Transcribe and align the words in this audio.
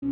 Hej 0.00 0.10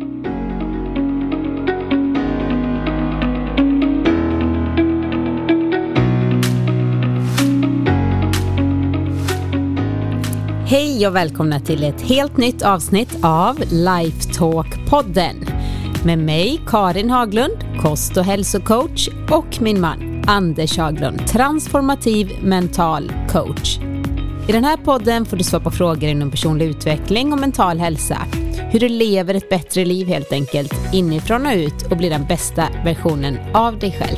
och 11.07 11.15
välkomna 11.15 11.59
till 11.59 11.83
ett 11.83 12.01
helt 12.01 12.37
nytt 12.37 12.61
avsnitt 12.61 13.17
av 13.21 13.57
Lifetalk-podden 13.59 15.49
med 16.05 16.19
mig 16.19 16.61
Karin 16.67 17.09
Haglund, 17.09 17.57
kost 17.81 18.17
och 18.17 18.23
hälsocoach 18.23 19.09
och 19.31 19.61
min 19.61 19.81
man 19.81 20.23
Anders 20.27 20.77
Haglund, 20.77 21.27
transformativ 21.27 22.31
mental 22.43 23.11
coach. 23.29 23.79
I 24.47 24.51
den 24.51 24.63
här 24.63 24.77
podden 24.77 25.25
får 25.25 25.37
du 25.37 25.43
svara 25.43 25.63
på 25.63 25.71
frågor 25.71 26.09
inom 26.09 26.31
personlig 26.31 26.65
utveckling 26.65 27.33
och 27.33 27.39
mental 27.39 27.79
hälsa. 27.79 28.17
Hur 28.71 28.79
du 28.79 28.89
lever 28.89 29.33
ett 29.33 29.49
bättre 29.49 29.85
liv 29.85 30.07
helt 30.07 30.31
enkelt, 30.31 30.73
inifrån 30.93 31.45
och 31.45 31.53
ut 31.53 31.91
och 31.91 31.97
blir 31.97 32.09
den 32.09 32.25
bästa 32.25 32.67
versionen 32.85 33.37
av 33.53 33.79
dig 33.79 33.91
själv. 33.91 34.17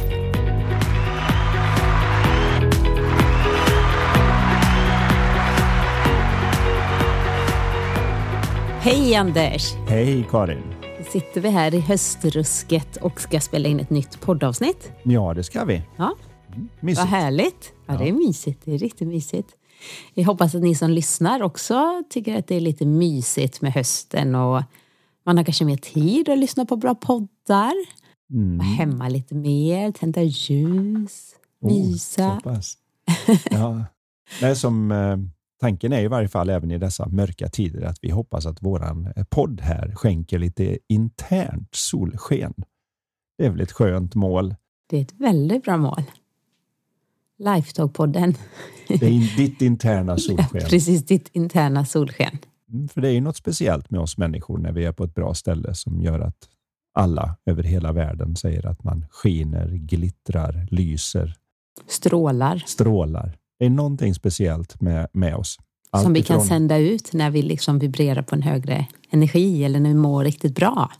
Hej 8.81 9.15
Anders! 9.15 9.73
Hej 9.88 10.25
Karin! 10.31 10.63
Sitter 11.11 11.41
vi 11.41 11.49
här 11.49 11.73
i 11.75 11.79
höstrusket 11.79 12.95
och 12.97 13.21
ska 13.21 13.39
spela 13.39 13.69
in 13.69 13.79
ett 13.79 13.89
nytt 13.89 14.21
poddavsnitt. 14.21 14.91
Ja, 15.03 15.33
det 15.33 15.43
ska 15.43 15.66
vi. 15.66 15.81
Ja, 15.97 16.16
Mysigt. 16.79 16.99
vad 16.99 17.07
härligt. 17.07 17.73
Ja, 17.88 17.93
det 17.93 18.09
är 18.09 18.13
mysigt. 18.13 18.61
Det 18.66 18.73
är 18.73 18.77
riktigt 18.77 19.07
mysigt. 19.07 19.49
Jag 20.13 20.23
hoppas 20.23 20.55
att 20.55 20.61
ni 20.61 20.75
som 20.75 20.89
lyssnar 20.89 21.41
också 21.41 22.03
tycker 22.09 22.39
att 22.39 22.47
det 22.47 22.55
är 22.55 22.61
lite 22.61 22.85
mysigt 22.85 23.61
med 23.61 23.73
hösten 23.73 24.35
och 24.35 24.63
man 25.25 25.38
har 25.38 25.43
kanske 25.43 25.65
mer 25.65 25.77
tid 25.77 26.29
att 26.29 26.38
lyssna 26.38 26.65
på 26.65 26.75
bra 26.75 26.95
poddar. 26.95 27.73
Mm. 28.33 28.57
Vara 28.57 28.67
hemma 28.67 29.09
lite 29.09 29.35
mer, 29.35 29.91
tända 29.91 30.22
ljus, 30.23 31.35
mysa. 31.61 32.27
Oh, 32.27 32.39
pass. 32.39 32.77
ja. 33.52 33.85
Nej, 34.41 34.55
som, 34.55 34.91
eh, 34.91 35.17
tanken 35.59 35.94
är 35.94 36.02
i 36.02 36.07
varje 36.07 36.27
fall 36.27 36.50
även 36.50 36.72
i 36.72 36.77
dessa 36.77 37.07
mörka 37.07 37.50
tider 37.50 37.81
att 37.81 37.97
vi 38.02 38.09
hoppas 38.09 38.45
att 38.45 38.61
våran 38.61 39.13
eh, 39.16 39.23
podd 39.23 39.61
här 39.61 39.95
skänker 39.95 40.39
lite 40.39 40.77
internt 40.88 41.75
solsken. 41.75 42.53
Det 43.38 43.45
är 43.45 43.50
väl 43.50 43.61
ett 43.61 43.72
skönt 43.72 44.16
mål. 44.16 44.55
Det 44.89 44.97
är 44.97 45.02
ett 45.02 45.13
väldigt 45.13 45.63
bra 45.63 45.77
mål. 45.77 46.03
Lifetalk-podden. 47.39 48.35
Det 48.99 49.05
är 49.05 49.09
in, 49.09 49.27
ditt 49.37 49.61
interna 49.61 50.17
solsken. 50.17 50.61
Precis, 50.69 51.05
ditt 51.05 51.29
interna 51.33 51.85
solsken. 51.85 52.37
Mm, 52.73 52.87
För 52.87 53.01
det 53.01 53.07
är 53.07 53.11
ju 53.11 53.21
något 53.21 53.37
speciellt 53.37 53.89
med 53.89 54.01
oss 54.01 54.17
människor 54.17 54.57
när 54.57 54.71
vi 54.71 54.85
är 54.85 54.91
på 54.91 55.03
ett 55.03 55.15
bra 55.15 55.33
ställe 55.33 55.75
som 55.75 56.01
gör 56.01 56.19
att 56.19 56.37
alla 56.93 57.35
över 57.45 57.63
hela 57.63 57.91
världen 57.91 58.35
säger 58.35 58.65
att 58.67 58.83
man 58.83 59.05
skiner, 59.11 59.67
glittrar, 59.71 60.67
lyser, 60.71 61.35
Strålar. 61.87 62.63
strålar. 62.67 63.37
Det 63.59 63.65
är 63.65 63.69
någonting 63.69 64.13
speciellt 64.15 64.81
med, 64.81 65.07
med 65.13 65.35
oss. 65.35 65.57
Allt 65.91 66.03
som 66.03 66.13
vi 66.13 66.23
kan 66.23 66.35
ifrån- 66.37 66.47
sända 66.47 66.77
ut 66.77 67.13
när 67.13 67.29
vi 67.31 67.41
liksom 67.41 67.79
vibrerar 67.79 68.21
på 68.21 68.35
en 68.35 68.41
högre 68.41 68.87
energi 69.11 69.63
eller 69.63 69.79
när 69.79 69.89
vi 69.89 69.95
mår 69.95 70.23
riktigt 70.23 70.55
bra. 70.55 70.91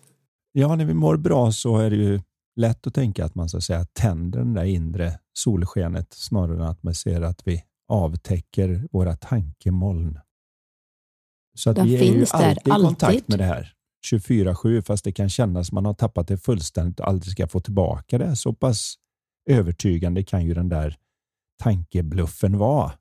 Ja, 0.52 0.76
när 0.76 0.86
vi 0.86 0.94
mår 0.94 1.18
bra 1.18 1.52
så 1.52 1.78
är 1.78 1.90
det 1.90 1.96
ju 1.96 2.22
lätt 2.56 2.88
att 2.88 2.94
tänka 2.94 3.26
att 3.26 3.36
man 3.36 3.50
så 3.50 3.58
att 3.58 3.64
säga 3.64 3.86
tänder 3.94 4.40
den 4.40 4.54
där 4.54 4.64
inre 4.64 5.20
solskenet 5.34 6.08
snarare 6.14 6.56
än 6.56 6.62
att 6.70 6.84
man 6.84 6.96
ser 6.96 7.22
att 7.22 7.42
vi 7.48 7.64
avtäcker 7.90 8.88
våra 8.92 9.16
tankemoln. 9.16 10.20
Så 11.56 11.70
att 11.70 11.76
De 11.76 11.84
vi 11.84 11.96
är 11.96 12.14
ju 12.14 12.26
alltid 12.32 12.68
i 12.68 12.70
kontakt 12.70 13.04
alltid. 13.04 13.24
med 13.30 13.40
det 13.40 13.46
här 13.46 13.74
24-7 14.12 14.82
fast 14.82 15.04
det 15.04 15.12
kan 15.12 15.30
kännas 15.30 15.68
som 15.68 15.76
man 15.76 15.86
har 15.86 15.94
tappat 15.94 16.28
det 16.28 16.38
fullständigt 16.38 17.00
och 17.00 17.08
aldrig 17.08 17.32
ska 17.32 17.48
få 17.48 17.60
tillbaka 17.60 18.18
det. 18.18 18.36
Så 18.36 18.54
pass 18.54 18.96
övertygande 19.50 20.24
kan 20.24 20.46
ju 20.46 20.54
den 20.54 20.70
där 20.70 20.98
tankebluffen 21.64 22.58
vara. 22.58 22.92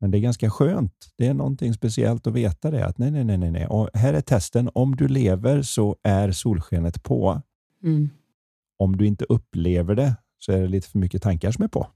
Men 0.00 0.10
det 0.10 0.18
är 0.18 0.20
ganska 0.20 0.50
skönt. 0.50 1.12
Det 1.16 1.26
är 1.26 1.34
någonting 1.34 1.74
speciellt 1.74 2.26
att 2.26 2.32
veta 2.32 2.70
det. 2.70 2.86
Att 2.86 2.98
nej, 2.98 3.10
nej, 3.10 3.24
nej, 3.24 3.38
nej, 3.38 3.50
nej. 3.50 3.66
Och 3.66 3.90
här 3.94 4.14
är 4.14 4.20
testen. 4.20 4.70
Om 4.74 4.96
du 4.96 5.08
lever 5.08 5.62
så 5.62 5.96
är 6.02 6.32
solskenet 6.32 7.02
på. 7.02 7.42
Mm. 7.82 8.10
Om 8.78 8.96
du 8.96 9.06
inte 9.06 9.24
upplever 9.28 9.94
det 9.94 10.16
så 10.38 10.52
är 10.52 10.60
det 10.60 10.68
lite 10.68 10.88
för 10.88 10.98
mycket 10.98 11.22
tankar 11.22 11.50
som 11.50 11.64
är 11.64 11.68
på. 11.68 11.86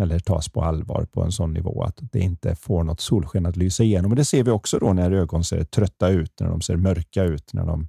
Eller 0.00 0.18
tas 0.18 0.48
på 0.48 0.62
allvar 0.62 1.04
på 1.04 1.22
en 1.22 1.32
sån 1.32 1.52
nivå 1.52 1.82
att 1.82 1.98
det 2.00 2.20
inte 2.20 2.54
får 2.54 2.84
något 2.84 3.00
solsken 3.00 3.46
att 3.46 3.56
lysa 3.56 3.82
igenom. 3.84 4.10
Och 4.10 4.16
det 4.16 4.24
ser 4.24 4.44
vi 4.44 4.50
också 4.50 4.78
då 4.78 4.92
när 4.92 5.10
ögon 5.10 5.44
ser 5.44 5.64
trötta 5.64 6.08
ut, 6.08 6.40
när 6.40 6.48
de 6.48 6.60
ser 6.60 6.76
mörka 6.76 7.24
ut, 7.24 7.52
när 7.52 7.66
de 7.66 7.88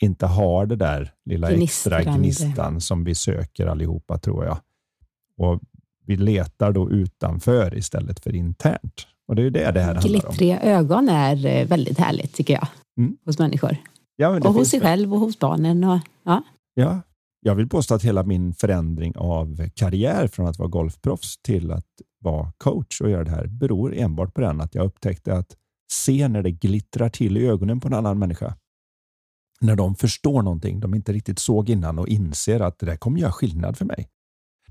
inte 0.00 0.26
har 0.26 0.66
det 0.66 0.76
där 0.76 1.12
lilla 1.24 1.50
extra 1.50 2.02
gnistan 2.02 2.80
som 2.80 3.04
vi 3.04 3.14
söker 3.14 3.66
allihopa 3.66 4.18
tror 4.18 4.44
jag. 4.44 4.58
Och 5.36 5.60
vi 6.06 6.16
letar 6.16 6.72
då 6.72 6.90
utanför 6.90 7.78
istället 7.78 8.20
för 8.20 8.34
internt. 8.34 9.06
Och 9.28 9.36
det 9.36 9.42
är 9.42 9.44
ju 9.44 9.50
det 9.50 9.70
det 9.70 9.80
här 9.80 9.94
handlar 9.94 10.02
om. 10.02 10.10
Glittriga 10.10 10.60
ögon 10.60 11.08
är 11.08 11.46
eh, 11.46 11.66
väldigt 11.66 11.98
härligt 11.98 12.34
tycker 12.34 12.54
jag. 12.54 12.68
Mm. 12.98 13.16
Hos 13.24 13.38
människor. 13.38 13.76
Ja, 14.16 14.28
Och 14.28 14.54
hos 14.54 14.68
sig 14.68 14.80
själv 14.80 15.14
och 15.14 15.20
hos 15.20 15.38
barnen. 15.38 15.84
Och, 15.84 15.98
ja. 16.22 16.42
Ja, 16.74 17.00
jag 17.40 17.54
vill 17.54 17.68
påstå 17.68 17.94
att 17.94 18.04
hela 18.04 18.22
min 18.22 18.54
förändring 18.54 19.16
av 19.16 19.68
karriär 19.74 20.26
från 20.26 20.46
att 20.46 20.58
vara 20.58 20.68
golfproffs 20.68 21.42
till 21.42 21.70
att 21.70 21.86
vara 22.20 22.52
coach 22.58 23.00
och 23.00 23.10
göra 23.10 23.24
det 23.24 23.30
här 23.30 23.46
beror 23.46 23.94
enbart 23.94 24.34
på 24.34 24.40
den 24.40 24.60
att 24.60 24.74
jag 24.74 24.86
upptäckte 24.86 25.34
att 25.34 25.56
se 25.92 26.28
när 26.28 26.42
det 26.42 26.50
glittrar 26.50 27.08
till 27.08 27.36
i 27.36 27.46
ögonen 27.46 27.80
på 27.80 27.88
en 27.88 27.94
annan 27.94 28.18
människa. 28.18 28.56
När 29.60 29.76
de 29.76 29.94
förstår 29.94 30.42
någonting 30.42 30.80
de 30.80 30.94
inte 30.94 31.12
riktigt 31.12 31.38
såg 31.38 31.70
innan 31.70 31.98
och 31.98 32.08
inser 32.08 32.60
att 32.60 32.78
det 32.78 32.86
där 32.86 32.96
kommer 32.96 33.20
göra 33.20 33.32
skillnad 33.32 33.76
för 33.76 33.84
mig. 33.84 34.08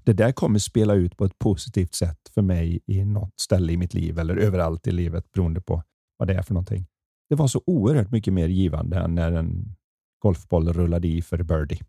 Det 0.04 0.14
där 0.14 0.32
kommer 0.32 0.60
spela 0.60 0.94
ut 0.94 1.18
på 1.18 1.26
ett 1.26 1.40
positivt 1.40 1.94
sätt 1.94 2.20
för 2.34 2.42
mig 2.42 2.80
i 2.86 3.06
något 3.06 3.40
ställe 3.40 3.74
i 3.74 3.78
mitt 3.78 3.94
liv 3.94 4.20
eller 4.20 4.38
överallt 4.38 4.88
i 4.88 4.92
livet 4.92 5.32
beroende 5.32 5.62
på 5.62 5.84
vad 6.18 6.28
det 6.28 6.34
är 6.34 6.42
för 6.42 6.54
någonting. 6.54 6.86
Det 7.30 7.36
var 7.36 7.48
så 7.48 7.62
oerhört 7.66 8.12
mycket 8.12 8.34
mer 8.34 8.48
givande 8.48 8.98
än 8.98 9.16
när 9.16 9.32
en 9.32 9.76
golfboll 10.20 10.74
rullade 10.74 11.08
i 11.08 11.22
för 11.22 11.44
birdie. 11.44 11.80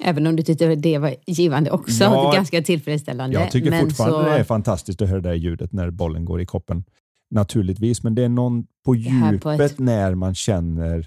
Även 0.00 0.26
om 0.26 0.36
du 0.36 0.42
tyckte 0.42 0.74
det 0.74 0.98
var 0.98 1.14
givande 1.26 1.70
också. 1.70 2.04
Ja, 2.04 2.32
ganska 2.34 2.62
tillfredsställande. 2.62 3.36
Jag 3.40 3.50
tycker 3.50 3.70
Men 3.70 3.80
fortfarande 3.80 4.18
så, 4.24 4.30
det 4.30 4.36
är 4.38 4.44
fantastiskt 4.44 5.02
att 5.02 5.08
höra 5.08 5.20
det 5.20 5.28
där 5.28 5.34
ljudet 5.36 5.72
när 5.72 5.90
bollen 5.90 6.24
går 6.24 6.40
i 6.40 6.46
koppen. 6.46 6.84
Naturligtvis, 7.30 8.02
men 8.02 8.14
det 8.14 8.24
är 8.24 8.28
någon 8.28 8.66
på 8.84 8.94
här 8.94 9.38
på 9.38 9.52
djupet 9.52 9.72
ett- 9.72 9.78
när 9.78 10.14
man 10.14 10.34
känner 10.34 11.06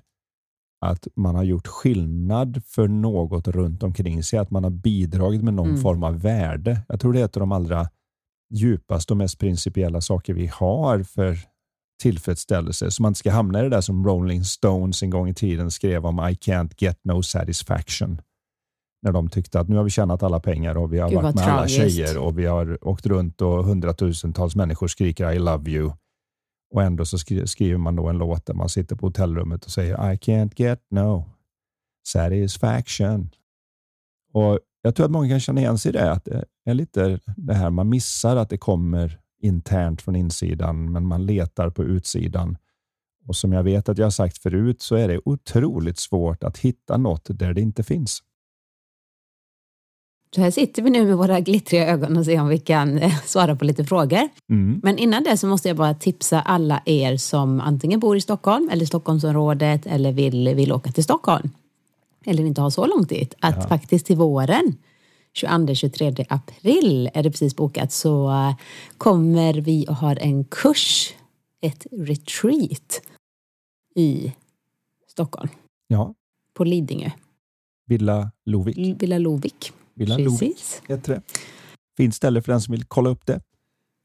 att 0.85 1.07
man 1.15 1.35
har 1.35 1.43
gjort 1.43 1.67
skillnad 1.67 2.61
för 2.65 2.87
något 2.87 3.47
runt 3.47 3.83
omkring 3.83 4.23
sig, 4.23 4.39
att 4.39 4.51
man 4.51 4.63
har 4.63 4.71
bidragit 4.71 5.43
med 5.43 5.53
någon 5.53 5.69
Mm. 5.69 5.81
form 5.81 6.03
av 6.03 6.21
värde. 6.21 6.81
Jag 6.87 6.99
tror 6.99 7.13
det 7.13 7.19
är 7.21 7.25
ett 7.25 7.37
av 7.37 7.39
de 7.39 7.51
allra 7.51 7.89
djupaste 8.53 9.13
och 9.13 9.17
mest 9.17 9.39
principiella 9.39 10.01
saker 10.01 10.33
vi 10.33 10.47
har 10.47 11.03
för 11.03 11.37
tillfredsställelse, 12.01 12.91
så 12.91 13.01
man 13.01 13.09
inte 13.09 13.19
ska 13.19 13.31
hamna 13.31 13.59
i 13.59 13.63
det 13.63 13.69
där 13.69 13.81
som 13.81 14.05
Rolling 14.05 14.43
Stones 14.43 15.03
en 15.03 15.09
gång 15.09 15.29
i 15.29 15.33
tiden 15.33 15.71
skrev 15.71 16.05
om 16.05 16.19
I 16.19 16.33
can't 16.33 16.73
get 16.77 16.99
no 17.03 17.21
satisfaction. 17.23 18.21
När 19.05 19.11
de 19.11 19.29
tyckte 19.29 19.59
att 19.59 19.69
nu 19.69 19.75
har 19.75 19.83
vi 19.83 19.89
tjänat 19.89 20.23
alla 20.23 20.39
pengar 20.39 20.77
och 20.77 20.93
vi 20.93 20.99
har 20.99 21.09
Gud, 21.09 21.21
varit 21.21 21.35
med 21.35 21.43
alla 21.43 21.55
tragiskt. 21.57 21.77
tjejer 21.77 22.17
och 22.17 22.39
vi 22.39 22.45
har 22.45 22.87
åkt 22.87 23.05
runt 23.05 23.41
och 23.41 23.63
hundratusentals 23.65 24.55
människor 24.55 24.87
skriker 24.87 25.31
I 25.31 25.39
love 25.39 25.71
you. 25.71 25.91
Och 26.73 26.83
ändå 26.83 27.05
så 27.05 27.17
skri- 27.17 27.47
skriver 27.47 27.77
man 27.77 27.95
då 27.95 28.07
en 28.09 28.17
låt 28.17 28.45
där 28.45 28.53
man 28.53 28.69
sitter 28.69 28.95
på 28.95 29.05
hotellrummet 29.07 29.65
och 29.65 29.71
säger 29.71 30.11
I 30.13 30.17
can't 30.17 30.51
get 30.55 30.81
no 30.91 31.25
satisfaction. 32.07 33.29
Och 34.33 34.59
Jag 34.81 34.95
tror 34.95 35.05
att 35.05 35.11
många 35.11 35.29
kan 35.29 35.39
känna 35.39 35.61
igen 35.61 35.77
sig 35.77 35.89
i 35.89 35.93
det, 35.93 36.11
att 36.11 36.25
det 36.25 36.45
är 36.65 36.73
lite 36.73 37.19
det 37.37 37.53
här 37.53 37.69
man 37.69 37.89
missar 37.89 38.35
att 38.35 38.49
det 38.49 38.57
kommer 38.57 39.19
internt 39.41 40.01
från 40.01 40.15
insidan, 40.15 40.91
men 40.91 41.05
man 41.05 41.25
letar 41.25 41.69
på 41.69 41.83
utsidan. 41.83 42.57
Och 43.27 43.35
som 43.35 43.53
jag 43.53 43.63
vet 43.63 43.89
att 43.89 43.97
jag 43.97 44.05
har 44.05 44.11
sagt 44.11 44.37
förut 44.37 44.81
så 44.81 44.95
är 44.95 45.07
det 45.07 45.19
otroligt 45.25 45.99
svårt 45.99 46.43
att 46.43 46.57
hitta 46.57 46.97
något 46.97 47.27
där 47.29 47.53
det 47.53 47.61
inte 47.61 47.83
finns. 47.83 48.19
Så 50.35 50.41
här 50.41 50.51
sitter 50.51 50.81
vi 50.81 50.89
nu 50.89 51.05
med 51.05 51.17
våra 51.17 51.39
glittriga 51.39 51.87
ögon 51.87 52.17
och 52.17 52.25
ser 52.25 52.41
om 52.41 52.47
vi 52.47 52.59
kan 52.59 52.97
eh, 52.97 53.19
svara 53.25 53.55
på 53.55 53.65
lite 53.65 53.83
frågor. 53.85 54.29
Mm. 54.49 54.79
Men 54.83 54.97
innan 54.97 55.23
det 55.23 55.37
så 55.37 55.47
måste 55.47 55.67
jag 55.67 55.77
bara 55.77 55.93
tipsa 55.93 56.41
alla 56.41 56.81
er 56.85 57.17
som 57.17 57.61
antingen 57.61 57.99
bor 57.99 58.17
i 58.17 58.21
Stockholm 58.21 58.69
eller 58.71 58.85
Stockholmsområdet 58.85 59.85
eller 59.85 60.11
vill, 60.11 60.55
vill 60.55 60.71
åka 60.71 60.91
till 60.91 61.03
Stockholm. 61.03 61.49
Eller 62.25 62.45
inte 62.45 62.61
ha 62.61 62.71
så 62.71 62.85
långt 62.85 63.09
dit. 63.09 63.33
Att 63.39 63.55
Ja. 63.55 63.67
faktiskt 63.67 64.05
till 64.05 64.15
våren 64.15 64.75
22-23 65.41 66.25
april 66.29 67.09
är 67.13 67.23
det 67.23 67.31
precis 67.31 67.55
bokat 67.55 67.91
så 67.91 68.29
eh, 68.29 68.55
kommer 68.97 69.53
vi 69.53 69.85
och 69.89 69.95
har 69.95 70.15
en 70.15 70.43
kurs, 70.43 71.13
ett 71.61 71.85
retreat 71.91 73.01
i 73.95 74.33
Stockholm 75.07 75.49
Ja, 75.87 76.13
på 76.53 76.63
Lidingö, 76.63 77.09
Villa 77.87 78.31
Lovik. 78.45 79.01
Villa 79.01 79.17
Lovik. 79.17 79.73
Villa 79.95 80.15
Precis, 80.15 80.81
heter 80.87 81.13
det. 81.15 81.21
Fint 81.97 82.15
ställe 82.15 82.41
för 82.41 82.51
den 82.51 82.61
som 82.61 82.71
vill 82.71 82.85
kolla 82.85 83.09
upp 83.09 83.25
det. 83.25 83.41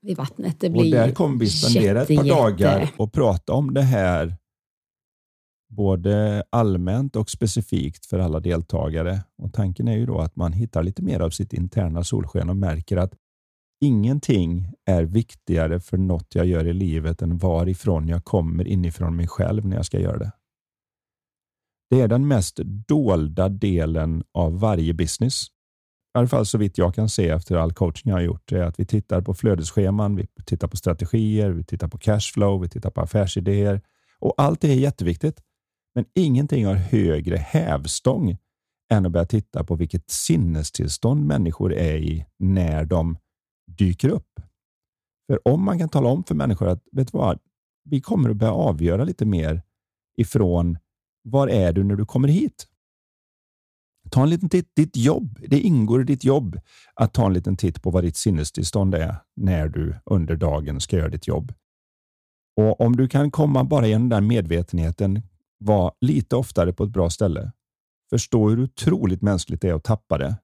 vid 0.02 0.16
vattnet. 0.16 0.60
Det 0.60 0.66
Och 0.66 0.72
blir 0.72 0.92
där 0.92 1.12
kommer 1.12 1.38
vi 1.38 1.46
spendera 1.46 2.02
ett 2.02 2.08
par 2.08 2.14
jätte, 2.14 2.28
dagar 2.28 2.80
jätte- 2.80 2.92
och 2.96 3.12
prata 3.12 3.52
om 3.52 3.74
det 3.74 3.82
här 3.82 4.36
både 5.72 6.44
allmänt 6.50 7.16
och 7.16 7.30
specifikt 7.30 8.06
för 8.06 8.18
alla 8.18 8.40
deltagare. 8.40 9.20
Och 9.38 9.52
Tanken 9.52 9.88
är 9.88 9.96
ju 9.96 10.06
då 10.06 10.18
att 10.18 10.36
man 10.36 10.52
hittar 10.52 10.82
lite 10.82 11.02
mer 11.02 11.20
av 11.20 11.30
sitt 11.30 11.52
interna 11.52 12.04
solsken 12.04 12.50
och 12.50 12.56
märker 12.56 12.96
att 12.96 13.14
ingenting 13.84 14.72
är 14.84 15.02
viktigare 15.02 15.80
för 15.80 15.96
något 15.98 16.34
jag 16.34 16.46
gör 16.46 16.66
i 16.66 16.72
livet 16.72 17.22
än 17.22 17.38
varifrån 17.38 18.08
jag 18.08 18.24
kommer 18.24 18.66
inifrån 18.66 19.16
mig 19.16 19.28
själv 19.28 19.66
när 19.66 19.76
jag 19.76 19.86
ska 19.86 20.00
göra 20.00 20.18
det. 20.18 20.32
Det 21.90 22.00
är 22.00 22.08
den 22.08 22.28
mest 22.28 22.56
dolda 22.88 23.48
delen 23.48 24.24
av 24.32 24.60
varje 24.60 24.94
business. 24.94 25.46
I 26.14 26.18
alla 26.18 26.28
fall 26.28 26.46
så 26.46 26.58
vitt 26.58 26.78
jag 26.78 26.94
kan 26.94 27.08
se 27.08 27.28
efter 27.28 27.56
all 27.56 27.72
coaching 27.72 28.10
jag 28.10 28.16
har 28.16 28.22
gjort, 28.22 28.52
är 28.52 28.62
att 28.62 28.80
vi 28.80 28.86
tittar 28.86 29.20
på 29.20 29.34
flödesscheman, 29.34 30.16
vi 30.16 30.26
tittar 30.44 30.68
på 30.68 30.76
strategier, 30.76 31.50
vi 31.50 31.64
tittar 31.64 31.88
på 31.88 31.98
cashflow, 31.98 32.60
vi 32.60 32.68
tittar 32.68 32.90
på 32.90 33.00
affärsidéer 33.00 33.80
och 34.18 34.34
allt 34.36 34.60
det 34.60 34.68
är 34.68 34.76
jätteviktigt. 34.76 35.40
Men 35.94 36.04
ingenting 36.14 36.66
har 36.66 36.74
högre 36.74 37.36
hävstång 37.36 38.36
än 38.92 39.06
att 39.06 39.12
börja 39.12 39.26
titta 39.26 39.64
på 39.64 39.74
vilket 39.74 40.10
sinnestillstånd 40.10 41.26
människor 41.26 41.72
är 41.72 41.96
i 41.96 42.26
när 42.38 42.84
de 42.84 43.18
dyker 43.66 44.08
upp. 44.08 44.40
För 45.26 45.48
om 45.48 45.64
man 45.64 45.78
kan 45.78 45.88
tala 45.88 46.08
om 46.08 46.24
för 46.24 46.34
människor 46.34 46.68
att 46.68 46.82
vet 46.92 47.12
du 47.12 47.18
vad, 47.18 47.38
vi 47.84 48.00
kommer 48.00 48.30
att 48.30 48.36
börja 48.36 48.52
avgöra 48.52 49.04
lite 49.04 49.26
mer 49.26 49.62
ifrån 50.16 50.78
var 51.22 51.48
är 51.48 51.72
du 51.72 51.84
när 51.84 51.96
du 51.96 52.06
kommer 52.06 52.28
hit? 52.28 52.66
Ta 54.10 54.22
en 54.22 54.30
liten 54.30 54.48
titt. 54.48 54.72
Ditt 54.76 54.96
jobb, 54.96 55.38
det 55.48 55.60
ingår 55.60 56.00
i 56.00 56.04
ditt 56.04 56.24
jobb 56.24 56.60
att 56.94 57.14
ta 57.14 57.26
en 57.26 57.32
liten 57.32 57.56
titt 57.56 57.82
på 57.82 57.90
vad 57.90 58.04
ditt 58.04 58.16
sinnestillstånd 58.16 58.94
är 58.94 59.16
när 59.36 59.68
du 59.68 59.94
under 60.04 60.36
dagen 60.36 60.80
ska 60.80 60.96
göra 60.96 61.08
ditt 61.08 61.26
jobb. 61.26 61.52
Och 62.56 62.80
Om 62.80 62.96
du 62.96 63.08
kan 63.08 63.30
komma 63.30 63.64
bara 63.64 63.86
genom 63.86 64.08
den 64.08 64.26
medvetenheten, 64.26 65.22
vara 65.58 65.92
lite 66.00 66.36
oftare 66.36 66.72
på 66.72 66.84
ett 66.84 66.90
bra 66.90 67.10
ställe, 67.10 67.52
förstå 68.10 68.48
hur 68.48 68.62
otroligt 68.62 69.22
mänskligt 69.22 69.62
det 69.62 69.68
är 69.68 69.74
att 69.74 69.84
tappa 69.84 70.18
det, 70.18 70.36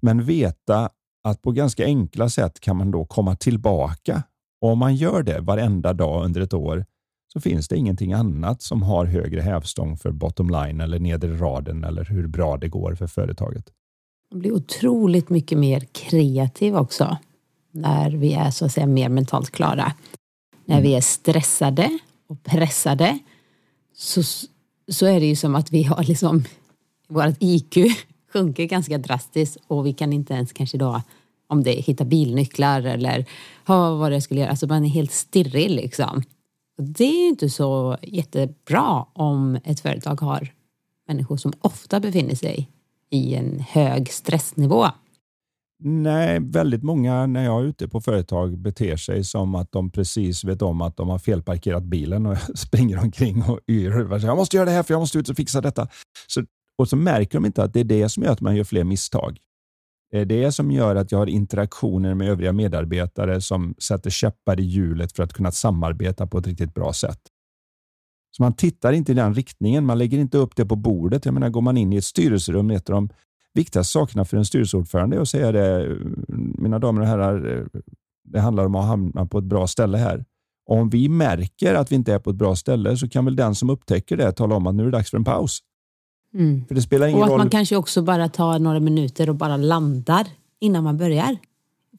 men 0.00 0.24
veta 0.24 0.90
att 1.24 1.42
på 1.42 1.52
ganska 1.52 1.84
enkla 1.84 2.28
sätt 2.28 2.60
kan 2.60 2.76
man 2.76 2.90
då 2.90 3.04
komma 3.04 3.36
tillbaka. 3.36 4.22
Och 4.60 4.68
om 4.70 4.78
man 4.78 4.96
gör 4.96 5.22
det 5.22 5.40
varenda 5.40 5.92
dag 5.92 6.24
under 6.24 6.40
ett 6.40 6.54
år 6.54 6.84
så 7.32 7.40
finns 7.40 7.68
det 7.68 7.76
ingenting 7.76 8.12
annat 8.12 8.62
som 8.62 8.82
har 8.82 9.06
högre 9.06 9.40
hävstång 9.40 9.96
för 9.96 10.10
bottom 10.10 10.50
line 10.50 10.80
eller 10.80 10.98
nedre 10.98 11.36
raden 11.36 11.84
eller 11.84 12.04
hur 12.04 12.26
bra 12.26 12.56
det 12.56 12.68
går 12.68 12.94
för 12.94 13.06
företaget. 13.06 13.70
Man 14.30 14.40
blir 14.40 14.52
otroligt 14.52 15.28
mycket 15.28 15.58
mer 15.58 15.80
kreativ 15.80 16.76
också 16.76 17.18
när 17.72 18.10
vi 18.10 18.32
är 18.32 18.50
så 18.50 18.64
att 18.64 18.72
säga 18.72 18.86
mer 18.86 19.08
mentalt 19.08 19.50
klara. 19.50 19.92
När 20.64 20.76
mm. 20.76 20.82
vi 20.82 20.94
är 20.94 21.00
stressade 21.00 21.98
och 22.28 22.42
pressade 22.42 23.18
så, 23.96 24.22
så 24.92 25.06
är 25.06 25.20
det 25.20 25.26
ju 25.26 25.36
som 25.36 25.54
att 25.54 25.72
vi 25.72 25.82
har 25.82 26.04
liksom 26.04 26.44
vårt 27.08 27.36
IQ 27.38 27.76
sjunker 28.32 28.64
ganska 28.64 28.98
drastiskt 28.98 29.56
och 29.66 29.86
vi 29.86 29.92
kan 29.92 30.12
inte 30.12 30.34
ens 30.34 30.52
kanske 30.52 30.78
då 30.78 31.02
om 31.46 31.62
det 31.62 31.70
hitta 31.70 32.04
bilnycklar 32.04 32.82
eller 32.82 33.26
ha 33.66 33.94
vad 33.94 34.12
det 34.12 34.20
skulle 34.20 34.40
göra. 34.40 34.50
Alltså 34.50 34.66
man 34.66 34.84
är 34.84 34.88
helt 34.88 35.12
stirrig 35.12 35.70
liksom. 35.70 36.22
Det 36.78 37.04
är 37.04 37.28
inte 37.28 37.50
så 37.50 37.96
jättebra 38.02 39.06
om 39.12 39.58
ett 39.64 39.80
företag 39.80 40.20
har 40.20 40.52
människor 41.08 41.36
som 41.36 41.52
ofta 41.60 42.00
befinner 42.00 42.34
sig 42.34 42.70
i 43.10 43.34
en 43.34 43.60
hög 43.60 44.12
stressnivå. 44.12 44.86
Nej, 45.82 46.38
väldigt 46.40 46.82
många 46.82 47.26
när 47.26 47.44
jag 47.44 47.60
är 47.60 47.64
ute 47.64 47.88
på 47.88 48.00
företag 48.00 48.58
beter 48.58 48.96
sig 48.96 49.24
som 49.24 49.54
att 49.54 49.72
de 49.72 49.90
precis 49.90 50.44
vet 50.44 50.62
om 50.62 50.80
att 50.80 50.96
de 50.96 51.08
har 51.08 51.18
felparkerat 51.18 51.82
bilen 51.82 52.26
och 52.26 52.36
springer 52.54 52.98
omkring 52.98 53.42
och 53.42 53.60
yr. 53.68 54.24
Jag 54.26 54.36
måste 54.36 54.56
göra 54.56 54.66
det 54.66 54.72
här 54.72 54.82
för 54.82 54.94
jag 54.94 55.00
måste 55.00 55.18
ut 55.18 55.28
och 55.28 55.36
fixa 55.36 55.60
detta. 55.60 55.88
Så, 56.26 56.44
och 56.78 56.88
så 56.88 56.96
märker 56.96 57.38
de 57.38 57.46
inte 57.46 57.62
att 57.62 57.72
det 57.72 57.80
är 57.80 57.84
det 57.84 58.08
som 58.08 58.22
gör 58.22 58.32
att 58.32 58.40
man 58.40 58.56
gör 58.56 58.64
fler 58.64 58.84
misstag. 58.84 59.38
Eh, 60.12 60.26
det 60.26 60.34
är 60.34 60.44
det 60.44 60.52
som 60.52 60.70
gör 60.70 60.96
att 60.96 61.12
jag 61.12 61.18
har 61.18 61.26
interaktioner 61.26 62.14
med 62.14 62.28
övriga 62.28 62.52
medarbetare 62.52 63.40
som 63.40 63.74
sätter 63.78 64.10
käppar 64.10 64.60
i 64.60 64.62
hjulet 64.62 65.12
för 65.12 65.22
att 65.22 65.32
kunna 65.32 65.52
samarbeta 65.52 66.26
på 66.26 66.38
ett 66.38 66.46
riktigt 66.46 66.74
bra 66.74 66.92
sätt. 66.92 67.20
Så 68.36 68.42
man 68.42 68.52
tittar 68.52 68.92
inte 68.92 69.12
i 69.12 69.14
den 69.14 69.34
riktningen. 69.34 69.86
Man 69.86 69.98
lägger 69.98 70.18
inte 70.18 70.38
upp 70.38 70.56
det 70.56 70.66
på 70.66 70.76
bordet. 70.76 71.24
Jag 71.24 71.34
menar, 71.34 71.48
går 71.48 71.60
man 71.60 71.76
in 71.76 71.92
i 71.92 71.96
ett 71.96 72.04
styrelserum, 72.04 72.70
ett 72.70 72.90
av 72.90 72.94
de 72.94 73.08
viktigaste 73.54 73.92
sakerna 73.92 74.24
för 74.24 74.36
en 74.36 74.44
styrelseordförande 74.44 75.16
är 75.16 75.20
att 75.20 75.28
säga 75.28 75.52
det, 75.52 75.98
mina 76.58 76.78
damer 76.78 77.00
och 77.00 77.06
herrar, 77.06 77.58
eh, 77.58 77.64
det 78.24 78.40
handlar 78.40 78.64
om 78.64 78.74
att 78.74 78.86
hamna 78.86 79.26
på 79.26 79.38
ett 79.38 79.44
bra 79.44 79.66
ställe 79.66 79.98
här. 79.98 80.24
om 80.66 80.90
vi 80.90 81.08
märker 81.08 81.74
att 81.74 81.92
vi 81.92 81.96
inte 81.96 82.14
är 82.14 82.18
på 82.18 82.30
ett 82.30 82.36
bra 82.36 82.56
ställe 82.56 82.96
så 82.96 83.08
kan 83.08 83.24
väl 83.24 83.36
den 83.36 83.54
som 83.54 83.70
upptäcker 83.70 84.16
det 84.16 84.32
tala 84.32 84.54
om 84.54 84.66
att 84.66 84.74
nu 84.74 84.82
är 84.82 84.86
det 84.86 84.92
dags 84.92 85.10
för 85.10 85.16
en 85.16 85.24
paus. 85.24 85.60
Mm. 86.34 86.66
För 86.66 86.74
det 86.74 86.82
spelar 86.82 87.06
ingen 87.06 87.18
och 87.18 87.24
att 87.24 87.30
roll. 87.30 87.38
man 87.38 87.50
kanske 87.50 87.76
också 87.76 88.02
bara 88.02 88.28
tar 88.28 88.58
några 88.58 88.80
minuter 88.80 89.28
och 89.28 89.34
bara 89.36 89.56
landar 89.56 90.26
innan 90.60 90.84
man 90.84 90.96
börjar. 90.96 91.36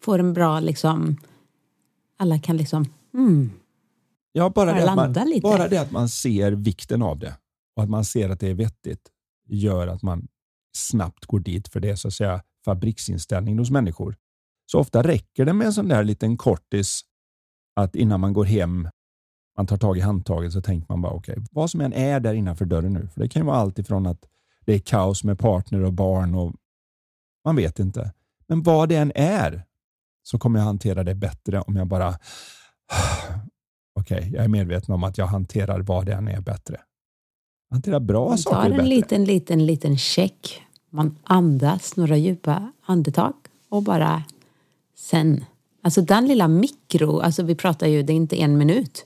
Får 0.01 0.19
en 0.19 0.33
bra 0.33 0.59
liksom, 0.59 1.17
alla 2.17 2.39
kan 2.39 2.57
liksom, 2.57 2.85
mm, 3.13 3.51
Ja, 4.33 4.49
bara, 4.49 4.73
bara, 4.73 4.85
det 4.85 4.95
man, 4.95 5.29
lite. 5.29 5.41
bara 5.41 5.67
det 5.67 5.77
att 5.77 5.91
man 5.91 6.09
ser 6.09 6.51
vikten 6.51 7.01
av 7.01 7.19
det 7.19 7.37
och 7.75 7.83
att 7.83 7.89
man 7.89 8.05
ser 8.05 8.29
att 8.29 8.39
det 8.39 8.47
är 8.47 8.53
vettigt 8.53 9.09
gör 9.47 9.87
att 9.87 10.01
man 10.01 10.27
snabbt 10.77 11.25
går 11.25 11.39
dit 11.39 11.67
för 11.67 11.79
det 11.79 11.89
är 11.89 11.95
så 11.95 12.07
att 12.07 12.13
säga 12.13 12.41
fabriksinställning 12.65 13.59
hos 13.59 13.71
människor. 13.71 14.15
Så 14.71 14.79
ofta 14.79 15.03
räcker 15.03 15.45
det 15.45 15.53
med 15.53 15.67
en 15.67 15.73
sån 15.73 15.87
där 15.87 16.03
liten 16.03 16.37
kortis 16.37 17.01
att 17.75 17.95
innan 17.95 18.19
man 18.19 18.33
går 18.33 18.45
hem 18.45 18.89
man 19.57 19.67
tar 19.67 19.77
tag 19.77 19.97
i 19.97 20.01
handtaget 20.01 20.53
så 20.53 20.61
tänker 20.61 20.85
man 20.89 21.01
bara 21.01 21.13
okej, 21.13 21.33
okay, 21.33 21.45
vad 21.51 21.69
som 21.69 21.81
än 21.81 21.93
är 21.93 22.19
där 22.19 22.33
innanför 22.33 22.65
dörren 22.65 22.93
nu. 22.93 23.07
För 23.07 23.21
Det 23.21 23.29
kan 23.29 23.41
ju 23.41 23.45
vara 23.45 23.57
allt 23.57 23.79
ifrån 23.79 24.05
att 24.05 24.25
det 24.65 24.73
är 24.73 24.79
kaos 24.79 25.23
med 25.23 25.39
partner 25.39 25.83
och 25.83 25.93
barn 25.93 26.35
och 26.35 26.53
man 27.45 27.55
vet 27.55 27.79
inte. 27.79 28.11
Men 28.47 28.63
vad 28.63 28.89
det 28.89 28.95
än 28.95 29.11
är 29.15 29.63
så 30.23 30.39
kommer 30.39 30.59
jag 30.59 30.65
hantera 30.65 31.03
det 31.03 31.15
bättre 31.15 31.61
om 31.61 31.75
jag 31.75 31.87
bara 31.87 32.09
okej, 33.99 34.17
okay, 34.17 34.31
jag 34.31 34.43
är 34.43 34.47
medveten 34.47 34.95
om 34.95 35.03
att 35.03 35.17
jag 35.17 35.25
hanterar 35.25 35.79
vad 35.79 36.05
det 36.05 36.13
än 36.13 36.27
är 36.27 36.41
bättre. 36.41 36.81
Hantera 37.71 37.99
bra 37.99 38.29
man 38.29 38.37
saker 38.37 38.57
bättre. 38.57 38.69
Man 38.69 38.77
tar 38.77 38.83
en 38.83 38.89
liten, 38.89 39.25
liten, 39.25 39.65
liten 39.65 39.97
check. 39.97 40.61
Man 40.89 41.17
andas 41.23 41.95
några 41.95 42.17
djupa 42.17 42.71
andetag 42.85 43.33
och 43.69 43.83
bara 43.83 44.23
sen. 44.95 45.45
Alltså 45.83 46.01
den 46.01 46.27
lilla 46.27 46.47
mikro, 46.47 47.19
alltså 47.19 47.43
vi 47.43 47.55
pratar 47.55 47.87
ju, 47.87 48.03
det 48.03 48.13
är 48.13 48.15
inte 48.15 48.41
en 48.41 48.57
minut. 48.57 49.05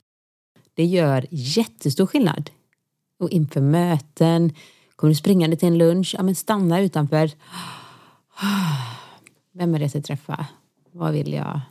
Det 0.75 0.85
gör 0.85 1.25
jättestor 1.29 2.05
skillnad. 2.05 2.49
Och 3.19 3.29
inför 3.29 3.61
möten, 3.61 4.53
kommer 4.95 5.11
du 5.11 5.15
springande 5.15 5.55
till 5.55 5.67
en 5.67 5.77
lunch, 5.77 6.15
ja 6.17 6.23
men 6.23 6.35
stanna 6.35 6.81
utanför. 6.81 7.31
Vem 9.53 9.75
är 9.75 9.79
det 9.79 9.83
jag 9.83 9.91
ska 9.91 10.01
träffa? 10.01 10.47
Vad 10.91 11.13
vill 11.13 11.33
jag? 11.33 11.61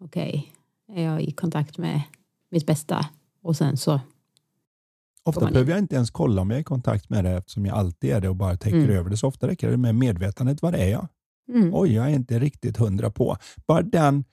Okej, 0.00 0.52
okay. 0.88 1.02
är 1.02 1.10
jag 1.12 1.22
i 1.22 1.32
kontakt 1.32 1.78
med 1.78 2.02
mitt 2.50 2.66
bästa? 2.66 3.06
Och 3.42 3.56
sen 3.56 3.76
så 3.76 4.00
Ofta 5.24 5.50
behöver 5.50 5.70
jag 5.70 5.78
inte 5.78 5.94
ens 5.94 6.10
kolla 6.10 6.42
om 6.42 6.50
jag 6.50 6.56
är 6.56 6.60
i 6.60 6.64
kontakt 6.64 7.10
med 7.10 7.24
det 7.24 7.30
eftersom 7.30 7.66
jag 7.66 7.76
alltid 7.76 8.10
är 8.10 8.20
det 8.20 8.28
och 8.28 8.36
bara 8.36 8.56
täcker 8.56 8.76
mm. 8.76 8.96
över 8.96 9.10
det. 9.10 9.16
Så 9.16 9.28
ofta 9.28 9.48
räcker 9.48 9.70
det 9.70 9.76
med 9.76 9.94
medvetandet. 9.94 10.62
Var 10.62 10.72
är 10.72 10.88
jag? 10.88 11.08
Mm. 11.48 11.70
Oj, 11.74 11.94
jag 11.94 12.06
är 12.06 12.14
inte 12.14 12.38
riktigt 12.38 12.76
hundra 12.76 13.10
på. 13.10 13.36
Bara 13.66 13.82
den 13.82 14.24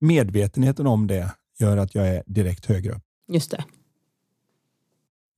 medvetenheten 0.00 0.86
om 0.86 1.06
det 1.06 1.34
gör 1.58 1.76
att 1.76 1.94
jag 1.94 2.08
är 2.08 2.22
direkt 2.26 2.66
högre 2.66 2.92
upp. 2.92 3.02
Just 3.28 3.50
det. 3.50 3.64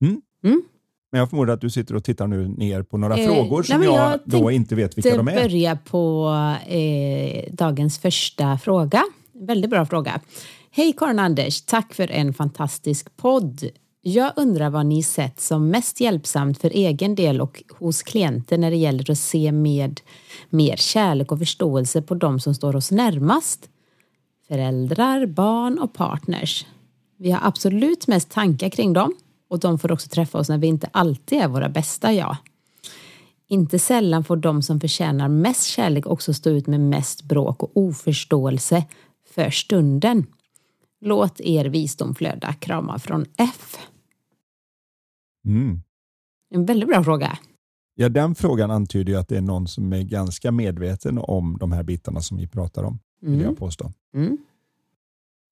Mm. 0.01 0.21
Mm. 0.43 0.63
Men 1.11 1.19
jag 1.19 1.29
förmodar 1.29 1.53
att 1.53 1.61
du 1.61 1.69
sitter 1.69 1.95
och 1.95 2.03
tittar 2.03 2.27
nu 2.27 2.47
ner 2.47 2.83
på 2.83 2.97
några 2.97 3.17
eh, 3.17 3.27
frågor 3.27 3.63
som 3.63 3.79
nej, 3.79 3.89
jag, 3.89 4.11
jag 4.11 4.19
då 4.25 4.51
inte 4.51 4.75
vet 4.75 4.97
vilka 4.97 5.17
de 5.17 5.27
är. 5.27 5.31
Jag 5.31 5.43
börja 5.43 5.75
på 5.75 6.33
eh, 6.67 7.53
dagens 7.53 7.99
första 7.99 8.57
fråga. 8.57 9.03
Väldigt 9.33 9.69
bra 9.69 9.85
fråga. 9.85 10.21
Hej 10.71 10.93
Karin 10.97 11.19
Anders, 11.19 11.61
tack 11.61 11.93
för 11.93 12.11
en 12.11 12.33
fantastisk 12.33 13.17
podd. 13.17 13.69
Jag 14.01 14.31
undrar 14.35 14.69
vad 14.69 14.85
ni 14.85 15.03
sett 15.03 15.39
som 15.39 15.69
mest 15.69 15.99
hjälpsamt 15.99 16.61
för 16.61 16.69
egen 16.69 17.15
del 17.15 17.41
och 17.41 17.63
hos 17.69 18.03
klienter 18.03 18.57
när 18.57 18.71
det 18.71 18.77
gäller 18.77 19.11
att 19.11 19.17
se 19.17 19.51
med 19.51 20.01
mer 20.49 20.75
kärlek 20.75 21.31
och 21.31 21.39
förståelse 21.39 22.01
på 22.01 22.15
de 22.15 22.39
som 22.39 22.55
står 22.55 22.75
oss 22.75 22.91
närmast. 22.91 23.69
Föräldrar, 24.47 25.25
barn 25.25 25.79
och 25.79 25.93
partners. 25.93 26.65
Vi 27.17 27.31
har 27.31 27.47
absolut 27.47 28.07
mest 28.07 28.29
tankar 28.29 28.69
kring 28.69 28.93
dem 28.93 29.15
och 29.47 29.59
de 29.59 29.79
får 29.79 29.91
också 29.91 30.09
träffa 30.09 30.37
oss 30.37 30.49
när 30.49 30.57
vi 30.57 30.67
inte 30.67 30.89
alltid 30.91 31.37
är 31.37 31.47
våra 31.47 31.69
bästa 31.69 32.13
jag. 32.13 32.37
Inte 33.47 33.79
sällan 33.79 34.23
får 34.23 34.37
de 34.37 34.61
som 34.61 34.79
förtjänar 34.79 35.27
mest 35.27 35.63
kärlek 35.63 36.07
också 36.07 36.33
stå 36.33 36.49
ut 36.49 36.67
med 36.67 36.79
mest 36.79 37.23
bråk 37.23 37.63
och 37.63 37.71
oförståelse 37.73 38.85
för 39.29 39.49
stunden. 39.49 40.25
Låt 41.01 41.39
er 41.39 41.65
visdom 41.65 42.15
flöda. 42.15 42.53
Kramar 42.53 42.97
från 42.97 43.25
F. 43.37 43.77
Mm. 45.45 45.81
En 46.49 46.65
väldigt 46.65 46.89
bra 46.89 47.03
fråga. 47.03 47.37
Ja, 47.95 48.09
den 48.09 48.35
frågan 48.35 48.71
antyder 48.71 49.13
ju 49.13 49.19
att 49.19 49.27
det 49.27 49.37
är 49.37 49.41
någon 49.41 49.67
som 49.67 49.93
är 49.93 50.01
ganska 50.01 50.51
medveten 50.51 51.17
om 51.17 51.57
de 51.59 51.71
här 51.71 51.83
bitarna 51.83 52.21
som 52.21 52.37
vi 52.37 52.47
pratar 52.47 52.83
om, 52.83 52.99
vill 53.21 53.33
mm. 53.33 53.45
jag 53.45 53.57
påstå. 53.57 53.91
Mm. 54.15 54.37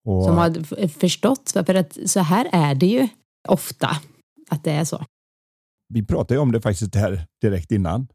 Och... 0.05 0.23
Som 0.23 0.37
har 0.37 0.87
förstått, 0.87 1.51
för 1.65 1.75
att 1.75 1.97
så 2.05 2.19
här 2.19 2.49
är 2.51 2.75
det 2.75 2.85
ju 2.85 3.07
ofta. 3.47 3.89
att 4.49 4.63
det 4.63 4.71
är 4.71 4.85
så? 4.85 5.05
Vi 5.93 6.05
pratade 6.05 6.39
om 6.39 6.51
det 6.51 6.61
faktiskt 6.61 6.95
här 6.95 7.25
direkt 7.41 7.71
innan. 7.71 8.07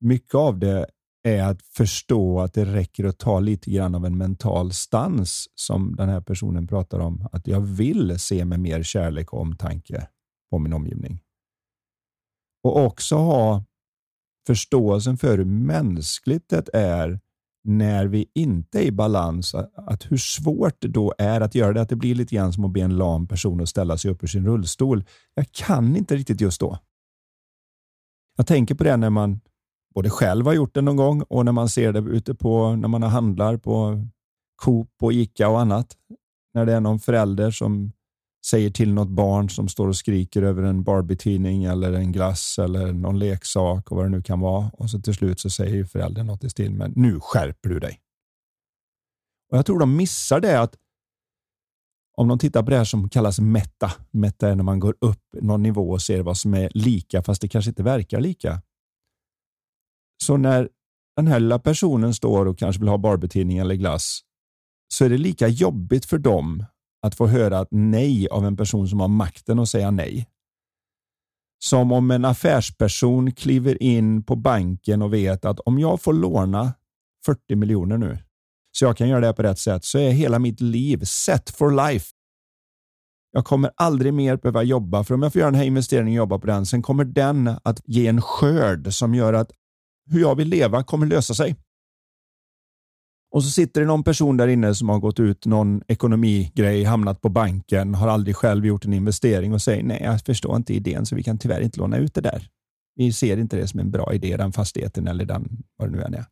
Mycket 0.00 0.34
av 0.34 0.58
det 0.58 0.86
är 1.22 1.42
att 1.42 1.62
förstå 1.62 2.40
att 2.40 2.54
det 2.54 2.64
räcker 2.64 3.04
att 3.04 3.18
ta 3.18 3.40
lite 3.40 3.70
grann 3.70 3.94
av 3.94 4.06
en 4.06 4.18
mental 4.18 4.72
stans 4.72 5.46
som 5.54 5.96
den 5.96 6.08
här 6.08 6.20
personen 6.20 6.66
pratar 6.66 6.98
om. 6.98 7.28
Att 7.32 7.46
jag 7.46 7.60
vill 7.60 8.18
se 8.18 8.44
med 8.44 8.60
mer 8.60 8.82
kärlek 8.82 9.32
och 9.32 9.40
omtanke 9.40 10.08
på 10.50 10.58
min 10.58 10.72
omgivning. 10.72 11.20
Och 12.64 12.76
också 12.84 13.16
ha 13.16 13.64
förståelsen 14.46 15.16
för 15.16 15.38
hur 15.38 15.44
mänskligt 15.44 16.48
det 16.48 16.68
är 16.72 17.20
när 17.66 18.06
vi 18.06 18.30
inte 18.34 18.78
är 18.78 18.82
i 18.82 18.92
balans, 18.92 19.54
att 19.74 20.12
hur 20.12 20.16
svårt 20.16 20.74
det 20.78 20.88
då 20.88 21.14
är 21.18 21.40
att 21.40 21.54
göra 21.54 21.72
det. 21.72 21.80
Att 21.80 21.88
det 21.88 21.96
blir 21.96 22.14
lite 22.14 22.34
grann 22.34 22.52
som 22.52 22.64
att 22.64 22.72
be 22.72 22.80
en 22.80 22.96
lam 22.96 23.26
person 23.26 23.60
att 23.60 23.68
ställa 23.68 23.98
sig 23.98 24.10
upp 24.10 24.22
ur 24.22 24.26
sin 24.26 24.46
rullstol. 24.46 25.04
Jag 25.34 25.52
kan 25.52 25.96
inte 25.96 26.16
riktigt 26.16 26.40
just 26.40 26.60
då. 26.60 26.78
Jag 28.36 28.46
tänker 28.46 28.74
på 28.74 28.84
det 28.84 28.96
när 28.96 29.10
man 29.10 29.40
både 29.94 30.10
själv 30.10 30.46
har 30.46 30.52
gjort 30.52 30.74
det 30.74 30.80
någon 30.80 30.96
gång 30.96 31.22
och 31.22 31.44
när 31.44 31.52
man 31.52 31.68
ser 31.68 31.92
det 31.92 31.98
ute 31.98 32.34
på 32.34 32.76
när 32.76 32.88
man 32.88 33.02
handlar 33.02 33.56
på 33.56 34.06
Coop 34.62 34.90
och 35.02 35.12
Ica 35.12 35.48
och 35.48 35.60
annat. 35.60 35.96
När 36.54 36.66
det 36.66 36.72
är 36.72 36.80
någon 36.80 37.00
förälder 37.00 37.50
som 37.50 37.92
säger 38.50 38.70
till 38.70 38.92
något 38.92 39.08
barn 39.08 39.50
som 39.50 39.68
står 39.68 39.88
och 39.88 39.96
skriker 39.96 40.42
över 40.42 40.62
en 40.62 40.82
Barbie-tidning 40.82 41.64
eller 41.64 41.92
en 41.92 42.12
glass 42.12 42.58
eller 42.58 42.92
någon 42.92 43.18
leksak 43.18 43.90
och 43.90 43.96
vad 43.96 44.06
det 44.06 44.10
nu 44.10 44.22
kan 44.22 44.40
vara. 44.40 44.70
Och 44.72 44.90
så 44.90 45.00
till 45.00 45.14
slut 45.14 45.40
så 45.40 45.50
säger 45.50 45.84
föräldern 45.84 46.26
något 46.26 46.44
i 46.44 46.50
stil 46.50 46.72
med 46.72 46.96
nu 46.96 47.20
skärper 47.20 47.68
du 47.68 47.78
dig. 47.78 48.00
Och 49.52 49.58
Jag 49.58 49.66
tror 49.66 49.78
de 49.78 49.96
missar 49.96 50.40
det 50.40 50.60
att 50.60 50.76
om 52.16 52.28
de 52.28 52.38
tittar 52.38 52.62
på 52.62 52.70
det 52.70 52.76
här 52.76 52.84
som 52.84 53.08
kallas 53.08 53.40
meta. 53.40 53.92
Meta 54.10 54.48
är 54.48 54.54
när 54.54 54.64
man 54.64 54.80
går 54.80 54.96
upp 55.00 55.22
någon 55.32 55.62
nivå 55.62 55.90
och 55.90 56.02
ser 56.02 56.22
vad 56.22 56.36
som 56.36 56.54
är 56.54 56.70
lika 56.74 57.22
fast 57.22 57.42
det 57.42 57.48
kanske 57.48 57.68
inte 57.68 57.82
verkar 57.82 58.20
lika. 58.20 58.62
Så 60.22 60.36
när 60.36 60.68
den 61.16 61.26
här 61.26 61.40
lilla 61.40 61.58
personen 61.58 62.14
står 62.14 62.46
och 62.46 62.58
kanske 62.58 62.80
vill 62.80 62.88
ha 62.88 62.98
Barbie-tidning 62.98 63.58
eller 63.58 63.74
glass 63.74 64.20
så 64.88 65.04
är 65.04 65.08
det 65.08 65.18
lika 65.18 65.48
jobbigt 65.48 66.04
för 66.04 66.18
dem 66.18 66.64
att 67.06 67.14
få 67.14 67.26
höra 67.26 67.60
ett 67.60 67.68
nej 67.70 68.28
av 68.28 68.46
en 68.46 68.56
person 68.56 68.88
som 68.88 69.00
har 69.00 69.08
makten 69.08 69.58
att 69.58 69.68
säga 69.68 69.90
nej. 69.90 70.26
Som 71.58 71.92
om 71.92 72.10
en 72.10 72.24
affärsperson 72.24 73.32
kliver 73.32 73.82
in 73.82 74.22
på 74.22 74.36
banken 74.36 75.02
och 75.02 75.14
vet 75.14 75.44
att 75.44 75.60
om 75.60 75.78
jag 75.78 76.02
får 76.02 76.12
låna 76.12 76.74
40 77.26 77.56
miljoner 77.56 77.98
nu 77.98 78.18
så 78.78 78.84
jag 78.84 78.96
kan 78.96 79.08
göra 79.08 79.20
det 79.20 79.32
på 79.32 79.42
rätt 79.42 79.58
sätt 79.58 79.84
så 79.84 79.98
är 79.98 80.10
hela 80.10 80.38
mitt 80.38 80.60
liv 80.60 81.04
set 81.04 81.50
for 81.50 81.90
life. 81.90 82.06
Jag 83.32 83.44
kommer 83.44 83.70
aldrig 83.76 84.14
mer 84.14 84.36
behöva 84.36 84.62
jobba 84.62 85.04
för 85.04 85.14
om 85.14 85.22
jag 85.22 85.32
får 85.32 85.40
göra 85.40 85.50
den 85.50 85.60
här 85.60 85.66
investeringen 85.66 86.12
och 86.12 86.16
jobba 86.16 86.38
på 86.38 86.46
den 86.46 86.66
sen 86.66 86.82
kommer 86.82 87.04
den 87.04 87.56
att 87.62 87.80
ge 87.84 88.06
en 88.06 88.22
skörd 88.22 88.92
som 88.92 89.14
gör 89.14 89.32
att 89.32 89.50
hur 90.10 90.20
jag 90.20 90.34
vill 90.34 90.48
leva 90.48 90.84
kommer 90.84 91.06
lösa 91.06 91.34
sig. 91.34 91.56
Och 93.30 93.44
så 93.44 93.50
sitter 93.50 93.80
det 93.80 93.86
någon 93.86 94.04
person 94.04 94.36
där 94.36 94.48
inne 94.48 94.74
som 94.74 94.88
har 94.88 94.98
gått 94.98 95.20
ut 95.20 95.46
någon 95.46 95.82
ekonomigrej, 95.88 96.84
hamnat 96.84 97.20
på 97.20 97.28
banken, 97.28 97.94
har 97.94 98.08
aldrig 98.08 98.36
själv 98.36 98.66
gjort 98.66 98.84
en 98.84 98.92
investering 98.92 99.54
och 99.54 99.62
säger 99.62 99.82
nej, 99.82 100.00
jag 100.04 100.20
förstår 100.20 100.56
inte 100.56 100.74
idén 100.74 101.06
så 101.06 101.16
vi 101.16 101.22
kan 101.22 101.38
tyvärr 101.38 101.60
inte 101.60 101.78
låna 101.78 101.96
ut 101.96 102.14
det 102.14 102.20
där. 102.20 102.48
Vi 102.94 103.12
ser 103.12 103.36
inte 103.36 103.56
det 103.56 103.68
som 103.68 103.80
en 103.80 103.90
bra 103.90 104.14
idé, 104.14 104.36
den 104.36 104.52
fastigheten 104.52 105.06
eller 105.06 105.24
den, 105.24 105.62
vad 105.76 105.88
det 105.88 105.96
nu 105.96 106.02
än 106.02 106.14
är. 106.14 106.24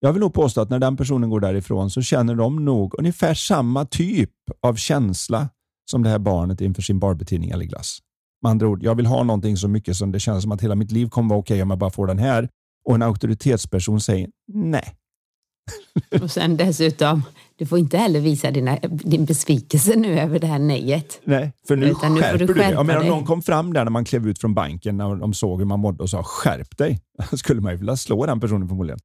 Jag 0.00 0.12
vill 0.12 0.20
nog 0.20 0.34
påstå 0.34 0.60
att 0.60 0.70
när 0.70 0.78
den 0.78 0.96
personen 0.96 1.30
går 1.30 1.40
därifrån 1.40 1.90
så 1.90 2.02
känner 2.02 2.34
de 2.34 2.64
nog 2.64 2.94
ungefär 2.98 3.34
samma 3.34 3.84
typ 3.84 4.30
av 4.60 4.74
känsla 4.74 5.48
som 5.90 6.02
det 6.02 6.08
här 6.08 6.18
barnet 6.18 6.60
inför 6.60 6.82
sin 6.82 6.98
barbetidning 6.98 7.50
eller 7.50 7.64
glass. 7.64 7.98
Med 8.42 8.50
andra 8.50 8.68
ord, 8.68 8.82
jag 8.82 8.94
vill 8.94 9.06
ha 9.06 9.22
någonting 9.22 9.56
så 9.56 9.68
mycket 9.68 9.96
som 9.96 10.12
det 10.12 10.20
känns 10.20 10.42
som 10.42 10.52
att 10.52 10.60
hela 10.60 10.74
mitt 10.74 10.92
liv 10.92 11.08
kommer 11.08 11.28
vara 11.28 11.38
okej 11.38 11.54
okay 11.54 11.62
om 11.62 11.70
jag 11.70 11.78
bara 11.78 11.90
får 11.90 12.06
den 12.06 12.18
här. 12.18 12.48
Och 12.84 12.94
en 12.94 13.02
auktoritetsperson 13.02 14.00
säger 14.00 14.28
nej, 14.52 14.94
Och 16.22 16.30
sen 16.30 16.56
dessutom, 16.56 17.22
du 17.56 17.66
får 17.66 17.78
inte 17.78 17.98
heller 17.98 18.20
visa 18.20 18.50
dina, 18.50 18.78
din 18.82 19.24
besvikelse 19.24 19.96
nu 19.96 20.20
över 20.20 20.38
det 20.38 20.46
här 20.46 20.58
nejet. 20.58 21.20
Nej, 21.24 21.52
för 21.68 21.76
nu 21.76 21.86
Utan 21.86 22.16
skärper 22.16 22.38
nu 22.38 22.46
du, 22.46 22.54
dig. 22.54 22.70
Jag 22.70 22.86
menar, 22.86 23.00
om 23.00 23.06
någon 23.06 23.24
kom 23.24 23.42
fram 23.42 23.72
där 23.72 23.84
när 23.84 23.90
man 23.90 24.04
klev 24.04 24.28
ut 24.28 24.38
från 24.38 24.54
banken, 24.54 24.96
när 24.96 25.16
de 25.16 25.34
såg 25.34 25.58
hur 25.58 25.66
man 25.66 25.80
mådde 25.80 26.02
och 26.02 26.10
sa 26.10 26.22
skärp 26.22 26.76
dig, 26.76 27.00
skulle 27.32 27.60
man 27.60 27.72
ju 27.72 27.78
vilja 27.78 27.96
slå 27.96 28.26
den 28.26 28.40
personen 28.40 28.68
förmodligen. 28.68 28.98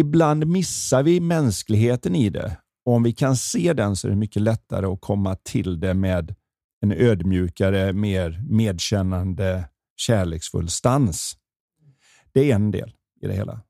Ibland 0.00 0.46
missar 0.46 1.02
vi 1.02 1.20
mänskligheten 1.20 2.16
i 2.16 2.30
det 2.30 2.56
och 2.84 2.92
om 2.92 3.02
vi 3.02 3.12
kan 3.12 3.36
se 3.36 3.72
den 3.72 3.96
så 3.96 4.06
är 4.08 4.10
det 4.10 4.16
mycket 4.16 4.42
lättare 4.42 4.86
att 4.86 5.00
komma 5.00 5.36
till 5.36 5.80
det 5.80 5.94
med 5.94 6.34
en 6.80 6.92
ödmjukare, 6.92 7.92
mer 7.92 8.44
medkännande, 8.48 9.68
kärleksfull 9.96 10.68
stans. 10.68 11.36
Det 12.32 12.50
är 12.50 12.54
en 12.54 12.70
del 12.70 12.92
i 13.20 13.26
det 13.26 13.34
hela 13.34 13.60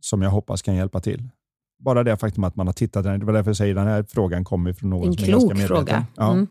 som 0.00 0.22
jag 0.22 0.30
hoppas 0.30 0.62
kan 0.62 0.74
hjälpa 0.74 1.00
till 1.00 1.28
bara 1.78 2.04
det 2.04 2.16
faktum 2.16 2.44
att 2.44 2.56
man 2.56 2.66
har 2.66 2.74
tittat. 2.74 3.04
Det 3.04 3.24
var 3.24 3.32
därför 3.32 3.50
jag 3.50 3.56
säger 3.56 3.74
att 3.76 3.80
den 3.80 3.92
här 3.92 4.04
frågan 4.08 4.44
kommer 4.44 4.72
från 4.72 4.90
någon 4.90 5.08
en 5.08 5.14
som 5.14 5.24
är 5.24 5.28
ganska 5.28 5.48
medveten. 5.48 5.66
Fråga. 5.76 6.06
Ja. 6.16 6.32
Mm. 6.32 6.46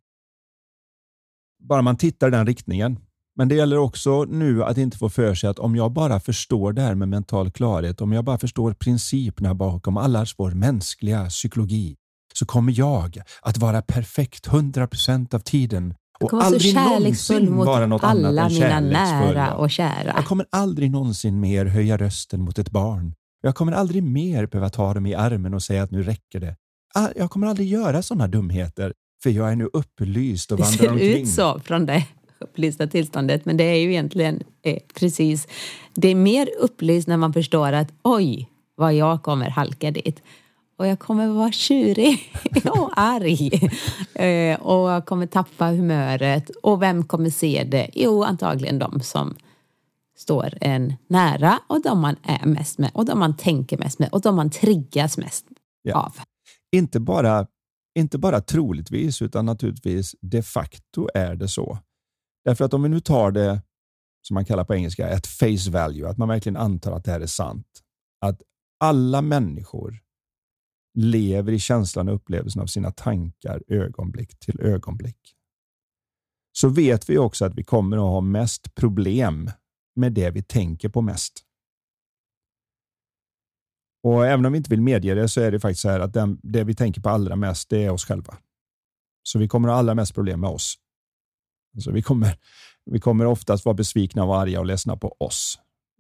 Bara 1.64 1.82
man 1.82 1.98
tittar 1.98 2.28
i 2.28 2.32
den 2.32 2.48
riktningen. 2.48 3.00
Men 3.38 3.48
det 3.48 3.56
gäller 3.56 3.78
också 3.78 4.24
nu 4.24 4.64
att 4.64 4.78
inte 4.78 4.98
få 4.98 5.10
för 5.10 5.36
sig 5.36 5.50
att 5.50 5.60
om 5.60 5.76
jag 5.76 5.92
bara 5.92 6.20
förstår 6.20 6.74
det 6.74 6.82
här 6.82 6.96
med 6.96 7.08
mental 7.08 7.52
klarhet, 7.52 8.02
om 8.02 8.14
jag 8.14 8.26
bara 8.26 8.38
förstår 8.38 8.74
principerna 8.74 9.56
bakom 9.56 9.98
allas 9.98 10.34
vår 10.38 10.52
mänskliga 10.52 11.26
psykologi, 11.26 11.96
så 12.34 12.46
kommer 12.46 12.74
jag 12.78 13.22
att 13.42 13.58
vara 13.58 13.82
perfekt 13.82 14.48
100% 14.48 15.36
av 15.36 15.40
tiden 15.40 15.94
och 16.20 16.34
aldrig 16.34 16.76
någonsin 16.76 17.56
vara 17.58 17.86
något 17.86 18.04
annat 18.04 18.16
än 18.16 18.26
alla 18.26 18.50
mina 18.50 18.80
nära 18.80 19.56
och 19.56 19.72
kära. 19.72 20.14
Jag 20.16 20.26
kommer 20.26 20.46
aldrig 20.50 20.92
någonsin 20.92 21.40
mer 21.40 21.66
höja 21.66 21.98
rösten 21.98 22.42
mot 22.42 22.60
ett 22.60 22.72
barn 22.72 23.14
jag 23.46 23.56
kommer 23.56 23.72
aldrig 23.72 24.04
mer 24.04 24.46
behöva 24.46 24.70
ta 24.70 24.94
dem 24.94 25.06
i 25.06 25.16
armen 25.16 25.54
och 25.54 25.64
säga 25.64 25.84
att 25.84 25.92
nu 25.92 26.04
räcker 26.04 26.40
det. 26.40 26.56
Ah, 26.94 27.08
jag 27.16 27.32
kommer 27.32 27.48
aldrig 27.48 27.68
göra 27.68 28.02
sådana 28.02 28.28
dumheter, 28.28 28.94
för 29.24 29.30
jag 29.30 29.52
är 29.52 29.56
nu 29.56 29.70
upplyst 29.74 30.52
och 30.52 30.60
vandrar 30.60 30.92
omkring. 30.92 31.10
Det 31.10 31.14
ser 31.14 31.22
ut 31.22 31.30
så 31.30 31.60
från 31.60 31.86
det 31.86 32.08
upplysta 32.40 32.88
tillståndet, 32.88 33.46
men 33.46 33.58
det 33.58 33.64
är 33.64 33.76
ju 33.76 33.92
egentligen 33.92 34.44
eh, 34.62 34.78
precis, 35.00 35.48
det 35.94 36.08
är 36.08 36.16
mer 36.16 36.50
upplyst 36.60 37.08
när 37.08 37.18
man 37.18 37.34
förstår 37.34 37.74
att 37.74 37.88
oj, 38.04 38.50
vad 38.76 38.94
jag 38.94 39.24
kommer 39.24 39.50
halka 39.50 39.92
dit. 39.92 40.22
Och 40.78 40.88
jag 40.88 41.00
kommer 41.00 41.28
vara 41.28 41.52
tjurig 41.52 42.34
och 42.66 42.90
arg. 42.96 43.70
Eh, 44.14 44.60
och 44.60 44.92
jag 44.92 45.06
kommer 45.06 45.28
tappa 45.28 45.66
humöret. 45.66 46.50
Och 46.64 46.82
vem 46.82 47.04
kommer 47.04 47.30
se 47.30 47.64
det? 47.64 47.90
Jo, 47.94 48.24
antagligen 48.24 48.80
de 48.80 49.02
som 49.02 49.36
står 50.18 50.58
en 50.62 50.94
nära 51.08 51.60
och 51.68 51.82
de 51.82 52.00
man 52.00 52.16
är 52.24 52.46
mest 52.46 52.78
med 52.78 52.92
och 52.94 53.06
de 53.06 53.20
man 53.20 53.38
tänker 53.38 53.78
mest 53.78 54.00
med 54.00 54.10
och 54.10 54.22
de 54.22 54.36
man 54.36 54.50
triggas 54.50 55.18
mest 55.18 55.46
ja. 55.82 55.96
av. 55.96 56.14
Inte 56.72 57.00
bara, 57.00 57.48
inte 57.96 58.18
bara 58.18 58.42
troligtvis 58.42 59.22
utan 59.22 59.46
naturligtvis 59.46 60.16
de 60.22 60.44
facto 60.44 61.08
är 61.14 61.36
det 61.36 61.48
så. 61.48 61.80
Därför 62.46 62.66
att 62.66 62.74
om 62.74 62.84
vi 62.84 62.90
nu 62.90 63.00
tar 63.00 63.32
det 63.32 63.62
som 64.28 64.34
man 64.34 64.46
kallar 64.46 64.64
på 64.64 64.76
engelska 64.76 65.10
ett 65.10 65.28
face 65.28 65.72
value, 65.72 66.10
att 66.10 66.18
man 66.18 66.28
verkligen 66.28 66.58
antar 66.58 66.92
att 66.92 67.04
det 67.04 67.12
här 67.12 67.22
är 67.22 67.28
sant. 67.28 67.82
Att 68.22 68.42
alla 68.80 69.22
människor 69.22 70.00
lever 70.96 71.52
i 71.52 71.60
känslan 71.60 72.10
och 72.10 72.16
upplevelsen 72.16 72.62
av 72.62 72.66
sina 72.66 72.92
tankar 72.92 73.62
ögonblick 73.68 74.40
till 74.40 74.62
ögonblick. 74.62 75.36
Så 76.52 76.70
vet 76.70 77.10
vi 77.10 77.18
också 77.18 77.46
att 77.46 77.56
vi 77.56 77.64
kommer 77.64 77.98
att 77.98 78.04
ha 78.04 78.22
mest 78.22 78.76
problem 78.76 79.52
med 79.96 80.14
det 80.14 80.32
vi 80.32 80.44
tänker 80.44 80.90
på 80.90 81.02
mest. 81.02 81.42
Och 84.04 84.26
Även 84.26 84.46
om 84.46 84.52
vi 84.52 84.58
inte 84.58 84.70
vill 84.70 84.82
medge 84.82 85.16
det 85.16 85.28
så 85.28 85.42
är 85.42 85.52
det 85.52 85.60
faktiskt 85.60 85.82
så 85.82 85.90
här 85.90 86.00
att 86.00 86.14
den, 86.14 86.40
det 86.44 86.64
vi 86.64 86.76
tänker 86.76 87.02
på 87.02 87.10
allra 87.10 87.36
mest 87.36 87.70
det 87.70 87.84
är 87.84 87.90
oss 87.90 88.06
själva. 88.06 88.38
Så 89.24 89.40
vi 89.40 89.48
kommer 89.48 89.70
ha 89.70 89.76
allra 89.76 89.96
mest 89.96 90.14
problem 90.14 90.40
med 90.40 90.50
oss. 90.50 90.76
Alltså 91.76 91.92
vi, 91.92 92.02
kommer, 92.02 92.38
vi 92.86 93.00
kommer 93.00 93.26
oftast 93.26 93.66
vara 93.66 93.74
besvikna 93.74 94.24
och 94.24 94.38
arga 94.38 94.60
och 94.60 94.66
ledsna 94.66 94.98
på 94.98 95.16
oss. 95.20 95.60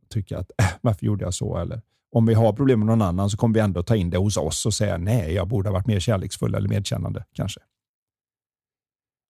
Tycka 0.09 0.37
att 0.37 0.51
äh, 0.57 0.69
varför 0.81 1.05
gjorde 1.05 1.23
jag 1.23 1.33
så? 1.33 1.57
Eller 1.57 1.81
om 2.11 2.25
vi 2.25 2.33
har 2.33 2.53
problem 2.53 2.79
med 2.79 2.87
någon 2.87 3.01
annan 3.01 3.29
så 3.29 3.37
kommer 3.37 3.53
vi 3.53 3.59
ändå 3.59 3.83
ta 3.83 3.95
in 3.95 4.09
det 4.09 4.17
hos 4.17 4.37
oss 4.37 4.65
och 4.65 4.73
säga 4.73 4.97
nej, 4.97 5.33
jag 5.33 5.47
borde 5.47 5.69
ha 5.69 5.73
varit 5.73 5.87
mer 5.87 5.99
kärleksfull 5.99 6.55
eller 6.55 6.69
medkännande 6.69 7.25
kanske. 7.33 7.59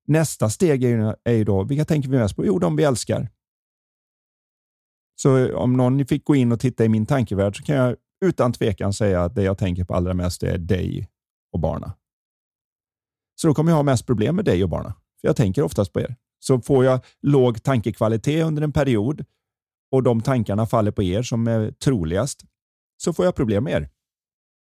Nästa 0.07 0.49
steg 0.49 0.83
är 0.83 0.89
ju, 0.89 1.13
är 1.23 1.33
ju 1.33 1.43
då, 1.43 1.63
vilka 1.63 1.85
tänker 1.85 2.09
vi 2.09 2.17
mest 2.17 2.35
på? 2.35 2.45
Jo, 2.45 2.59
de 2.59 2.75
vi 2.75 2.83
älskar. 2.83 3.29
Så 5.15 5.57
om 5.57 5.73
någon 5.73 6.05
fick 6.05 6.25
gå 6.25 6.35
in 6.35 6.51
och 6.51 6.59
titta 6.59 6.85
i 6.85 6.89
min 6.89 7.05
tankevärld 7.05 7.57
så 7.57 7.63
kan 7.63 7.75
jag 7.75 7.95
utan 8.25 8.53
tvekan 8.53 8.93
säga 8.93 9.23
att 9.23 9.35
det 9.35 9.43
jag 9.43 9.57
tänker 9.57 9.83
på 9.83 9.93
allra 9.93 10.13
mest 10.13 10.43
är 10.43 10.57
dig 10.57 11.09
och 11.53 11.59
barna. 11.59 11.93
Så 13.35 13.47
då 13.47 13.53
kommer 13.53 13.71
jag 13.71 13.75
ha 13.75 13.83
mest 13.83 14.05
problem 14.05 14.35
med 14.35 14.45
dig 14.45 14.63
och 14.63 14.69
barna. 14.69 14.93
För 15.21 15.27
jag 15.27 15.35
tänker 15.35 15.61
oftast 15.61 15.93
på 15.93 16.01
er. 16.01 16.15
Så 16.39 16.61
får 16.61 16.85
jag 16.85 16.99
låg 17.21 17.63
tankekvalitet 17.63 18.45
under 18.45 18.61
en 18.61 18.71
period 18.71 19.25
och 19.91 20.03
de 20.03 20.21
tankarna 20.21 20.65
faller 20.65 20.91
på 20.91 21.03
er 21.03 21.23
som 21.23 21.47
är 21.47 21.71
troligast, 21.71 22.45
så 22.97 23.13
får 23.13 23.25
jag 23.25 23.35
problem 23.35 23.63
med 23.63 23.73
er. 23.73 23.89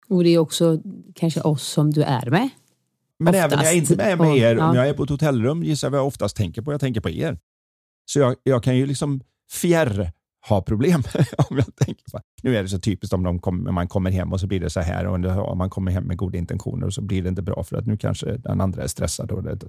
Och 0.07 0.23
det 0.23 0.29
är 0.29 0.37
också 0.37 0.81
kanske 1.15 1.41
oss 1.41 1.63
som 1.63 1.91
du 1.91 2.03
är 2.03 2.29
med. 2.29 2.49
Men 3.19 3.35
även 3.35 3.57
när 3.57 3.65
jag 3.65 3.75
inte 3.75 4.03
är 4.03 4.17
med 4.17 4.37
er, 4.37 4.55
ja. 4.55 4.69
om 4.69 4.75
jag 4.75 4.89
är 4.89 4.93
på 4.93 5.03
ett 5.03 5.09
hotellrum, 5.09 5.63
gissar 5.63 5.87
jag 5.87 5.91
vad 5.91 5.99
jag 5.99 6.07
oftast 6.07 6.35
tänker 6.35 6.61
på. 6.61 6.71
Jag 6.71 6.79
tänker 6.79 7.01
på 7.01 7.09
er. 7.09 7.39
Så 8.05 8.19
jag, 8.19 8.35
jag 8.43 8.63
kan 8.63 8.77
ju 8.77 8.85
liksom 8.85 9.21
fjärr 9.51 10.11
ha 10.49 10.61
problem. 10.61 11.03
om 11.49 11.57
jag 11.57 11.75
tänker 11.75 12.11
på. 12.11 12.19
Nu 12.43 12.57
är 12.57 12.63
det 12.63 12.69
så 12.69 12.79
typiskt 12.79 13.13
om 13.13 13.23
de 13.23 13.39
kom, 13.39 13.73
man 13.73 13.87
kommer 13.87 14.11
hem 14.11 14.33
och 14.33 14.39
så 14.39 14.47
blir 14.47 14.59
det 14.59 14.69
så 14.69 14.79
här 14.79 15.07
och 15.07 15.51
om 15.51 15.57
man 15.57 15.69
kommer 15.69 15.91
hem 15.91 16.03
med 16.03 16.17
goda 16.17 16.37
intentioner 16.37 16.87
och 16.87 16.93
så 16.93 17.01
blir 17.01 17.23
det 17.23 17.29
inte 17.29 17.41
bra 17.41 17.63
för 17.63 17.77
att 17.77 17.87
nu 17.87 17.97
kanske 17.97 18.37
den 18.37 18.61
andra 18.61 18.83
är 18.83 18.87
stressad. 18.87 19.31
Och 19.31 19.43
det, 19.43 19.59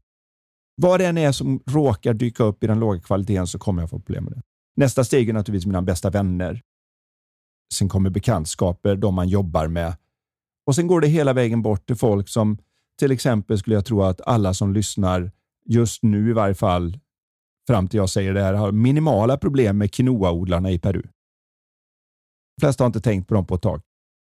vad 0.77 1.01
det 1.01 1.07
än 1.07 1.19
är 1.19 1.33
som 1.33 1.61
råkar 1.67 2.15
dyka 2.15 2.45
upp 2.45 2.65
i 2.65 2.67
den 2.67 2.81
låga 2.81 3.01
kvaliteten 3.01 3.47
så 3.47 3.59
kommer 3.59 3.83
jag 3.83 3.91
få 3.91 3.99
problem 3.99 4.25
med 4.25 4.33
det. 4.33 4.43
Nästa 4.77 5.05
steg 5.05 5.29
är 5.29 5.33
naturligtvis 5.33 5.67
mina 5.67 5.83
bästa 5.83 6.11
vänner. 6.11 6.61
Sen 7.75 7.89
kommer 7.89 8.11
bekantskaper, 8.11 8.97
de 8.97 9.15
man 9.15 9.29
jobbar 9.29 9.69
med. 9.69 9.97
Och 10.67 10.75
sen 10.75 10.87
går 10.87 11.01
det 11.01 11.09
hela 11.09 11.33
vägen 11.33 11.63
bort 11.63 11.87
till 11.87 11.97
folk 11.97 12.29
som 12.29 12.59
till 12.99 13.13
exempel 13.13 13.59
skulle 13.59 13.77
jag 13.77 13.85
tro 13.85 14.03
att 14.03 14.21
alla 14.21 14.55
som 14.55 14.73
lyssnar 14.73 15.31
just 15.67 16.03
nu 16.03 16.31
i 16.31 16.33
varje 16.33 16.55
fall 16.55 16.99
fram 17.69 17.89
till 17.89 17.99
jag 17.99 18.11
säger 18.11 18.35
det 18.35 18.43
här 18.43 18.55
har 18.55 18.73
minimala 18.73 19.37
problem 19.37 19.79
med 19.79 19.93
quinoaodlarna 19.93 20.71
i 20.71 20.79
Peru. 20.79 21.03
De 22.57 22.61
flesta 22.61 22.85
har 22.85 22.87
inte 22.87 23.01
tänkt 23.01 23.29
på 23.29 23.35
dem 23.35 23.47
på 23.47 23.55
ett 23.55 23.63
tag. 23.63 23.81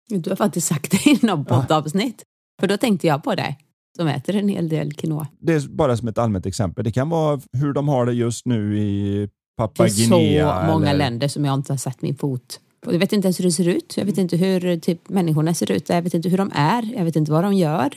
Du 0.08 0.30
har 0.30 0.36
faktiskt 0.36 0.66
sagt 0.66 0.90
det 0.90 1.06
i 1.10 1.18
något 1.26 1.48
poddavsnitt. 1.48 2.22
För 2.60 2.66
då 2.68 2.76
tänkte 2.76 3.06
jag 3.06 3.22
på 3.24 3.34
dig 3.34 3.58
som 3.96 4.06
äter 4.08 4.36
en 4.36 4.48
hel 4.48 4.68
del 4.68 4.92
quinoa. 4.92 5.28
Det 5.38 5.52
är 5.52 5.68
bara 5.68 5.96
som 5.96 6.08
ett 6.08 6.18
allmänt 6.18 6.46
exempel. 6.46 6.84
Det 6.84 6.92
kan 6.92 7.08
vara 7.08 7.40
hur 7.52 7.72
de 7.72 7.88
har 7.88 8.06
det 8.06 8.12
just 8.12 8.46
nu 8.46 8.78
i 8.78 9.28
Papua 9.56 9.86
Det 9.86 9.92
är 9.92 9.96
Guinea. 10.10 10.60
så 10.60 10.72
många 10.72 10.88
eller- 10.90 10.98
länder 10.98 11.28
som 11.28 11.44
jag 11.44 11.54
inte 11.54 11.72
har 11.72 11.78
satt 11.78 12.02
min 12.02 12.16
fot. 12.16 12.60
Jag 12.86 12.98
vet 12.98 13.12
inte 13.12 13.26
ens 13.26 13.40
hur 13.40 13.44
det 13.44 13.52
ser 13.52 13.68
ut. 13.68 13.96
Jag 13.96 14.04
vet 14.04 14.18
inte 14.18 14.36
hur 14.36 14.76
typ, 14.80 15.08
människorna 15.08 15.54
ser 15.54 15.72
ut. 15.72 15.88
Jag 15.88 16.02
vet 16.02 16.14
inte 16.14 16.28
hur 16.28 16.38
de 16.38 16.50
är. 16.54 16.94
Jag 16.96 17.04
vet 17.04 17.16
inte 17.16 17.32
vad 17.32 17.44
de 17.44 17.54
gör. 17.54 17.94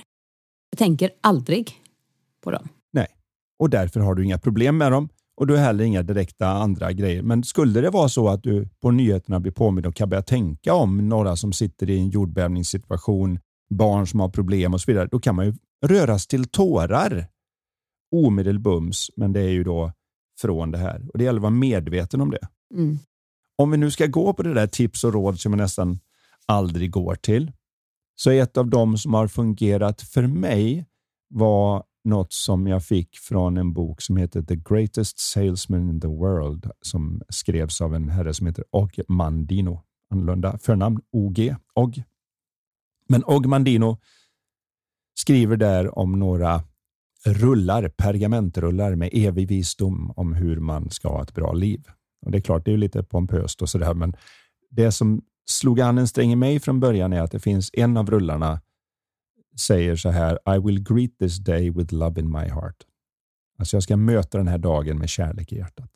Jag 0.72 0.78
tänker 0.78 1.10
aldrig 1.22 1.72
på 2.44 2.52
dem. 2.52 2.68
Nej, 2.94 3.08
och 3.60 3.70
därför 3.70 4.00
har 4.00 4.16
du 4.16 4.24
inga 4.26 4.38
problem 4.38 4.78
med 4.78 4.92
dem 4.92 5.10
och 5.38 5.48
du 5.48 5.54
har 5.56 5.62
heller 5.62 5.84
inga 5.84 6.04
direkta 6.04 6.48
andra 6.48 6.94
grejer. 6.94 7.22
Men 7.22 7.44
skulle 7.44 7.82
det 7.82 7.90
vara 7.90 8.10
så 8.10 8.30
att 8.30 8.44
du 8.44 8.70
på 8.82 8.92
nyheterna 8.92 9.40
blir 9.40 9.52
påmind 9.52 9.86
och 9.86 9.96
kan 9.96 10.10
börja 10.10 10.24
tänka 10.24 10.74
om 10.74 11.10
några 11.10 11.36
som 11.36 11.54
sitter 11.54 11.90
i 11.90 12.00
en 12.00 12.10
jordbävningssituation, 12.10 13.40
barn 13.70 14.08
som 14.08 14.20
har 14.20 14.30
problem 14.30 14.74
och 14.74 14.82
så 14.82 14.92
vidare, 14.92 15.08
då 15.12 15.20
kan 15.20 15.36
man 15.36 15.46
ju 15.46 15.54
röras 15.86 16.28
till 16.28 16.48
tårar 16.48 17.28
omedelbums, 18.12 19.10
men 19.16 19.34
det 19.34 19.40
är 19.40 19.50
ju 19.50 19.64
då 19.64 19.92
från 20.42 20.72
det 20.72 20.78
här. 20.78 21.06
Och 21.12 21.18
Det 21.18 21.24
gäller 21.24 21.40
att 21.40 21.42
vara 21.42 21.52
medveten 21.52 22.22
om 22.22 22.32
det. 22.32 22.48
Mm. 22.74 22.98
Om 23.58 23.72
vi 23.72 23.78
nu 23.78 23.92
ska 23.92 24.06
gå 24.06 24.34
på 24.34 24.44
det 24.44 24.54
där 24.54 24.68
tips 24.68 25.04
och 25.04 25.14
råd 25.14 25.40
som 25.40 25.52
jag 25.52 25.58
nästan 25.58 26.00
aldrig 26.46 26.92
går 26.92 27.16
till, 27.16 27.52
så 28.16 28.32
är 28.32 28.44
ett 28.44 28.58
av 28.58 28.68
dem 28.68 28.98
som 28.98 29.14
har 29.14 29.28
fungerat 29.28 30.02
för 30.02 30.28
mig 30.28 30.86
var 31.30 31.84
något 32.08 32.34
som 32.34 32.68
jag 32.68 32.84
fick 32.84 33.18
från 33.18 33.58
en 33.58 33.74
bok 33.74 34.02
som 34.02 34.18
heter 34.18 34.42
The 34.42 34.56
Greatest 34.56 35.20
Salesman 35.20 35.90
in 35.90 36.02
the 36.02 36.08
World 36.08 36.72
som 36.82 37.22
skrevs 37.30 37.82
av 37.82 37.96
en 37.96 38.10
herre 38.10 38.34
som 38.34 38.48
heter 38.48 38.64
Og 38.72 39.00
Mandino. 39.08 39.84
Annorlunda 40.12 40.58
förnamn 40.58 41.00
OG. 41.12 41.56
Og. 41.76 42.02
Men 43.10 43.24
Og 43.24 43.46
Mandino 43.46 43.98
skriver 45.20 45.58
där 45.58 46.00
om 46.00 46.20
några 46.20 46.64
rullar, 47.26 47.90
pergamentrullar 47.90 48.96
med 48.96 49.10
evig 49.14 49.48
visdom 49.48 50.12
om 50.16 50.34
hur 50.34 50.60
man 50.60 50.90
ska 50.90 51.08
ha 51.08 51.24
ett 51.24 51.34
bra 51.34 51.54
liv. 51.54 51.84
Och 52.26 52.32
Det 52.32 52.38
är 52.38 52.42
klart, 52.42 52.66
det 52.66 52.72
är 52.72 52.74
ju 52.74 52.78
lite 52.78 53.04
pompöst 53.04 53.62
och 53.62 53.70
sådär, 53.70 53.94
men 53.94 54.16
det 54.70 54.92
som 54.92 55.22
slog 55.46 55.82
an 55.82 55.98
en 55.98 56.08
sträng 56.08 56.32
i 56.32 56.36
mig 56.36 56.60
från 56.60 56.80
början 56.80 57.14
är 57.14 57.22
att 57.22 57.32
det 57.32 57.40
finns 57.40 57.70
en 57.74 57.98
av 57.98 58.12
rullarna 58.12 58.62
säger 59.60 59.96
så 59.96 60.10
här 60.10 60.56
I 60.56 60.60
will 60.60 60.84
greet 60.84 61.18
this 61.20 61.38
day 61.38 61.70
with 61.70 61.94
love 61.94 62.22
in 62.22 62.32
my 62.32 62.48
heart. 62.48 62.76
Alltså 63.60 63.76
jag 63.76 63.84
ska 63.84 63.98
möta 63.98 64.38
den 64.38 64.48
här 64.48 64.58
dagen 64.58 65.00
med 65.00 65.10
kärlek 65.10 65.52
i 65.52 65.58
hjärtat. 65.58 65.92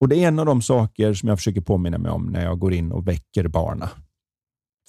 Och 0.00 0.08
Det 0.08 0.24
är 0.24 0.28
en 0.28 0.38
av 0.38 0.46
de 0.46 0.62
saker 0.62 1.14
som 1.14 1.28
jag 1.28 1.38
försöker 1.38 1.60
påminna 1.60 1.98
mig 1.98 2.10
om 2.10 2.26
när 2.26 2.44
jag 2.44 2.58
går 2.58 2.72
in 2.72 2.92
och 2.92 3.08
väcker 3.08 3.48
barna. 3.48 3.90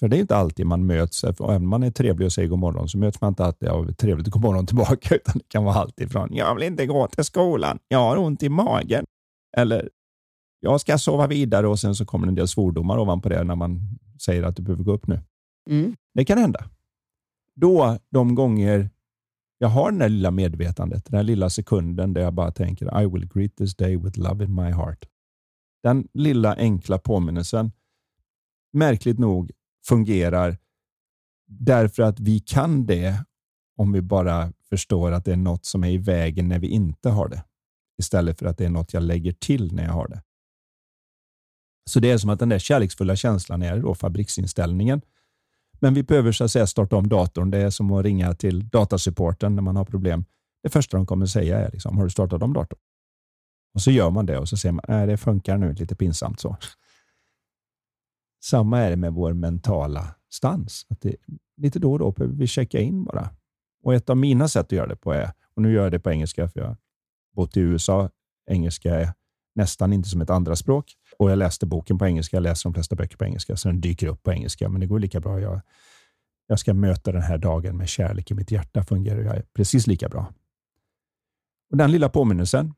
För 0.00 0.08
det 0.08 0.16
är 0.16 0.20
inte 0.20 0.36
alltid 0.36 0.66
man 0.66 0.86
möts, 0.86 1.24
även 1.24 1.56
om 1.56 1.68
man 1.68 1.82
är 1.82 1.90
trevlig 1.90 2.26
och 2.26 2.32
säger 2.32 2.48
god 2.48 2.58
morgon 2.58 2.88
så 2.88 2.98
möts 2.98 3.20
man 3.20 3.28
inte 3.28 3.44
alltid 3.44 3.68
av 3.68 3.92
trevligt 3.92 4.28
god 4.28 4.42
morgon 4.42 4.66
tillbaka, 4.66 5.14
utan 5.14 5.38
det 5.38 5.48
kan 5.48 5.64
vara 5.64 5.74
allt 5.74 6.00
ifrån 6.00 6.28
jag 6.32 6.54
vill 6.54 6.64
inte 6.64 6.86
gå 6.86 7.06
till 7.06 7.24
skolan, 7.24 7.78
jag 7.88 7.98
har 7.98 8.16
ont 8.16 8.42
i 8.42 8.48
magen, 8.48 9.04
eller 9.56 9.88
jag 10.60 10.80
ska 10.80 10.98
sova 10.98 11.26
vidare 11.26 11.68
och 11.68 11.78
sen 11.78 11.94
så 11.94 12.06
kommer 12.06 12.26
en 12.26 12.34
del 12.34 12.48
svordomar 12.48 12.98
ovanpå 12.98 13.28
det 13.28 13.44
när 13.44 13.56
man 13.56 13.80
säger 14.20 14.42
att 14.42 14.56
du 14.56 14.62
behöver 14.62 14.84
gå 14.84 14.92
upp 14.92 15.06
nu. 15.06 15.20
Mm. 15.68 15.96
Det 16.14 16.24
kan 16.24 16.38
hända. 16.38 16.70
Då, 17.54 17.98
de 18.10 18.34
gånger 18.34 18.90
jag 19.58 19.68
har 19.68 19.92
det 19.92 19.98
där 19.98 20.08
lilla 20.08 20.30
medvetandet, 20.30 21.04
den 21.04 21.16
där 21.16 21.22
lilla 21.22 21.50
sekunden 21.50 22.12
där 22.12 22.20
jag 22.20 22.34
bara 22.34 22.52
tänker 22.52 23.02
I 23.02 23.06
will 23.06 23.28
greet 23.34 23.56
this 23.56 23.76
day 23.76 23.96
with 23.96 24.18
love 24.18 24.44
in 24.44 24.54
my 24.54 24.70
heart. 24.70 25.04
Den 25.82 26.08
lilla 26.14 26.56
enkla 26.56 26.98
påminnelsen, 26.98 27.72
märkligt 28.72 29.18
nog, 29.18 29.50
fungerar 29.86 30.58
därför 31.46 32.02
att 32.02 32.20
vi 32.20 32.40
kan 32.40 32.86
det 32.86 33.24
om 33.76 33.92
vi 33.92 34.02
bara 34.02 34.52
förstår 34.68 35.12
att 35.12 35.24
det 35.24 35.32
är 35.32 35.36
något 35.36 35.64
som 35.64 35.84
är 35.84 35.90
i 35.90 35.98
vägen 35.98 36.48
när 36.48 36.58
vi 36.58 36.68
inte 36.68 37.10
har 37.10 37.28
det. 37.28 37.44
Istället 37.98 38.38
för 38.38 38.46
att 38.46 38.58
det 38.58 38.64
är 38.64 38.70
något 38.70 38.92
jag 38.92 39.02
lägger 39.02 39.32
till 39.32 39.74
när 39.74 39.84
jag 39.84 39.92
har 39.92 40.08
det. 40.08 40.22
Så 41.90 42.00
det 42.00 42.10
är 42.10 42.18
som 42.18 42.30
att 42.30 42.38
den 42.38 42.48
där 42.48 42.58
kärleksfulla 42.58 43.16
känslan 43.16 43.62
är 43.62 43.78
då 43.78 43.94
fabriksinställningen. 43.94 45.00
Men 45.80 45.94
vi 45.94 46.02
behöver 46.02 46.32
så 46.32 46.44
att 46.44 46.50
säga 46.50 46.66
starta 46.66 46.96
om 46.96 47.08
datorn. 47.08 47.50
Det 47.50 47.58
är 47.58 47.70
som 47.70 47.92
att 47.92 48.04
ringa 48.04 48.34
till 48.34 48.68
datasupporten 48.68 49.54
när 49.54 49.62
man 49.62 49.76
har 49.76 49.84
problem. 49.84 50.24
Det 50.62 50.68
första 50.68 50.96
de 50.96 51.06
kommer 51.06 51.26
säga 51.26 51.58
är 51.58 51.70
liksom, 51.70 51.96
har 51.96 52.04
du 52.04 52.10
startat 52.10 52.42
om 52.42 52.52
datorn? 52.52 52.78
Och 53.74 53.82
så 53.82 53.90
gör 53.90 54.10
man 54.10 54.26
det 54.26 54.38
och 54.38 54.48
så 54.48 54.56
säger 54.56 54.72
man, 54.72 54.84
nej 54.88 55.06
det 55.06 55.16
funkar 55.16 55.58
nu, 55.58 55.72
lite 55.72 55.96
pinsamt 55.96 56.40
så. 56.40 56.56
Samma 58.44 58.78
är 58.78 58.90
det 58.90 58.96
med 58.96 59.12
vår 59.12 59.32
mentala 59.32 60.14
stans. 60.30 60.86
Att 60.88 61.00
det, 61.00 61.16
lite 61.56 61.78
då 61.78 61.92
och 61.92 61.98
då 61.98 62.12
behöver 62.12 62.34
vi 62.34 62.46
checka 62.46 62.80
in 62.80 63.04
bara. 63.04 63.30
Och 63.82 63.94
ett 63.94 64.10
av 64.10 64.16
mina 64.16 64.48
sätt 64.48 64.66
att 64.66 64.72
göra 64.72 64.86
det 64.86 64.96
på 64.96 65.12
är, 65.12 65.32
och 65.54 65.62
nu 65.62 65.72
gör 65.72 65.82
jag 65.82 65.92
det 65.92 66.00
på 66.00 66.10
engelska 66.10 66.48
för 66.48 66.60
jag 66.60 66.66
har 66.66 66.76
bott 67.34 67.56
i 67.56 67.60
USA. 67.60 68.10
Engelska 68.50 68.94
är 68.94 69.12
nästan 69.54 69.92
inte 69.92 70.08
som 70.08 70.20
ett 70.20 70.30
andra 70.30 70.56
språk. 70.56 70.94
Och 71.18 71.30
jag 71.30 71.38
läste 71.38 71.66
boken 71.66 71.98
på 71.98 72.06
engelska, 72.06 72.36
jag 72.36 72.42
läser 72.42 72.68
de 72.70 72.74
flesta 72.74 72.96
böcker 72.96 73.16
på 73.16 73.24
engelska, 73.24 73.56
så 73.56 73.68
den 73.68 73.80
dyker 73.80 74.06
upp 74.06 74.22
på 74.22 74.32
engelska, 74.32 74.68
men 74.68 74.80
det 74.80 74.86
går 74.86 74.98
lika 74.98 75.20
bra. 75.20 75.40
Jag, 75.40 75.60
jag 76.46 76.58
ska 76.58 76.74
möta 76.74 77.12
den 77.12 77.22
här 77.22 77.38
dagen 77.38 77.76
med 77.76 77.88
kärlek 77.88 78.30
i 78.30 78.34
mitt 78.34 78.50
hjärta, 78.50 78.84
fungerar 78.84 79.22
jag 79.22 79.52
precis 79.52 79.86
lika 79.86 80.08
bra. 80.08 80.32
Och 81.70 81.76
Den 81.76 81.90
lilla 81.90 82.08
påminnelsen, 82.08 82.74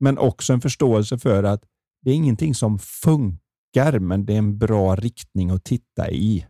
men 0.00 0.18
också 0.18 0.52
en 0.52 0.60
förståelse 0.60 1.18
för 1.18 1.42
att 1.44 1.64
det 2.02 2.10
är 2.10 2.14
ingenting 2.14 2.54
som 2.54 2.78
funkar, 2.78 3.98
men 3.98 4.26
det 4.26 4.34
är 4.34 4.38
en 4.38 4.58
bra 4.58 4.96
riktning 4.96 5.50
att 5.50 5.64
titta 5.64 6.10
i. 6.10 6.46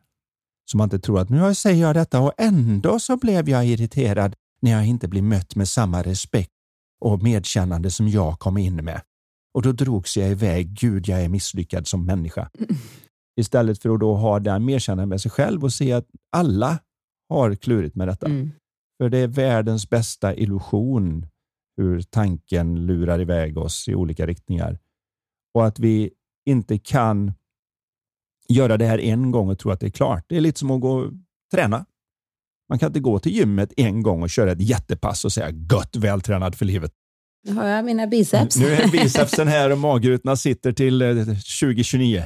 Så 0.71 0.77
man 0.77 0.87
inte 0.87 0.99
tror 0.99 1.21
att 1.21 1.29
nu 1.29 1.55
säger 1.55 1.83
jag 1.83 1.95
detta 1.95 2.21
och 2.21 2.33
ändå 2.39 2.99
så 2.99 3.17
blev 3.17 3.49
jag 3.49 3.67
irriterad 3.67 4.35
när 4.63 4.71
jag 4.71 4.87
inte 4.87 5.09
blir 5.09 5.23
mött 5.23 5.57
med 5.57 5.69
samma 5.69 6.03
respekt 6.03 6.53
och 7.01 7.23
medkännande 7.23 7.91
som 7.91 8.09
jag 8.09 8.39
kom 8.39 8.59
in 8.59 8.77
med. 8.77 9.01
Och 9.55 9.63
då 9.63 9.73
drogs 9.73 10.17
jag 10.17 10.31
iväg. 10.31 10.69
Gud, 10.81 11.09
jag 11.09 11.23
är 11.23 11.29
misslyckad 11.29 11.87
som 11.87 12.07
människa. 12.07 12.51
Istället 13.41 13.83
för 13.83 13.91
att 13.91 14.01
då 14.01 14.15
ha 14.15 14.41
den 14.41 14.65
medkännande 14.65 15.07
med 15.07 15.21
sig 15.21 15.31
själv 15.31 15.65
och 15.65 15.73
se 15.73 15.93
att 15.93 16.07
alla 16.33 16.79
har 17.29 17.55
klurigt 17.55 17.95
med 17.95 18.09
detta. 18.09 18.27
Mm. 18.27 18.51
För 18.99 19.09
det 19.09 19.19
är 19.19 19.27
världens 19.27 19.91
bästa 19.91 20.35
illusion 20.35 21.27
hur 21.77 22.03
tanken 22.03 22.87
lurar 22.87 23.21
iväg 23.21 23.59
oss 23.59 23.89
i 23.89 23.95
olika 23.95 24.27
riktningar. 24.27 24.79
Och 25.55 25.67
att 25.67 25.79
vi 25.79 26.11
inte 26.47 26.79
kan 26.79 27.33
göra 28.49 28.77
det 28.77 28.87
här 28.87 28.99
en 28.99 29.31
gång 29.31 29.49
och 29.49 29.59
tro 29.59 29.71
att 29.71 29.81
det 29.81 29.87
är 29.87 29.91
klart. 29.91 30.25
Det 30.29 30.37
är 30.37 30.41
lite 30.41 30.59
som 30.59 30.71
att 30.71 30.81
gå 30.81 30.93
och 30.93 31.13
träna. 31.53 31.87
Man 32.69 32.79
kan 32.79 32.87
inte 32.87 33.01
gå 33.01 33.19
till 33.19 33.33
gymmet 33.33 33.73
en 33.77 34.03
gång 34.03 34.23
och 34.23 34.31
köra 34.31 34.53
ett 34.53 34.61
jättepass 34.61 35.25
och 35.25 35.33
säga 35.33 35.51
gött 35.51 35.97
vältränad 35.97 36.55
för 36.55 36.65
livet. 36.65 36.93
Nu 37.45 37.55
har 37.55 37.67
jag 37.67 37.85
mina 37.85 38.07
biceps. 38.07 38.57
Nu 38.57 38.67
är 38.67 38.89
bicepsen 38.93 39.49
här 39.49 39.73
och 39.73 39.79
magrutorna 39.79 40.37
sitter 40.37 40.73
till 40.73 41.03
eh, 41.03 41.25
2029. 41.25 42.25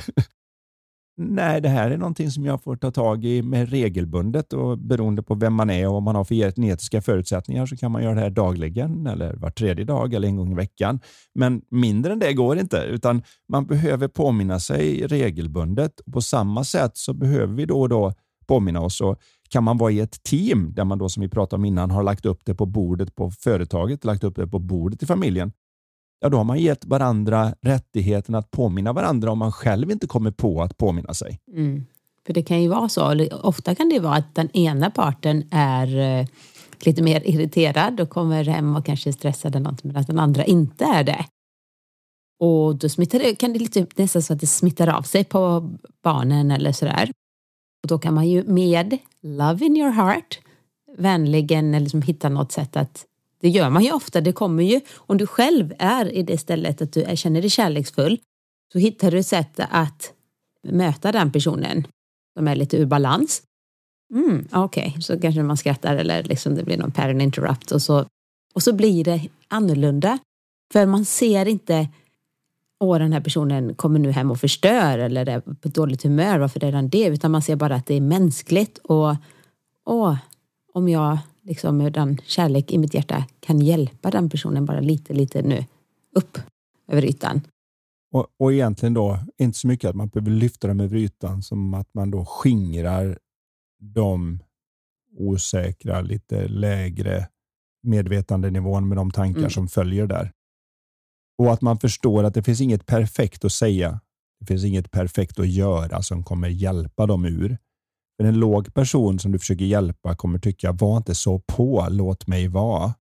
Nej, 1.21 1.61
det 1.61 1.69
här 1.69 1.91
är 1.91 1.97
någonting 1.97 2.31
som 2.31 2.45
jag 2.45 2.63
får 2.63 2.77
ta 2.77 2.91
tag 2.91 3.25
i 3.25 3.43
med 3.43 3.71
regelbundet 3.71 4.53
och 4.53 4.79
beroende 4.79 5.23
på 5.23 5.35
vem 5.35 5.55
man 5.55 5.71
är 5.71 5.87
och 5.87 5.93
vad 5.93 6.03
man 6.03 6.15
har 6.17 6.25
för 6.25 6.35
genetiska 6.35 7.03
förutsättningar 7.03 7.67
så 7.67 7.77
kan 7.77 7.93
man 7.93 8.03
göra 8.03 8.15
det 8.15 8.21
här 8.21 8.31
dagligen 8.31 9.07
eller 9.07 9.35
var 9.35 9.51
tredje 9.51 9.85
dag 9.85 10.15
eller 10.15 10.29
en 10.29 10.37
gång 10.37 10.53
i 10.53 10.55
veckan. 10.55 11.01
Men 11.35 11.63
mindre 11.71 12.13
än 12.13 12.19
det 12.19 12.33
går 12.33 12.59
inte, 12.59 12.77
utan 12.77 13.23
man 13.49 13.67
behöver 13.67 14.09
påminna 14.09 14.61
sig 14.61 15.07
regelbundet. 15.07 16.01
På 16.13 16.21
samma 16.21 16.65
sätt 16.65 16.97
så 16.97 17.13
behöver 17.13 17.55
vi 17.55 17.67
då 17.67 17.81
och 17.81 17.89
då 17.89 18.13
påminna 18.47 18.81
oss 18.81 19.01
och 19.01 19.21
kan 19.49 19.65
man 19.65 19.79
vara 19.79 19.93
i 19.93 20.01
ett 20.01 20.23
team 20.23 20.75
där 20.75 20.85
man 20.85 20.99
då 20.99 21.09
som 21.09 21.21
vi 21.21 21.29
pratade 21.29 21.61
om 21.61 21.65
innan 21.65 21.91
har 21.91 22.03
lagt 22.03 22.27
upp 22.27 22.41
det 22.45 22.55
på 22.55 22.67
bordet 22.67 23.15
på 23.15 23.31
företaget, 23.31 24.05
lagt 24.05 24.25
upp 24.25 24.37
det 24.37 24.47
på 24.47 24.59
bordet 24.59 25.03
i 25.03 25.07
familjen, 25.07 25.53
ja 26.21 26.29
då 26.29 26.37
har 26.37 26.45
man 26.45 26.59
gett 26.59 26.85
varandra 26.85 27.55
rättigheten 27.61 28.35
att 28.35 28.51
påminna 28.51 28.93
varandra 28.93 29.33
om 29.33 29.39
man 29.39 29.53
själv 29.53 29.91
inte 29.91 30.07
kommer 30.07 30.31
på 30.31 30.63
att 30.63 30.79
påminna 30.79 31.15
sig. 31.15 31.41
Mm. 31.53 31.87
För 32.27 32.33
det 32.33 32.43
kan 32.43 32.63
ju 32.63 32.69
vara 32.69 32.89
så, 32.89 33.11
eller 33.11 33.47
ofta 33.47 33.75
kan 33.75 33.89
det 33.89 34.01
vara 34.01 34.15
att 34.15 34.35
den 34.35 34.57
ena 34.57 34.91
parten 34.91 35.49
är 35.51 35.99
eh, 35.99 36.27
lite 36.81 37.03
mer 37.03 37.23
irriterad 37.25 38.01
och 38.01 38.11
kommer 38.11 38.45
hem 38.45 38.77
och 38.77 38.87
kanske 38.87 39.11
är 39.11 39.13
stressad 39.13 39.57
eller 39.57 39.71
något 39.71 39.85
medan 39.85 40.05
den 40.05 40.19
andra 40.19 40.45
inte 40.45 40.85
är 40.85 41.05
det. 41.05 41.25
Och 42.41 42.77
då 42.77 42.89
smittar 42.89 43.19
det, 43.19 43.35
kan 43.35 43.53
det 43.53 43.59
lite, 43.59 43.87
nästan 43.97 44.23
så 44.23 44.33
att 44.33 44.41
det 44.41 44.47
smittar 44.47 44.89
av 44.89 45.03
sig 45.03 45.25
på 45.25 45.71
barnen 46.03 46.51
eller 46.51 46.73
sådär. 46.73 47.11
Och 47.83 47.89
då 47.89 47.99
kan 47.99 48.15
man 48.15 48.29
ju 48.29 48.45
med 48.45 48.99
love 49.23 49.67
in 49.67 49.77
your 49.77 49.91
heart 49.91 50.39
vänligen 50.97 51.75
eller 51.75 51.81
liksom 51.81 52.03
hitta 52.03 52.29
något 52.29 52.53
sätt 52.53 52.77
att 52.77 53.07
det 53.41 53.49
gör 53.49 53.71
man 53.71 53.85
ju 53.85 53.93
ofta, 53.93 54.21
det 54.21 54.33
kommer 54.33 54.63
ju 54.63 54.81
om 54.97 55.17
du 55.19 55.27
själv 55.27 55.75
är 55.79 56.13
i 56.13 56.23
det 56.23 56.39
stället 56.39 56.83
att 56.83 56.93
du 56.93 57.17
känner 57.17 57.41
dig 57.41 57.51
kärleksfull 57.51 58.21
så 58.73 58.79
hittar 58.79 59.11
du 59.11 59.19
ett 59.19 59.27
sätt 59.27 59.61
att 59.71 60.13
möta 60.63 61.13
den 61.13 61.33
personen 61.33 61.87
som 62.37 62.49
är 62.49 62.57
lite 62.57 62.77
ur 62.77 62.87
balans. 62.87 63.43
Mm, 64.15 64.49
Okej, 64.53 64.89
okay. 64.89 65.03
så 65.03 65.21
kanske 65.21 65.43
man 65.43 65.57
skrattar 65.57 65.97
eller 65.97 66.23
liksom 66.23 66.55
det 66.55 66.65
blir 66.65 66.77
någon 66.77 66.93
parent 66.93 67.23
interrupt 67.23 67.71
och 67.71 67.83
så, 67.83 68.07
och 68.55 68.63
så 68.63 68.73
blir 68.73 69.05
det 69.05 69.29
annorlunda. 69.49 70.19
För 70.73 70.87
man 70.87 71.05
ser 71.05 71.49
inte 71.49 71.89
åh 72.81 72.99
den 72.99 73.13
här 73.13 73.21
personen 73.21 73.75
kommer 73.75 73.99
nu 73.99 74.11
hem 74.11 74.31
och 74.31 74.41
förstör 74.41 74.99
eller 74.99 75.29
är 75.29 75.41
på 75.41 75.69
dåligt 75.69 76.03
humör, 76.03 76.39
varför 76.39 76.65
är 76.65 76.73
den 76.73 76.89
det? 76.89 77.07
Utan 77.07 77.31
man 77.31 77.43
ser 77.43 77.57
bara 77.57 77.75
att 77.75 77.87
det 77.87 77.95
är 77.95 78.01
mänskligt 78.01 78.79
och 78.79 79.17
åh, 79.87 80.17
om 80.73 80.89
jag 80.89 81.19
liksom 81.43 81.77
med 81.77 81.93
den 81.93 82.19
kärlek 82.25 82.73
i 82.73 82.79
mitt 82.79 82.95
hjärta 82.95 83.25
kan 83.41 83.59
hjälpa 83.59 84.11
den 84.11 84.31
personen 84.31 84.65
bara 84.65 84.81
lite, 84.81 85.15
lite 85.15 85.43
nu 85.43 85.65
upp 86.15 86.39
över 86.89 87.05
ytan. 87.05 87.41
Och, 88.13 88.27
och 88.39 88.53
egentligen 88.53 88.95
då 88.95 89.19
inte 89.39 89.59
så 89.59 89.67
mycket 89.67 89.91
att 89.91 89.97
man 89.97 90.09
behöver 90.09 90.31
lyfta 90.31 90.69
dem 90.69 90.81
över 90.81 90.97
ytan 90.97 91.43
som 91.43 91.75
att 91.75 91.95
man 91.95 92.11
då 92.11 92.25
skingrar 92.25 93.19
de 93.81 94.39
osäkra, 95.19 96.01
lite 96.01 96.49
lägre 96.49 97.29
medvetandenivån 97.83 98.89
med 98.89 98.99
de 98.99 99.11
tankar 99.11 99.39
mm. 99.39 99.51
som 99.51 99.69
följer 99.69 100.07
där. 100.07 100.33
Och 101.39 101.53
att 101.53 101.63
man 101.63 101.79
förstår 101.79 102.25
att 102.25 102.35
det 102.35 102.43
finns 102.43 102.61
inget 102.61 102.87
perfekt 102.87 103.45
att 103.45 103.53
säga. 103.53 104.01
Det 104.41 104.47
finns 104.47 104.65
inget 104.65 104.91
perfekt 104.91 105.39
att 105.39 105.49
göra 105.49 106.03
som 106.03 106.25
kommer 106.25 106.49
hjälpa 106.49 107.07
dem 107.07 107.25
ur. 107.25 107.59
För 108.17 108.29
en 108.29 108.39
låg 108.39 108.75
person 108.75 109.19
som 109.19 109.33
du 109.33 109.39
försöker 109.39 109.65
hjälpa 109.65 110.15
kommer 110.17 110.39
tycka, 110.39 110.73
var 110.73 110.97
inte 110.97 111.15
så 111.15 111.39
på, 111.39 111.87
låt 111.91 112.27
mig 112.27 112.49
vara. 112.49 112.95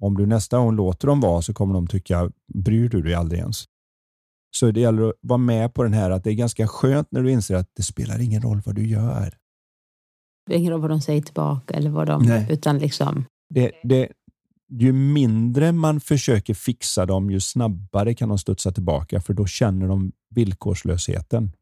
Om 0.00 0.16
du 0.16 0.26
nästa 0.26 0.58
gång 0.58 0.76
låter 0.76 1.08
dem 1.08 1.20
vara 1.20 1.42
så 1.42 1.54
kommer 1.54 1.74
de 1.74 1.86
tycka, 1.86 2.30
bryr 2.54 2.88
du 2.88 3.02
dig 3.02 3.14
aldrig 3.14 3.40
ens? 3.40 3.64
Så 4.56 4.70
det 4.70 4.80
gäller 4.80 5.08
att 5.08 5.14
vara 5.20 5.38
med 5.38 5.74
på 5.74 5.82
den 5.82 5.92
här 5.92 6.10
att 6.10 6.24
det 6.24 6.30
är 6.30 6.34
ganska 6.34 6.68
skönt 6.68 7.08
när 7.10 7.22
du 7.22 7.30
inser 7.30 7.56
att 7.56 7.70
det 7.76 7.82
spelar 7.82 8.20
ingen 8.20 8.42
roll 8.42 8.62
vad 8.64 8.74
du 8.74 8.86
gör. 8.86 9.24
Det 9.24 9.30
spelar 10.46 10.58
ingen 10.58 10.72
roll 10.72 10.80
vad 10.80 10.90
de 10.90 11.00
säger 11.00 11.22
tillbaka 11.22 11.74
eller 11.74 11.90
vad 11.90 12.06
de, 12.06 12.22
Nej. 12.22 12.46
utan 12.50 12.78
liksom. 12.78 13.24
Det, 13.54 13.72
det, 13.82 14.08
ju 14.78 14.92
mindre 14.92 15.72
man 15.72 16.00
försöker 16.00 16.54
fixa 16.54 17.06
dem, 17.06 17.30
ju 17.30 17.40
snabbare 17.40 18.14
kan 18.14 18.28
de 18.28 18.38
studsa 18.38 18.72
tillbaka, 18.72 19.20
för 19.20 19.34
då 19.34 19.46
känner 19.46 19.88
de 19.88 20.12
villkorslösheten. 20.30 21.52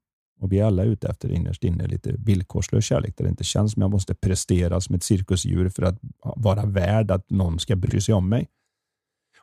Och 0.40 0.53
vi 0.53 0.59
är 0.59 0.64
alla 0.64 0.85
ute 0.85 1.09
efter 1.09 1.33
innerst 1.33 1.64
inne 1.64 1.87
lite 1.87 2.14
villkorslös 2.18 2.85
kärlek 2.85 3.16
där 3.16 3.25
det 3.25 3.31
inte 3.31 3.44
känns 3.44 3.73
som 3.73 3.83
jag 3.83 3.90
måste 3.90 4.14
prestera 4.14 4.81
som 4.81 4.94
ett 4.94 5.03
cirkusdjur 5.03 5.68
för 5.68 5.83
att 5.83 5.99
vara 6.37 6.66
värd 6.66 7.11
att 7.11 7.31
någon 7.31 7.59
ska 7.59 7.77
bry 7.77 8.01
sig 8.01 8.14
om 8.14 8.29
mig. 8.29 8.49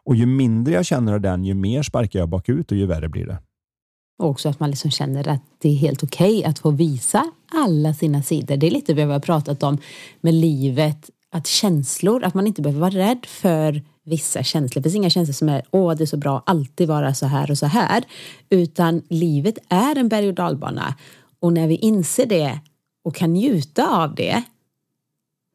Och 0.04 0.16
ju 0.16 0.26
mindre 0.26 0.74
jag 0.74 0.86
känner 0.86 1.14
av 1.14 1.22
den, 1.22 1.44
ju 1.44 1.54
mer 1.54 1.84
sparkar 1.84 2.20
jag 2.20 2.30
bakut 2.30 2.72
och 2.72 2.78
ju 2.78 2.86
värre 2.86 3.10
blir 3.10 3.26
det. 3.26 3.38
Och 4.20 4.30
också 4.30 4.50
att 4.50 4.60
man 4.60 4.70
liksom 4.70 4.92
känner 4.92 5.28
att 5.28 5.42
det 5.58 5.70
är 5.70 5.76
helt 5.76 6.04
okej 6.04 6.38
okay 6.38 6.50
att 6.50 6.60
få 6.60 6.72
visa 6.72 7.32
alla 7.54 7.94
sina 7.94 8.24
sidor. 8.24 8.58
Det 8.58 8.68
är 8.68 8.72
lite 8.72 8.94
vad 8.94 9.08
vi 9.08 9.14
har 9.14 9.20
pratat 9.20 9.64
om 9.64 9.78
med 10.22 10.34
livet, 10.34 11.10
att 11.38 11.48
känslor, 11.48 12.24
att 12.24 12.34
man 12.34 12.48
inte 12.48 12.62
behöver 12.62 12.80
vara 12.80 12.92
rädd 13.10 13.26
för 13.26 13.82
vissa 14.04 14.44
känslor. 14.44 14.82
Det 14.82 14.90
finns 14.90 14.96
inga 14.96 15.10
känslor 15.10 15.34
som 15.34 15.50
är 15.50 15.64
åh 15.72 15.96
det 15.96 16.04
är 16.04 16.06
så 16.06 16.18
bra, 16.18 16.44
alltid 16.46 16.88
vara 16.88 17.14
så 17.14 17.26
här 17.26 17.52
och 17.52 17.58
så 17.58 17.66
här. 17.66 18.04
Utan 18.50 19.02
livet 19.10 19.58
är 19.70 19.96
en 19.96 20.10
berg 20.10 20.28
och 20.28 20.34
dalbana. 20.34 20.96
Och 21.40 21.54
när 21.54 21.68
vi 21.68 21.76
inser 21.76 22.26
det 22.26 22.60
och 23.04 23.16
kan 23.16 23.34
njuta 23.34 23.88
av 24.04 24.16
det 24.16 24.44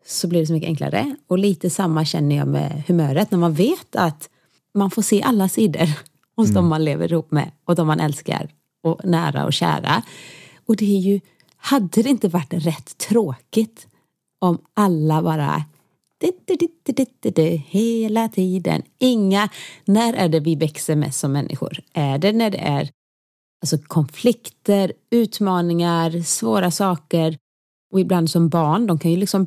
så 0.06 0.28
blir 0.28 0.40
det 0.40 0.46
så 0.46 0.52
mycket 0.52 0.68
enklare. 0.68 1.16
Och 1.26 1.38
lite 1.38 1.70
samma 1.70 2.04
känner 2.04 2.36
jag 2.36 2.48
med 2.48 2.82
humöret 2.86 3.30
när 3.30 3.38
man 3.38 3.54
vet 3.54 3.96
att 3.96 4.28
man 4.74 4.90
får 4.90 5.02
se 5.02 5.22
alla 5.22 5.48
sidor 5.48 5.86
hos 6.36 6.48
mm. 6.48 6.54
de 6.54 6.68
man 6.68 6.84
lever 6.84 7.12
ihop 7.12 7.30
med 7.30 7.50
och 7.64 7.74
de 7.74 7.86
man 7.86 8.00
älskar 8.00 8.50
och 8.82 9.00
nära 9.04 9.44
och 9.44 9.52
kära. 9.52 10.02
Och 10.66 10.76
det 10.76 10.96
är 10.96 11.00
ju, 11.00 11.20
hade 11.56 12.02
det 12.02 12.10
inte 12.10 12.28
varit 12.28 12.52
rätt 12.52 12.98
tråkigt 12.98 13.86
om 14.38 14.58
alla 14.74 15.22
bara 15.22 15.64
hela 17.56 18.28
tiden. 18.28 18.82
Inga, 18.98 19.48
när 19.84 20.14
är 20.14 20.28
det 20.28 20.40
vi 20.40 20.54
växer 20.54 20.96
mest 20.96 21.18
som 21.18 21.32
människor? 21.32 21.80
Är 21.92 22.18
det 22.18 22.32
när 22.32 22.50
det 22.50 22.58
är 22.58 22.90
alltså 23.62 23.78
konflikter, 23.78 24.92
utmaningar, 25.10 26.22
svåra 26.22 26.70
saker 26.70 27.36
och 27.92 28.00
ibland 28.00 28.30
som 28.30 28.48
barn, 28.48 28.86
de 28.86 28.98
kan 28.98 29.10
ju 29.10 29.16
liksom 29.16 29.46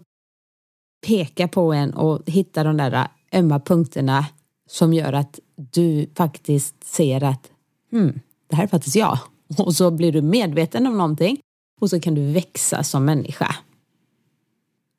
peka 1.07 1.47
på 1.47 1.73
en 1.73 1.93
och 1.93 2.29
hitta 2.29 2.63
de 2.63 2.77
där 2.77 3.07
ömma 3.33 3.59
punkterna 3.59 4.25
som 4.69 4.93
gör 4.93 5.13
att 5.13 5.39
du 5.55 6.09
faktiskt 6.15 6.83
ser 6.83 7.23
att 7.23 7.51
hmm, 7.91 8.19
det 8.47 8.55
här 8.55 8.63
är 8.63 8.67
faktiskt 8.67 8.95
jag. 8.95 9.17
Och 9.57 9.75
så 9.75 9.91
blir 9.91 10.11
du 10.11 10.21
medveten 10.21 10.87
om 10.87 10.97
någonting 10.97 11.39
och 11.81 11.89
så 11.89 11.99
kan 11.99 12.15
du 12.15 12.31
växa 12.31 12.83
som 12.83 13.05
människa. 13.05 13.55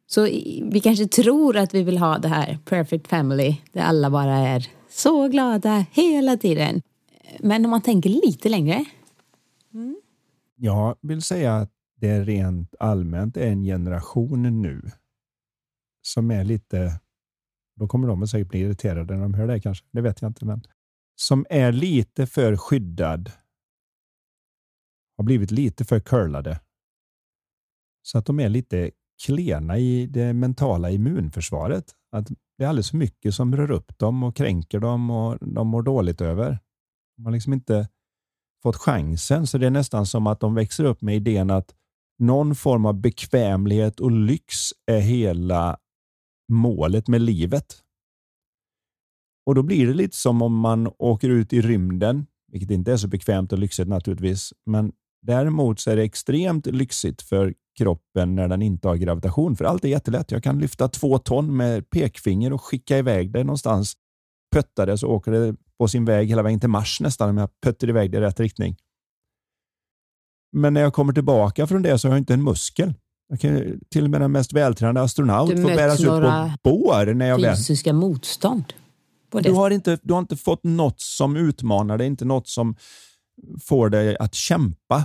Så 0.06 0.22
vi 0.62 0.80
kanske 0.84 1.06
tror 1.06 1.56
att 1.56 1.74
vi 1.74 1.82
vill 1.82 1.98
ha 1.98 2.18
det 2.18 2.28
här 2.28 2.58
perfect 2.64 3.08
family 3.08 3.56
där 3.72 3.82
alla 3.82 4.10
bara 4.10 4.36
är 4.36 4.68
så 4.88 5.28
glada 5.28 5.86
hela 5.92 6.36
tiden. 6.36 6.82
Men 7.40 7.64
om 7.64 7.70
man 7.70 7.82
tänker 7.82 8.10
lite 8.10 8.48
längre. 8.48 8.84
Mm. 9.74 10.00
Jag 10.56 10.96
vill 11.00 11.22
säga 11.22 11.56
att 11.56 11.70
det 12.00 12.24
rent 12.24 12.74
allmänt 12.80 13.36
är 13.36 13.46
en 13.46 13.62
generation 13.62 14.62
nu 14.62 14.90
som 16.02 16.30
är 16.30 16.44
lite, 16.44 17.00
då 17.76 17.88
kommer 17.88 18.08
de 18.08 18.28
säkert 18.28 18.48
bli 18.48 18.60
irriterade 18.60 19.14
när 19.14 19.22
de 19.22 19.34
hör 19.34 19.46
det 19.46 19.60
kanske, 19.60 19.86
det 19.92 20.00
vet 20.00 20.22
jag 20.22 20.30
inte, 20.30 20.44
men 20.44 20.62
som 21.16 21.46
är 21.50 21.72
lite 21.72 22.26
för 22.26 22.56
skyddad. 22.56 23.32
Har 25.16 25.24
blivit 25.24 25.50
lite 25.50 25.84
för 25.84 26.00
curlade. 26.00 26.60
Så 28.02 28.18
att 28.18 28.26
de 28.26 28.40
är 28.40 28.48
lite 28.48 28.90
klena 29.24 29.78
i 29.78 30.06
det 30.06 30.32
mentala 30.32 30.90
immunförsvaret. 30.90 31.84
Att 32.12 32.28
det 32.58 32.64
är 32.64 32.68
alldeles 32.68 32.90
för 32.90 32.96
mycket 32.96 33.34
som 33.34 33.56
rör 33.56 33.70
upp 33.70 33.98
dem 33.98 34.22
och 34.22 34.36
kränker 34.36 34.80
dem 34.80 35.10
och 35.10 35.38
de 35.40 35.68
mår 35.68 35.82
dåligt 35.82 36.20
över. 36.20 36.58
De 37.16 37.24
har 37.24 37.32
liksom 37.32 37.52
inte 37.52 37.88
fått 38.62 38.76
chansen, 38.76 39.46
så 39.46 39.58
det 39.58 39.66
är 39.66 39.70
nästan 39.70 40.06
som 40.06 40.26
att 40.26 40.40
de 40.40 40.54
växer 40.54 40.84
upp 40.84 41.02
med 41.02 41.16
idén 41.16 41.50
att 41.50 41.74
någon 42.18 42.54
form 42.54 42.86
av 42.86 43.00
bekvämlighet 43.00 44.00
och 44.00 44.10
lyx 44.10 44.54
är 44.86 45.00
hela 45.00 45.78
målet 46.52 47.08
med 47.08 47.20
livet. 47.20 47.82
Och 49.46 49.54
Då 49.54 49.62
blir 49.62 49.86
det 49.86 49.94
lite 49.94 50.16
som 50.16 50.42
om 50.42 50.58
man 50.58 50.92
åker 50.98 51.28
ut 51.28 51.52
i 51.52 51.60
rymden, 51.60 52.26
vilket 52.52 52.70
inte 52.70 52.92
är 52.92 52.96
så 52.96 53.08
bekvämt 53.08 53.52
och 53.52 53.58
lyxigt 53.58 53.88
naturligtvis, 53.88 54.52
men 54.66 54.92
däremot 55.22 55.80
så 55.80 55.90
är 55.90 55.96
det 55.96 56.02
extremt 56.02 56.66
lyxigt 56.66 57.22
för 57.22 57.54
kroppen 57.78 58.34
när 58.34 58.48
den 58.48 58.62
inte 58.62 58.88
har 58.88 58.96
gravitation. 58.96 59.56
För 59.56 59.64
allt 59.64 59.84
är 59.84 59.88
jättelätt. 59.88 60.30
Jag 60.30 60.42
kan 60.42 60.58
lyfta 60.58 60.88
två 60.88 61.18
ton 61.18 61.56
med 61.56 61.90
pekfinger 61.90 62.52
och 62.52 62.62
skicka 62.62 62.98
iväg 62.98 63.32
det 63.32 63.44
någonstans. 63.44 63.94
Pötta 64.52 64.86
det 64.86 64.98
så 64.98 65.08
åker 65.08 65.32
det 65.32 65.56
på 65.78 65.88
sin 65.88 66.04
väg 66.04 66.28
hela 66.28 66.42
vägen 66.42 66.60
till 66.60 66.68
Mars 66.68 67.00
nästan 67.00 67.30
om 67.30 67.36
jag 67.36 67.50
pötter 67.60 67.88
iväg 67.88 68.10
det 68.10 68.18
i 68.18 68.20
rätt 68.20 68.40
riktning. 68.40 68.76
Men 70.52 70.74
när 70.74 70.80
jag 70.80 70.94
kommer 70.94 71.12
tillbaka 71.12 71.66
från 71.66 71.82
det 71.82 71.98
så 71.98 72.08
har 72.08 72.12
jag 72.14 72.20
inte 72.20 72.34
en 72.34 72.44
muskel. 72.44 72.94
Jag 73.28 73.40
kan, 73.40 73.80
till 73.90 74.04
och 74.04 74.10
med 74.10 74.20
den 74.20 74.32
mest 74.32 74.52
vältränade 74.52 75.02
astronaut 75.02 75.50
får 75.50 75.76
bäras 75.76 76.00
ut 76.00 76.06
på 76.06 76.50
bår. 76.64 77.14
När 77.14 77.26
jag 77.26 77.56
fysiska 77.56 77.92
väl... 77.92 78.00
motstånd? 78.00 78.72
Du 79.30 79.52
har, 79.52 79.70
inte, 79.70 79.98
du 80.02 80.12
har 80.12 80.20
inte 80.20 80.36
fått 80.36 80.64
något 80.64 81.00
som 81.00 81.36
utmanar 81.36 81.98
dig, 81.98 82.06
inte 82.06 82.24
något 82.24 82.48
som 82.48 82.76
får 83.60 83.88
dig 83.90 84.16
att 84.16 84.34
kämpa. 84.34 85.04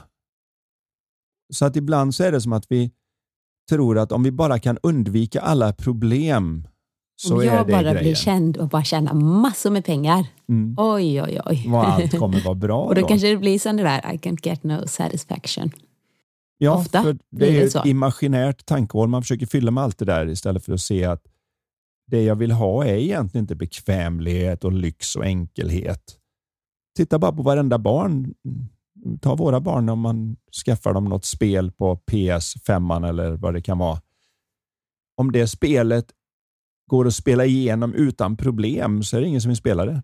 Så 1.52 1.66
att 1.66 1.76
ibland 1.76 2.16
så 2.16 2.24
är 2.24 2.32
det 2.32 2.42
som 2.42 2.54
att 2.54 2.66
vi 2.70 2.92
tror 3.70 3.98
att 3.98 4.12
om 4.12 4.24
vi 4.24 4.32
bara 4.32 4.60
kan 4.60 4.78
undvika 4.84 5.42
alla 5.42 5.74
problem 5.74 6.68
så 7.16 7.36
om 7.36 7.46
jag 7.46 7.68
bara 7.68 7.82
grejen. 7.82 7.98
blir 7.98 8.16
känd 8.16 8.58
och 8.58 8.68
bara 8.68 8.84
tjänar 8.84 9.14
massor 9.14 9.72
med 9.72 9.86
pengar. 9.86 10.28
Mm. 10.50 10.76
Oj, 10.78 11.22
oj, 11.22 11.40
oj. 11.46 11.68
Och 11.74 11.88
allt 11.88 12.20
kommer 12.20 12.44
vara 12.44 12.56
bra. 12.56 12.82
och 12.88 12.96
då, 12.96 13.02
då 13.02 13.08
kanske 13.08 13.28
det 13.28 13.38
blir 13.38 13.60
som 13.60 13.78
det 13.78 13.84
där, 13.84 14.14
I 14.14 14.18
can't 14.18 14.48
get 14.48 14.64
no 14.64 14.88
satisfaction. 14.88 15.72
Ja, 16.58 16.76
Ofta 16.76 17.04
för 17.04 17.18
det 17.30 17.62
är 17.62 17.66
ett 17.66 17.86
imaginärt 17.86 18.66
tankehåll. 18.66 19.10
Man 19.10 19.22
försöker 19.22 19.46
fylla 19.46 19.72
med 19.72 19.84
allt 19.84 19.98
det 19.98 20.06
där 20.06 20.30
istället 20.30 20.66
för 20.66 20.74
att 20.74 20.82
se 20.82 21.06
att 21.06 21.24
det 22.08 22.24
jag 22.24 22.36
vill 22.36 22.52
ha 22.52 22.86
är 22.86 22.96
egentligen 22.96 23.44
inte 23.44 23.56
bekvämlighet 23.56 24.64
och 24.64 24.72
lyx 24.72 25.16
och 25.16 25.26
enkelhet. 25.26 26.18
Titta 26.98 27.20
bara 27.20 27.32
på 27.32 27.44
varenda 27.44 27.78
barn 27.78 28.34
ta 29.22 29.36
våra 29.36 29.60
barn 29.60 29.90
om 29.90 30.00
man 30.00 30.36
skaffar 30.66 30.94
dem 30.94 31.06
något 31.06 31.26
spel 31.26 31.72
på 31.72 32.02
PS5 32.12 33.08
eller 33.10 33.32
vad 33.32 33.54
det 33.54 33.62
kan 33.62 33.78
vara. 33.78 34.02
Om 35.18 35.32
det 35.32 35.48
spelet 35.48 36.06
går 36.88 37.08
att 37.08 37.14
spela 37.14 37.46
igenom 37.46 37.94
utan 37.94 38.38
problem 38.38 39.04
så 39.04 39.18
är 39.18 39.22
det 39.22 39.28
ingen 39.28 39.42
som 39.42 39.50
vill 39.50 39.58
spela 39.58 39.86
det. 39.86 40.04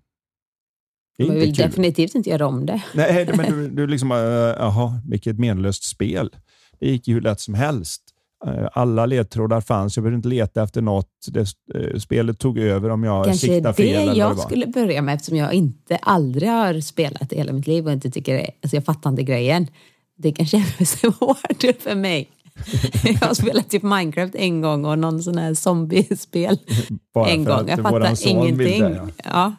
Det 1.17 1.23
är 1.23 1.27
Man 1.27 1.35
vill 1.35 1.55
kul. 1.55 1.65
definitivt 1.65 2.15
inte 2.15 2.29
göra 2.29 2.47
om 2.47 2.65
det. 2.65 2.83
Nej, 2.93 3.29
men 3.37 3.51
du, 3.51 3.69
du 3.75 3.87
liksom, 3.87 4.11
uh, 4.11 4.17
jaha, 4.17 5.01
vilket 5.05 5.39
menlöst 5.39 5.83
spel. 5.83 6.35
Det 6.79 6.89
gick 6.89 7.07
ju 7.07 7.13
hur 7.13 7.21
lätt 7.21 7.39
som 7.39 7.53
helst. 7.53 8.06
Uh, 8.45 8.67
alla 8.71 9.05
ledtrådar 9.05 9.61
fanns. 9.61 9.97
Jag 9.97 10.03
behövde 10.03 10.15
inte 10.15 10.27
leta 10.27 10.63
efter 10.63 10.81
något. 10.81 11.09
Det, 11.27 11.47
uh, 11.75 11.97
spelet 11.97 12.39
tog 12.39 12.57
över 12.57 12.89
om 12.89 13.03
jag 13.03 13.25
Kanske 13.25 13.47
siktade 13.47 13.73
fel. 13.73 13.93
Kanske 13.93 14.11
det 14.11 14.17
jag 14.17 14.35
det 14.35 14.41
skulle 14.41 14.67
börja 14.67 15.01
med 15.01 15.15
eftersom 15.15 15.37
jag 15.37 15.53
inte 15.53 15.97
aldrig 16.01 16.49
har 16.49 16.81
spelat 16.81 17.33
i 17.33 17.37
hela 17.37 17.53
mitt 17.53 17.67
liv 17.67 17.85
och 17.85 17.91
inte 17.91 18.11
tycker 18.11 18.51
alltså 18.63 18.75
jag 18.75 18.85
fattar 18.85 19.09
inte 19.09 19.23
grejen. 19.23 19.67
Det 20.17 20.31
kanske 20.31 20.57
är 20.57 20.85
svårt 20.97 21.81
för 21.81 21.95
mig. 21.95 22.29
jag 23.03 23.27
har 23.27 23.33
spelat 23.33 23.69
typ 23.69 23.83
Minecraft 23.83 24.35
en 24.35 24.61
gång 24.61 24.85
och 24.85 24.99
någon 24.99 25.23
sån 25.23 25.37
här 25.37 25.53
zombiespel 25.53 26.59
en 27.27 27.45
gång. 27.45 27.69
Jag 27.69 27.81
fattar 27.81 28.27
ingenting. 28.27 28.81
Det, 28.81 28.95
ja. 28.95 29.09
ja. 29.23 29.55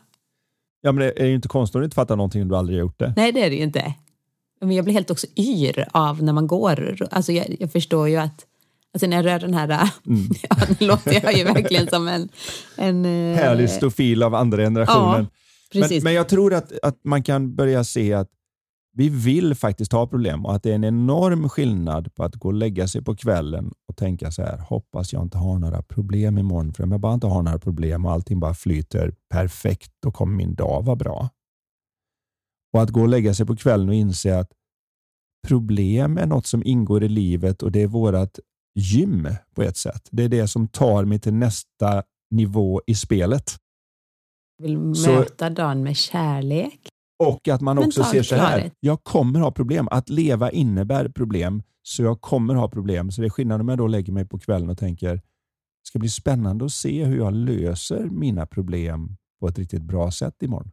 Ja, 0.80 0.92
men 0.92 1.06
det 1.06 1.22
är 1.22 1.26
ju 1.26 1.34
inte 1.34 1.48
konstigt 1.48 1.74
om 1.74 1.80
du 1.80 1.84
inte 1.84 1.94
fattar 1.94 2.16
någonting 2.16 2.42
om 2.42 2.48
du 2.48 2.56
aldrig 2.56 2.78
gjort 2.78 2.98
det. 2.98 3.12
Nej, 3.16 3.32
det 3.32 3.44
är 3.44 3.50
det 3.50 3.56
ju 3.56 3.62
inte. 3.62 3.94
Men 4.60 4.70
jag 4.70 4.84
blir 4.84 4.94
helt 4.94 5.10
också 5.10 5.26
yr 5.36 5.88
av 5.92 6.22
när 6.22 6.32
man 6.32 6.46
går. 6.46 6.96
Alltså 7.10 7.32
jag, 7.32 7.56
jag 7.60 7.72
förstår 7.72 8.08
ju 8.08 8.16
att 8.16 8.46
Alltså 8.94 9.06
när 9.06 9.16
jag 9.16 9.26
rör 9.26 9.38
den 9.38 9.54
här, 9.54 9.90
mm. 10.06 10.28
ja, 10.50 10.56
nu 10.80 10.86
låter 10.86 11.24
jag 11.24 11.32
ju 11.32 11.44
verkligen 11.44 11.88
som 11.88 12.08
en... 12.08 12.28
en 12.76 13.04
eh, 13.04 13.36
Härlig 13.36 13.70
stofil 13.70 14.22
av 14.22 14.34
andra 14.34 14.62
generationen. 14.62 15.28
Ja, 15.72 15.86
men, 15.90 16.02
men, 16.02 16.14
jag 16.14 16.28
tror 16.28 16.54
att, 16.54 16.72
att 16.82 17.04
man 17.04 17.22
kan 17.22 17.54
börja 17.54 17.84
se 17.84 18.12
att 18.14 18.28
vi 18.92 19.08
vill 19.08 19.54
faktiskt 19.54 19.92
ha 19.92 20.06
problem 20.06 20.46
och 20.46 20.54
att 20.54 20.62
det 20.62 20.70
är 20.70 20.74
en 20.74 20.84
enorm 20.84 21.48
skillnad 21.48 22.14
på 22.14 22.24
att 22.24 22.34
gå 22.34 22.48
och 22.48 22.54
lägga 22.54 22.88
sig 22.88 23.02
på 23.04 23.16
kvällen 23.16 23.72
och 23.88 23.96
tänka 23.96 24.30
så 24.30 24.42
här, 24.42 24.58
hoppas 24.58 25.12
jag 25.12 25.22
inte 25.22 25.38
har 25.38 25.58
några 25.58 25.82
problem 25.82 26.38
imorgon. 26.38 26.72
För 26.72 26.82
om 26.82 26.92
jag 26.92 27.00
bara 27.00 27.14
inte 27.14 27.26
har 27.26 27.42
några 27.42 27.58
problem 27.58 28.04
och 28.04 28.12
allting 28.12 28.40
bara 28.40 28.54
flyter 28.54 29.14
perfekt, 29.30 29.92
då 30.02 30.10
kommer 30.10 30.36
min 30.36 30.54
dag 30.54 30.84
vara 30.84 30.96
bra. 30.96 31.28
Och 32.72 32.82
att 32.82 32.90
gå 32.90 33.00
och 33.00 33.08
lägga 33.08 33.34
sig 33.34 33.46
på 33.46 33.56
kvällen 33.56 33.88
och 33.88 33.94
inse 33.94 34.38
att 34.38 34.52
problem 35.46 36.18
är 36.18 36.26
något 36.26 36.46
som 36.46 36.62
ingår 36.64 37.04
i 37.04 37.08
livet 37.08 37.62
och 37.62 37.72
det 37.72 37.82
är 37.82 37.86
vårt 37.86 38.38
gym 38.78 39.28
på 39.54 39.62
ett 39.62 39.76
sätt. 39.76 40.08
Det 40.10 40.24
är 40.24 40.28
det 40.28 40.48
som 40.48 40.68
tar 40.68 41.04
mig 41.04 41.18
till 41.18 41.34
nästa 41.34 42.02
nivå 42.30 42.82
i 42.86 42.94
spelet. 42.94 43.56
Vill 44.62 44.78
möta 44.78 45.48
så, 45.48 45.54
dagen 45.54 45.82
med 45.82 45.96
kärlek. 45.96 46.88
Och 47.18 47.48
att 47.48 47.60
man 47.60 47.78
också 47.78 48.04
ser 48.04 48.22
så 48.22 48.36
här, 48.36 48.70
jag 48.80 49.04
kommer 49.04 49.40
ha 49.40 49.50
problem. 49.50 49.88
Att 49.90 50.08
leva 50.08 50.50
innebär 50.50 51.08
problem, 51.08 51.62
så 51.82 52.02
jag 52.02 52.20
kommer 52.20 52.54
ha 52.54 52.68
problem. 52.68 53.10
Så 53.10 53.20
det 53.20 53.26
är 53.26 53.30
skillnad 53.30 53.60
om 53.60 53.68
jag 53.68 53.78
då 53.78 53.86
lägger 53.86 54.12
mig 54.12 54.24
på 54.24 54.38
kvällen 54.38 54.70
och 54.70 54.78
tänker, 54.78 55.14
det 55.14 55.22
ska 55.82 55.98
bli 55.98 56.08
spännande 56.08 56.64
att 56.64 56.72
se 56.72 57.04
hur 57.04 57.16
jag 57.16 57.32
löser 57.32 58.04
mina 58.10 58.46
problem 58.46 59.16
på 59.40 59.48
ett 59.48 59.58
riktigt 59.58 59.82
bra 59.82 60.10
sätt 60.10 60.42
imorgon. 60.42 60.70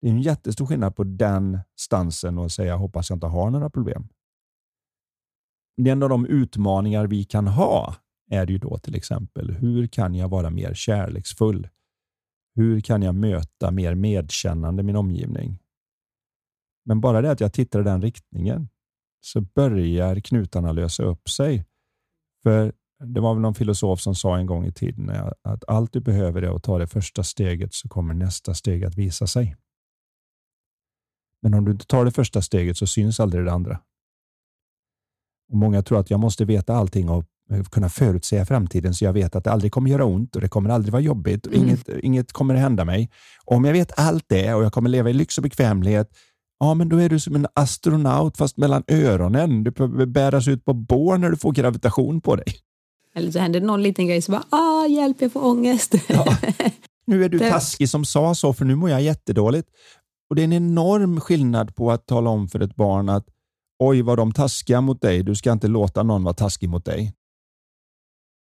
Det 0.00 0.08
är 0.08 0.12
en 0.12 0.22
jättestor 0.22 0.66
skillnad 0.66 0.96
på 0.96 1.04
den 1.04 1.58
stansen 1.76 2.38
och 2.38 2.52
säga, 2.52 2.76
hoppas 2.76 3.10
jag 3.10 3.16
inte 3.16 3.26
har 3.26 3.50
några 3.50 3.70
problem. 3.70 4.08
En 5.76 6.02
av 6.02 6.08
de 6.08 6.26
utmaningar 6.26 7.06
vi 7.06 7.24
kan 7.24 7.46
ha 7.46 7.94
är 8.30 8.46
ju 8.46 8.58
då 8.58 8.78
till 8.78 8.94
exempel, 8.94 9.50
hur 9.50 9.86
kan 9.86 10.14
jag 10.14 10.28
vara 10.28 10.50
mer 10.50 10.74
kärleksfull? 10.74 11.68
Hur 12.54 12.80
kan 12.80 13.02
jag 13.02 13.14
möta 13.14 13.70
mer 13.70 13.94
medkännande 13.94 14.82
min 14.82 14.96
omgivning? 14.96 15.58
Men 16.84 17.00
bara 17.00 17.20
det 17.20 17.30
att 17.30 17.40
jag 17.40 17.52
tittar 17.52 17.80
i 17.80 17.84
den 17.84 18.02
riktningen 18.02 18.68
så 19.20 19.40
börjar 19.40 20.20
knutarna 20.20 20.72
lösa 20.72 21.02
upp 21.02 21.28
sig. 21.28 21.64
För 22.42 22.72
Det 23.04 23.20
var 23.20 23.34
väl 23.34 23.42
någon 23.42 23.54
filosof 23.54 24.00
som 24.00 24.14
sa 24.14 24.38
en 24.38 24.46
gång 24.46 24.66
i 24.66 24.72
tiden 24.72 25.10
eh, 25.10 25.32
att 25.42 25.64
allt 25.68 25.92
du 25.92 26.00
behöver 26.00 26.42
är 26.42 26.56
att 26.56 26.62
ta 26.62 26.78
det 26.78 26.86
första 26.86 27.22
steget 27.22 27.74
så 27.74 27.88
kommer 27.88 28.14
nästa 28.14 28.54
steg 28.54 28.84
att 28.84 28.98
visa 28.98 29.26
sig. 29.26 29.56
Men 31.42 31.54
om 31.54 31.64
du 31.64 31.72
inte 31.72 31.86
tar 31.86 32.04
det 32.04 32.10
första 32.10 32.42
steget 32.42 32.76
så 32.76 32.86
syns 32.86 33.20
aldrig 33.20 33.44
det 33.44 33.52
andra. 33.52 33.80
Och 35.52 35.58
Många 35.58 35.82
tror 35.82 36.00
att 36.00 36.10
jag 36.10 36.20
måste 36.20 36.44
veta 36.44 36.74
allting 36.74 37.08
och 37.08 37.24
kunna 37.70 37.88
förutsäga 37.88 38.46
framtiden 38.46 38.94
så 38.94 39.04
jag 39.04 39.12
vet 39.12 39.36
att 39.36 39.44
det 39.44 39.52
aldrig 39.52 39.72
kommer 39.72 39.90
göra 39.90 40.04
ont 40.04 40.36
och 40.36 40.42
det 40.42 40.48
kommer 40.48 40.70
aldrig 40.70 40.92
vara 40.92 41.02
jobbigt. 41.02 41.46
Och 41.46 41.54
mm. 41.54 41.68
inget, 41.68 41.88
inget 41.88 42.32
kommer 42.32 42.54
hända 42.54 42.84
mig. 42.84 43.10
Och 43.44 43.56
om 43.56 43.64
jag 43.64 43.72
vet 43.72 43.98
allt 43.98 44.24
det 44.28 44.54
och 44.54 44.64
jag 44.64 44.72
kommer 44.72 44.88
leva 44.88 45.10
i 45.10 45.12
lyx 45.12 45.38
och 45.38 45.42
bekvämlighet, 45.42 46.10
ja 46.60 46.74
men 46.74 46.88
då 46.88 46.96
är 46.96 47.08
du 47.08 47.20
som 47.20 47.34
en 47.34 47.46
astronaut 47.54 48.36
fast 48.36 48.56
mellan 48.56 48.82
öronen. 48.88 49.64
Du 49.64 49.70
behöver 49.70 50.06
bäras 50.06 50.48
ut 50.48 50.64
på 50.64 50.74
bår 50.74 51.18
när 51.18 51.30
du 51.30 51.36
får 51.36 51.52
gravitation 51.52 52.20
på 52.20 52.36
dig. 52.36 52.46
Eller 53.14 53.30
så 53.30 53.38
händer 53.38 53.60
någon 53.60 53.82
liten 53.82 54.06
grej 54.06 54.22
så 54.22 54.32
bara, 54.32 54.44
ah, 54.50 54.86
hjälp 54.86 55.16
jag 55.20 55.32
får 55.32 55.44
ångest. 55.44 55.94
Ja. 56.08 56.36
Nu 57.04 57.24
är 57.24 57.28
du 57.28 57.38
taskig 57.38 57.88
som 57.88 58.04
sa 58.04 58.34
så 58.34 58.52
för 58.52 58.64
nu 58.64 58.74
mår 58.74 58.90
jag 58.90 59.02
jättedåligt. 59.02 59.68
Och 60.30 60.36
Det 60.36 60.42
är 60.42 60.44
en 60.44 60.52
enorm 60.52 61.20
skillnad 61.20 61.74
på 61.74 61.92
att 61.92 62.06
tala 62.06 62.30
om 62.30 62.48
för 62.48 62.60
ett 62.60 62.76
barn 62.76 63.08
att 63.08 63.26
oj 63.86 64.02
vad 64.02 64.18
de 64.18 64.32
taskiga 64.32 64.80
mot 64.80 65.00
dig, 65.00 65.22
du 65.22 65.34
ska 65.34 65.52
inte 65.52 65.68
låta 65.68 66.02
någon 66.02 66.24
vara 66.24 66.34
taskig 66.34 66.68
mot 66.68 66.84
dig. 66.84 67.14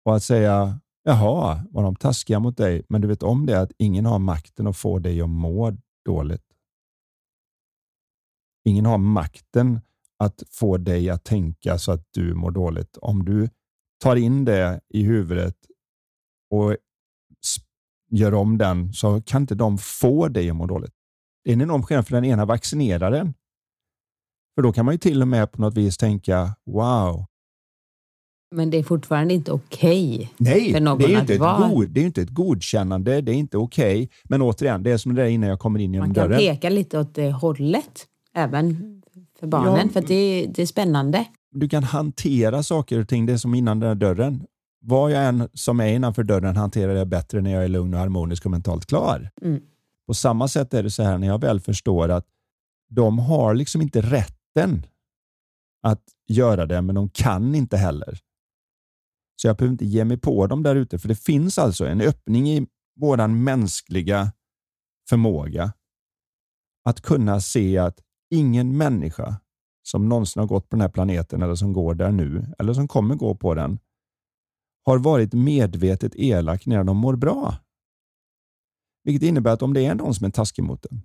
Och 0.05 0.15
att 0.15 0.23
säga, 0.23 0.79
jaha, 1.03 1.65
var 1.71 1.83
de 1.83 1.95
taskiga 1.95 2.39
mot 2.39 2.57
dig, 2.57 2.85
men 2.89 3.01
du 3.01 3.07
vet 3.07 3.23
om 3.23 3.45
det 3.45 3.61
att 3.61 3.71
ingen 3.77 4.05
har 4.05 4.19
makten 4.19 4.67
att 4.67 4.77
få 4.77 4.99
dig 4.99 5.21
att 5.21 5.29
må 5.29 5.77
dåligt. 6.05 6.45
Ingen 8.65 8.85
har 8.85 8.97
makten 8.97 9.81
att 10.17 10.43
få 10.51 10.77
dig 10.77 11.09
att 11.09 11.23
tänka 11.23 11.77
så 11.77 11.91
att 11.91 12.07
du 12.11 12.33
mår 12.33 12.51
dåligt. 12.51 12.97
Om 12.97 13.25
du 13.25 13.49
tar 14.03 14.15
in 14.15 14.45
det 14.45 14.81
i 14.89 15.03
huvudet 15.03 15.55
och 16.49 16.75
gör 18.11 18.33
om 18.33 18.57
den 18.57 18.93
så 18.93 19.21
kan 19.21 19.41
inte 19.41 19.55
de 19.55 19.77
få 19.77 20.27
dig 20.27 20.49
att 20.49 20.55
må 20.55 20.65
dåligt. 20.65 20.93
Det 21.43 21.51
är 21.51 21.53
en 21.53 21.61
enorm 21.61 21.83
skillnad 21.83 22.07
för 22.07 22.15
den 22.15 22.25
ena 22.25 22.45
vaccineraren. 22.45 23.33
För 24.55 24.62
då 24.62 24.71
kan 24.71 24.85
man 24.85 24.93
ju 24.93 24.97
till 24.97 25.21
och 25.21 25.27
med 25.27 25.51
på 25.51 25.62
något 25.62 25.77
vis 25.77 25.97
tänka, 25.97 26.55
wow, 26.65 27.25
men 28.55 28.69
det 28.69 28.77
är 28.77 28.83
fortfarande 28.83 29.33
inte 29.33 29.51
okej 29.51 30.15
okay 30.15 30.27
Nej, 30.38 30.73
för 30.73 30.79
någon 30.79 30.97
det 30.97 31.13
är, 31.13 31.19
inte 31.19 31.33
att 31.33 31.39
vara... 31.39 31.69
God, 31.69 31.89
det 31.89 32.01
är 32.01 32.05
inte 32.05 32.21
ett 32.21 32.29
godkännande. 32.29 33.21
Det 33.21 33.31
är 33.31 33.35
inte 33.35 33.57
okej. 33.57 34.03
Okay. 34.03 34.07
Men 34.23 34.41
återigen, 34.41 34.83
det 34.83 34.91
är 34.91 34.97
som 34.97 35.15
det 35.15 35.21
där 35.21 35.29
innan 35.29 35.49
jag 35.49 35.59
kommer 35.59 35.79
in 35.79 35.93
genom 35.93 36.13
dörren. 36.13 36.29
Man 36.29 36.39
kan 36.39 36.47
peka 36.47 36.69
lite 36.69 36.99
åt 36.99 37.15
det 37.15 37.31
hållet, 37.31 38.07
även 38.35 39.01
för 39.39 39.47
barnen, 39.47 39.88
ja, 39.93 39.93
för 39.93 40.07
det, 40.07 40.47
det 40.55 40.62
är 40.62 40.65
spännande. 40.65 41.25
Du 41.51 41.69
kan 41.69 41.83
hantera 41.83 42.63
saker 42.63 42.99
och 42.99 43.07
ting. 43.07 43.25
Det 43.25 43.33
är 43.33 43.38
som 43.38 43.55
innan 43.55 43.79
den 43.79 43.89
där 43.89 44.07
dörren. 44.07 44.43
Vad 44.81 45.12
jag 45.12 45.25
än 45.25 45.49
som 45.53 45.79
är 45.79 45.88
innanför 45.88 46.23
dörren 46.23 46.55
hanterar 46.55 46.95
jag 46.95 47.07
bättre 47.07 47.41
när 47.41 47.53
jag 47.53 47.63
är 47.63 47.67
lugn 47.67 47.93
och 47.93 47.99
harmonisk 47.99 48.45
och 48.45 48.51
mentalt 48.51 48.85
klar. 48.85 49.29
Mm. 49.41 49.62
På 50.07 50.13
samma 50.13 50.47
sätt 50.47 50.73
är 50.73 50.83
det 50.83 50.91
så 50.91 51.03
här 51.03 51.17
när 51.17 51.27
jag 51.27 51.41
väl 51.41 51.59
förstår 51.59 52.09
att 52.09 52.25
de 52.89 53.19
har 53.19 53.55
liksom 53.55 53.81
inte 53.81 54.01
rätten 54.59 54.85
att 55.81 56.03
göra 56.27 56.65
det, 56.65 56.81
men 56.81 56.95
de 56.95 57.09
kan 57.09 57.55
inte 57.55 57.77
heller. 57.77 58.19
Så 59.41 59.47
jag 59.47 59.57
behöver 59.57 59.71
inte 59.71 59.85
ge 59.85 60.05
mig 60.05 60.17
på 60.17 60.47
dem 60.47 60.63
där 60.63 60.75
ute, 60.75 60.99
för 60.99 61.07
det 61.07 61.15
finns 61.15 61.57
alltså 61.57 61.85
en 61.85 62.01
öppning 62.01 62.49
i 62.49 62.67
vår 62.99 63.27
mänskliga 63.27 64.31
förmåga 65.09 65.73
att 66.85 67.01
kunna 67.01 67.41
se 67.41 67.77
att 67.77 67.99
ingen 68.29 68.77
människa 68.77 69.41
som 69.83 70.09
någonsin 70.09 70.39
har 70.39 70.47
gått 70.47 70.69
på 70.69 70.75
den 70.75 70.81
här 70.81 70.89
planeten 70.89 71.41
eller 71.41 71.55
som 71.55 71.73
går 71.73 71.95
där 71.95 72.11
nu 72.11 72.53
eller 72.59 72.73
som 72.73 72.87
kommer 72.87 73.15
gå 73.15 73.35
på 73.35 73.55
den 73.55 73.79
har 74.85 74.97
varit 74.97 75.33
medvetet 75.33 76.15
elak 76.15 76.65
när 76.65 76.83
de 76.83 76.97
mår 76.97 77.15
bra. 77.15 77.55
Vilket 79.03 79.27
innebär 79.27 79.51
att 79.51 79.61
om 79.61 79.73
det 79.73 79.85
är 79.85 79.95
någon 79.95 80.15
som 80.15 80.25
är 80.25 80.31
taskig 80.31 80.63
mot 80.63 80.81
dem 80.81 81.01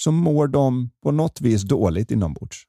så 0.00 0.12
mår 0.12 0.48
de 0.48 0.90
på 1.02 1.10
något 1.10 1.40
vis 1.40 1.62
dåligt 1.62 2.10
inombords. 2.10 2.64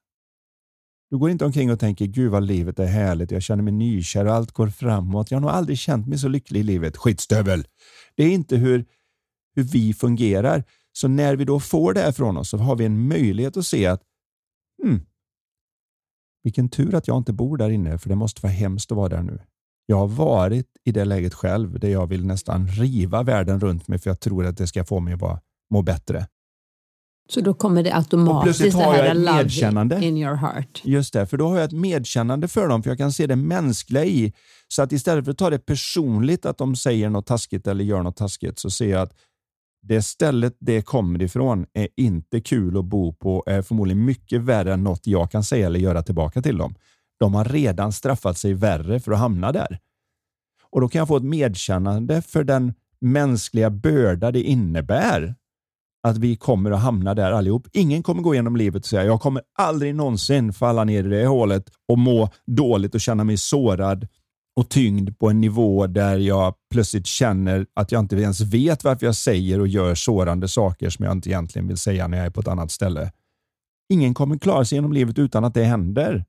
Du 1.10 1.18
går 1.18 1.30
inte 1.30 1.46
omkring 1.46 1.72
och 1.72 1.80
tänker 1.80 2.06
Gud 2.06 2.32
vad 2.32 2.44
livet 2.44 2.80
är 2.80 2.86
härligt, 2.86 3.32
jag 3.32 3.42
känner 3.42 3.64
mig 3.64 3.74
nykär 3.74 4.26
och 4.26 4.34
allt 4.34 4.52
går 4.52 4.70
framåt. 4.70 5.32
Jag 5.32 5.36
har 5.36 5.42
nog 5.42 5.50
aldrig 5.50 5.78
känt 5.78 6.08
mig 6.08 6.18
så 6.18 6.28
lycklig 6.28 6.60
i 6.60 6.64
livet. 6.64 6.98
Skitstövel! 6.98 7.68
Det 8.16 8.24
är 8.24 8.30
inte 8.30 8.56
hur, 8.56 8.86
hur 9.56 9.64
vi 9.64 9.94
fungerar. 9.94 10.64
Så 10.92 11.08
när 11.08 11.36
vi 11.36 11.46
då 11.46 11.60
får 11.60 11.94
det 11.94 12.02
här 12.02 12.12
från 12.12 12.38
oss 12.38 12.50
så 12.50 12.58
har 12.58 12.76
vi 12.76 12.86
en 12.86 13.08
möjlighet 13.08 13.58
att 13.58 13.66
se 13.66 13.86
att 13.86 14.02
hmm, 14.84 15.06
vilken 16.44 16.70
tur 16.70 16.96
att 16.96 17.08
jag 17.08 17.18
inte 17.18 17.34
bor 17.34 17.58
där 17.58 17.70
inne, 17.70 17.98
för 17.98 18.10
det 18.10 18.16
måste 18.16 18.42
vara 18.42 18.54
hemskt 18.54 18.92
att 18.92 18.98
vara 18.98 19.10
där 19.10 19.24
nu. 19.24 19.40
Jag 19.86 19.98
har 19.98 20.08
varit 20.08 20.68
i 20.86 20.92
det 20.92 21.06
läget 21.06 21.34
själv 21.34 21.80
där 21.80 21.90
jag 21.90 22.08
vill 22.08 22.26
nästan 22.26 22.68
riva 22.68 23.24
världen 23.24 23.60
runt 23.60 23.88
mig 23.88 24.00
för 24.00 24.10
jag 24.10 24.20
tror 24.20 24.46
att 24.46 24.58
det 24.58 24.68
ska 24.68 24.86
få 24.86 25.00
mig 25.00 25.14
att 25.14 25.44
må 25.70 25.82
bättre. 25.82 26.28
Så 27.30 27.42
då 27.42 27.54
kommer 27.54 27.84
det 27.84 27.96
automatiskt 27.96 28.78
det 28.78 28.84
här 28.84 29.16
medkännande. 29.16 30.06
in 30.06 30.18
your 30.18 30.36
heart. 30.36 30.82
Just 30.84 31.14
det, 31.14 31.28
för 31.28 31.38
då 31.38 31.48
har 31.48 31.56
jag 31.56 31.66
ett 31.66 31.72
medkännande 31.72 32.48
för 32.48 32.68
dem, 32.68 32.84
för 32.84 32.90
jag 32.90 32.98
kan 32.98 33.12
se 33.12 33.28
det 33.28 33.36
mänskliga 33.36 34.06
i. 34.06 34.34
Så 34.68 34.82
att 34.82 34.92
istället 34.92 35.26
för 35.26 35.32
att 35.32 35.38
ta 35.38 35.50
det 35.50 35.60
personligt 35.60 36.46
att 36.46 36.58
de 36.58 36.76
säger 36.76 37.10
något 37.10 37.26
taskigt 37.26 37.68
eller 37.68 37.84
gör 37.84 38.04
något 38.04 38.18
taskigt, 38.18 38.60
så 38.60 38.70
ser 38.70 38.90
jag 38.90 39.02
att 39.02 39.14
det 39.82 40.02
stället 40.02 40.56
det 40.60 40.82
kommer 40.82 41.22
ifrån 41.22 41.66
är 41.74 41.88
inte 41.98 42.42
kul 42.42 42.78
att 42.78 42.86
bo 42.86 43.14
på 43.14 43.44
är 43.48 43.62
förmodligen 43.62 44.06
mycket 44.06 44.42
värre 44.42 44.74
än 44.74 44.84
något 44.84 45.08
jag 45.08 45.32
kan 45.32 45.44
säga 45.44 45.66
eller 45.66 45.80
göra 45.80 46.04
tillbaka 46.04 46.42
till 46.42 46.58
dem. 46.58 46.76
De 47.20 47.34
har 47.34 47.46
redan 47.46 47.92
straffat 47.92 48.38
sig 48.38 48.54
värre 48.54 49.00
för 49.00 49.12
att 49.12 49.20
hamna 49.20 49.52
där. 49.52 49.80
Och 50.70 50.82
då 50.82 50.90
kan 50.90 51.00
jag 51.00 51.08
få 51.08 51.18
ett 51.18 51.24
medkännande 51.24 52.22
för 52.22 52.44
den 52.44 52.74
mänskliga 53.02 53.70
börda 53.70 54.32
det 54.32 54.42
innebär 54.42 55.36
att 56.08 56.18
vi 56.18 56.36
kommer 56.36 56.72
att 56.72 56.82
hamna 56.82 57.14
där 57.14 57.32
allihop. 57.32 57.68
Ingen 57.74 58.04
kommer 58.04 58.22
gå 58.22 58.34
igenom 58.34 58.56
livet 58.56 58.84
och 58.84 58.90
säga 58.90 59.06
jag 59.06 59.22
kommer 59.22 59.42
aldrig 59.60 59.96
någonsin 59.96 60.54
falla 60.54 60.84
ner 60.84 61.04
i 61.04 61.10
det 61.10 61.26
hålet 61.26 61.66
och 61.88 61.98
må 61.98 62.30
dåligt 62.46 62.96
och 62.96 63.02
känna 63.02 63.24
mig 63.24 63.38
sårad 63.38 64.08
och 64.56 64.70
tyngd 64.70 65.18
på 65.20 65.30
en 65.30 65.42
nivå 65.42 65.88
där 65.88 66.18
jag 66.18 66.54
plötsligt 66.72 67.06
känner 67.06 67.66
att 67.74 67.92
jag 67.92 68.00
inte 68.00 68.16
ens 68.16 68.42
vet 68.42 68.84
varför 68.84 69.06
jag 69.06 69.16
säger 69.16 69.60
och 69.60 69.68
gör 69.68 69.96
sårande 69.96 70.48
saker 70.48 70.90
som 70.90 71.06
jag 71.06 71.12
inte 71.12 71.30
egentligen 71.30 71.68
vill 71.68 71.78
säga 71.78 72.08
när 72.08 72.18
jag 72.18 72.26
är 72.26 72.32
på 72.32 72.42
ett 72.42 72.48
annat 72.48 72.72
ställe. 72.72 73.12
Ingen 73.94 74.14
kommer 74.14 74.38
klara 74.38 74.66
sig 74.66 74.78
genom 74.78 74.94
livet 74.94 75.20
utan 75.20 75.44
att 75.46 75.54
det 75.54 75.64
händer. 75.64 76.26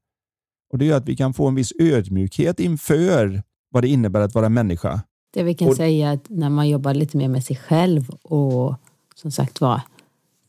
Och 0.72 0.78
Det 0.78 0.84
gör 0.84 0.96
att 0.96 1.08
vi 1.08 1.16
kan 1.16 1.34
få 1.34 1.48
en 1.48 1.54
viss 1.54 1.72
ödmjukhet 1.80 2.60
inför 2.60 3.42
vad 3.70 3.84
det 3.84 3.88
innebär 3.88 4.20
att 4.20 4.34
vara 4.34 4.48
människa. 4.48 5.02
Det 5.32 5.42
vi 5.42 5.54
kan 5.54 5.68
och, 5.68 5.76
säga 5.76 6.10
att 6.10 6.28
när 6.28 6.50
man 6.50 6.68
jobbar 6.68 6.94
lite 6.94 7.16
mer 7.16 7.28
med 7.28 7.44
sig 7.44 7.56
själv 7.56 8.10
och 8.10 8.74
som 9.20 9.30
sagt 9.30 9.60
var 9.60 9.80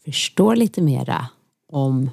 förstår 0.06 0.56
lite 0.56 0.82
mera 0.82 1.28
om 1.68 2.10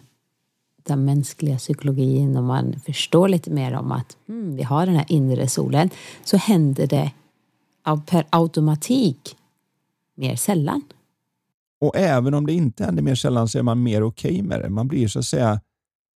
den 0.83 1.05
mänskliga 1.05 1.57
psykologin 1.57 2.37
och 2.37 2.45
man 2.45 2.81
förstår 2.81 3.29
lite 3.29 3.51
mer 3.51 3.75
om 3.75 3.93
att 3.93 4.17
mm, 4.29 4.57
vi 4.57 4.63
har 4.63 4.87
den 4.87 4.97
här 4.97 5.07
inre 5.09 5.49
solen 5.49 5.91
så 6.25 6.37
händer 6.37 6.87
det 6.87 7.13
per 8.07 8.27
automatik 8.31 9.37
mer 10.15 10.37
sällan. 10.37 10.83
Och 11.81 11.97
även 11.97 12.35
om 12.35 12.47
det 12.47 12.53
inte 12.53 12.85
händer 12.85 13.03
mer 13.03 13.15
sällan 13.15 13.49
så 13.49 13.59
är 13.59 13.63
man 13.63 13.83
mer 13.83 14.03
okej 14.03 14.31
okay 14.31 14.43
med 14.43 14.61
det. 14.61 14.69
Man 14.69 14.89
blir 14.89 15.09
så 15.09 15.19
att 15.19 15.25
säga 15.25 15.61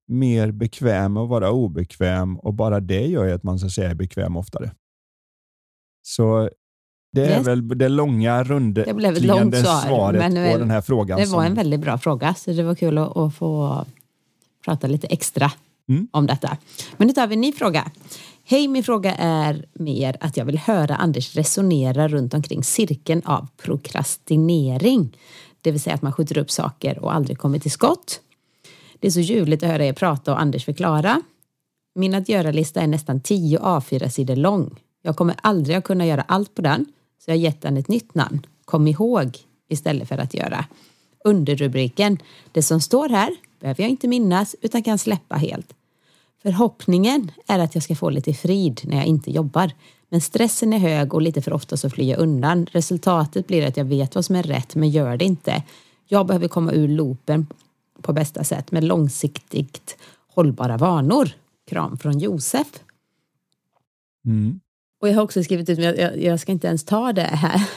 mer 0.07 0.51
bekväm 0.51 1.13
med 1.13 1.23
att 1.23 1.29
vara 1.29 1.51
obekväm 1.51 2.39
och 2.39 2.53
bara 2.53 2.79
det 2.79 3.07
gör 3.07 3.25
ju 3.25 3.31
att 3.31 3.43
man 3.43 3.59
så 3.59 3.65
att 3.65 3.71
säga 3.71 3.89
är 3.89 3.95
bekväm 3.95 4.37
oftare. 4.37 4.71
Så 6.01 6.49
det 7.11 7.21
är 7.21 7.37
yes. 7.37 7.47
väl 7.47 7.67
det 7.67 7.89
långa 7.89 8.43
rundklingande 8.43 9.63
svar, 9.63 9.81
svaret 9.81 10.33
men, 10.33 10.51
på 10.51 10.57
den 10.57 10.71
här 10.71 10.81
frågan. 10.81 11.19
Det 11.19 11.25
var 11.25 11.43
som... 11.43 11.45
en 11.45 11.53
väldigt 11.53 11.79
bra 11.79 11.97
fråga, 11.97 12.33
så 12.33 12.51
det 12.51 12.63
var 12.63 12.75
kul 12.75 12.97
att, 12.97 13.17
att 13.17 13.35
få 13.35 13.85
prata 14.65 14.87
lite 14.87 15.07
extra 15.07 15.51
mm. 15.89 16.07
om 16.11 16.27
detta. 16.27 16.57
Men 16.97 17.07
nu 17.07 17.13
tar 17.13 17.27
vi 17.27 17.35
en 17.35 17.41
ny 17.41 17.51
fråga. 17.51 17.91
Hej, 18.43 18.67
min 18.67 18.83
fråga 18.83 19.15
är 19.15 19.65
mer 19.73 20.17
att 20.19 20.37
jag 20.37 20.45
vill 20.45 20.57
höra 20.57 20.95
Anders 20.95 21.35
resonera 21.35 22.07
runt 22.07 22.33
omkring 22.33 22.63
cirkeln 22.63 23.21
av 23.25 23.47
prokrastinering. 23.57 25.17
Det 25.61 25.71
vill 25.71 25.81
säga 25.81 25.95
att 25.95 26.01
man 26.01 26.13
skjuter 26.13 26.37
upp 26.37 26.51
saker 26.51 26.99
och 26.99 27.13
aldrig 27.13 27.37
kommer 27.37 27.59
till 27.59 27.71
skott. 27.71 28.21
Det 28.99 29.07
är 29.07 29.11
så 29.11 29.19
ljuvligt 29.19 29.63
att 29.63 29.69
höra 29.69 29.85
er 29.85 29.93
prata 29.93 30.31
och 30.31 30.41
Anders 30.41 30.65
förklara. 30.65 31.21
Min 31.95 32.15
att 32.15 32.29
göra-lista 32.29 32.81
är 32.81 32.87
nästan 32.87 33.21
10 33.21 33.59
A4-sidor 33.59 34.35
lång. 34.35 34.79
Jag 35.01 35.15
kommer 35.15 35.35
aldrig 35.43 35.77
att 35.77 35.83
kunna 35.83 36.05
göra 36.05 36.21
allt 36.21 36.55
på 36.55 36.61
den, 36.61 36.85
så 37.25 37.31
jag 37.31 37.35
har 37.35 37.41
gett 37.41 37.61
den 37.61 37.77
ett 37.77 37.87
nytt 37.87 38.15
namn. 38.15 38.45
Kom 38.65 38.87
ihåg 38.87 39.37
istället 39.69 40.07
för 40.07 40.17
att 40.17 40.33
göra. 40.33 40.65
Underrubriken 41.23 42.17
Det 42.51 42.63
som 42.63 42.81
står 42.81 43.09
här 43.09 43.35
behöver 43.59 43.83
jag 43.83 43.89
inte 43.89 44.07
minnas 44.07 44.55
utan 44.61 44.83
kan 44.83 44.97
släppa 44.97 45.35
helt. 45.35 45.73
Förhoppningen 46.41 47.31
är 47.47 47.59
att 47.59 47.75
jag 47.75 47.83
ska 47.83 47.95
få 47.95 48.09
lite 48.09 48.33
frid 48.33 48.81
när 48.83 48.97
jag 48.97 49.05
inte 49.05 49.31
jobbar. 49.31 49.71
Men 50.09 50.21
stressen 50.21 50.73
är 50.73 50.77
hög 50.77 51.13
och 51.13 51.21
lite 51.21 51.41
för 51.41 51.53
ofta 51.53 51.77
så 51.77 51.89
flyr 51.89 52.09
jag 52.09 52.19
undan. 52.19 52.65
Resultatet 52.65 53.47
blir 53.47 53.67
att 53.67 53.77
jag 53.77 53.85
vet 53.85 54.15
vad 54.15 54.25
som 54.25 54.35
är 54.35 54.43
rätt 54.43 54.75
men 54.75 54.89
gör 54.89 55.17
det 55.17 55.25
inte. 55.25 55.63
Jag 56.07 56.27
behöver 56.27 56.47
komma 56.47 56.71
ur 56.71 56.87
loopen 56.87 57.47
på 58.01 58.13
bästa 58.13 58.43
sätt 58.43 58.71
med 58.71 58.83
långsiktigt 58.83 59.97
hållbara 60.27 60.77
vanor. 60.77 61.29
Kram 61.69 61.97
från 61.97 62.19
Josef. 62.19 62.67
Mm. 64.25 64.59
Och 65.01 65.09
jag 65.09 65.15
har 65.15 65.23
också 65.23 65.43
skrivit 65.43 65.69
ut, 65.69 65.79
men 65.79 65.95
jag, 65.95 66.21
jag 66.21 66.39
ska 66.39 66.51
inte 66.51 66.67
ens 66.67 66.83
ta 66.83 67.13
det 67.13 67.21
här. 67.21 67.69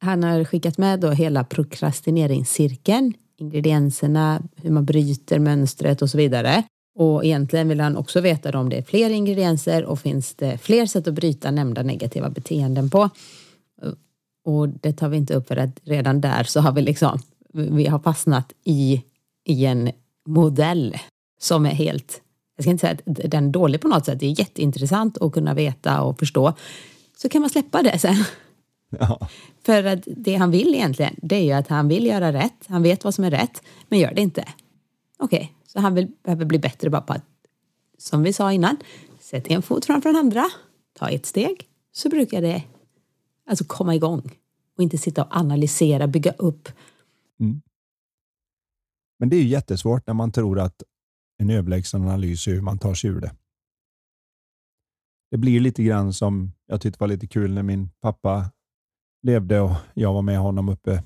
Han 0.00 0.22
har 0.22 0.44
skickat 0.44 0.78
med 0.78 1.00
då 1.00 1.10
hela 1.10 1.44
prokrastineringscirkeln, 1.44 3.14
ingredienserna, 3.38 4.42
hur 4.56 4.70
man 4.70 4.84
bryter 4.84 5.38
mönstret 5.38 6.02
och 6.02 6.10
så 6.10 6.18
vidare. 6.18 6.62
Och 6.98 7.24
egentligen 7.24 7.68
vill 7.68 7.80
han 7.80 7.96
också 7.96 8.20
veta 8.20 8.58
om 8.58 8.68
det 8.68 8.76
är 8.76 8.82
fler 8.82 9.10
ingredienser 9.10 9.84
och 9.84 9.98
finns 9.98 10.34
det 10.34 10.58
fler 10.58 10.86
sätt 10.86 11.08
att 11.08 11.14
bryta 11.14 11.50
nämnda 11.50 11.82
negativa 11.82 12.30
beteenden 12.30 12.90
på. 12.90 13.10
Och 14.44 14.68
det 14.68 14.92
tar 14.92 15.08
vi 15.08 15.16
inte 15.16 15.34
upp 15.34 15.48
för 15.48 15.56
att 15.56 15.80
redan 15.82 16.20
där 16.20 16.44
så 16.44 16.60
har 16.60 16.72
vi 16.72 16.82
liksom, 16.82 17.18
vi 17.52 17.86
har 17.86 17.98
fastnat 17.98 18.52
i, 18.64 19.02
i 19.44 19.66
en 19.66 19.90
modell 20.28 20.96
som 21.40 21.66
är 21.66 21.70
helt 21.70 22.22
jag 22.56 22.64
ska 22.64 22.70
inte 22.70 22.80
säga 22.80 22.92
att 22.92 23.30
den 23.30 23.46
är 23.46 23.50
dålig 23.50 23.80
på 23.80 23.88
något 23.88 24.04
sätt, 24.04 24.20
det 24.20 24.26
är 24.26 24.38
jätteintressant 24.40 25.18
att 25.18 25.32
kunna 25.32 25.54
veta 25.54 26.02
och 26.02 26.18
förstå. 26.18 26.54
Så 27.16 27.28
kan 27.28 27.40
man 27.40 27.50
släppa 27.50 27.82
det 27.82 27.98
sen. 27.98 28.16
Ja. 28.98 29.28
För 29.64 29.84
att 29.84 30.00
det 30.06 30.34
han 30.34 30.50
vill 30.50 30.74
egentligen, 30.74 31.14
det 31.22 31.36
är 31.36 31.44
ju 31.44 31.52
att 31.52 31.68
han 31.68 31.88
vill 31.88 32.06
göra 32.06 32.32
rätt, 32.32 32.66
han 32.66 32.82
vet 32.82 33.04
vad 33.04 33.14
som 33.14 33.24
är 33.24 33.30
rätt, 33.30 33.62
men 33.88 33.98
gör 33.98 34.14
det 34.14 34.20
inte. 34.20 34.44
Okej, 35.18 35.38
okay, 35.38 35.48
så 35.66 35.80
han 35.80 35.94
vill, 35.94 36.08
behöver 36.22 36.44
bli 36.44 36.58
bättre 36.58 36.90
bara 36.90 37.00
på 37.00 37.12
att, 37.12 37.24
som 37.98 38.22
vi 38.22 38.32
sa 38.32 38.52
innan, 38.52 38.76
sätt 39.20 39.46
en 39.46 39.62
fot 39.62 39.84
framför 39.84 40.08
den 40.08 40.16
andra, 40.16 40.44
ta 40.98 41.08
ett 41.08 41.26
steg, 41.26 41.68
så 41.92 42.08
brukar 42.08 42.42
det 42.42 42.62
alltså 43.46 43.64
komma 43.64 43.94
igång 43.94 44.30
och 44.76 44.82
inte 44.82 44.98
sitta 44.98 45.24
och 45.24 45.36
analysera, 45.36 46.06
bygga 46.06 46.32
upp. 46.32 46.68
Mm. 47.40 47.62
Men 49.18 49.28
det 49.28 49.36
är 49.36 49.42
ju 49.42 49.48
jättesvårt 49.48 50.06
när 50.06 50.14
man 50.14 50.32
tror 50.32 50.58
att 50.58 50.82
en 51.38 51.50
överlägsen 51.50 52.02
analys 52.02 52.48
i 52.48 52.50
hur 52.50 52.60
man 52.60 52.78
tar 52.78 52.94
sig 52.94 53.10
ur 53.10 53.20
det. 53.20 53.34
Det 55.30 55.36
blir 55.36 55.60
lite 55.60 55.82
grann 55.82 56.12
som 56.12 56.52
jag 56.66 56.80
tyckte 56.80 57.00
var 57.00 57.08
lite 57.08 57.26
kul 57.26 57.54
när 57.54 57.62
min 57.62 57.90
pappa 58.00 58.50
levde 59.22 59.60
och 59.60 59.72
jag 59.94 60.12
var 60.12 60.22
med 60.22 60.38
honom 60.38 60.68
uppe 60.68 61.02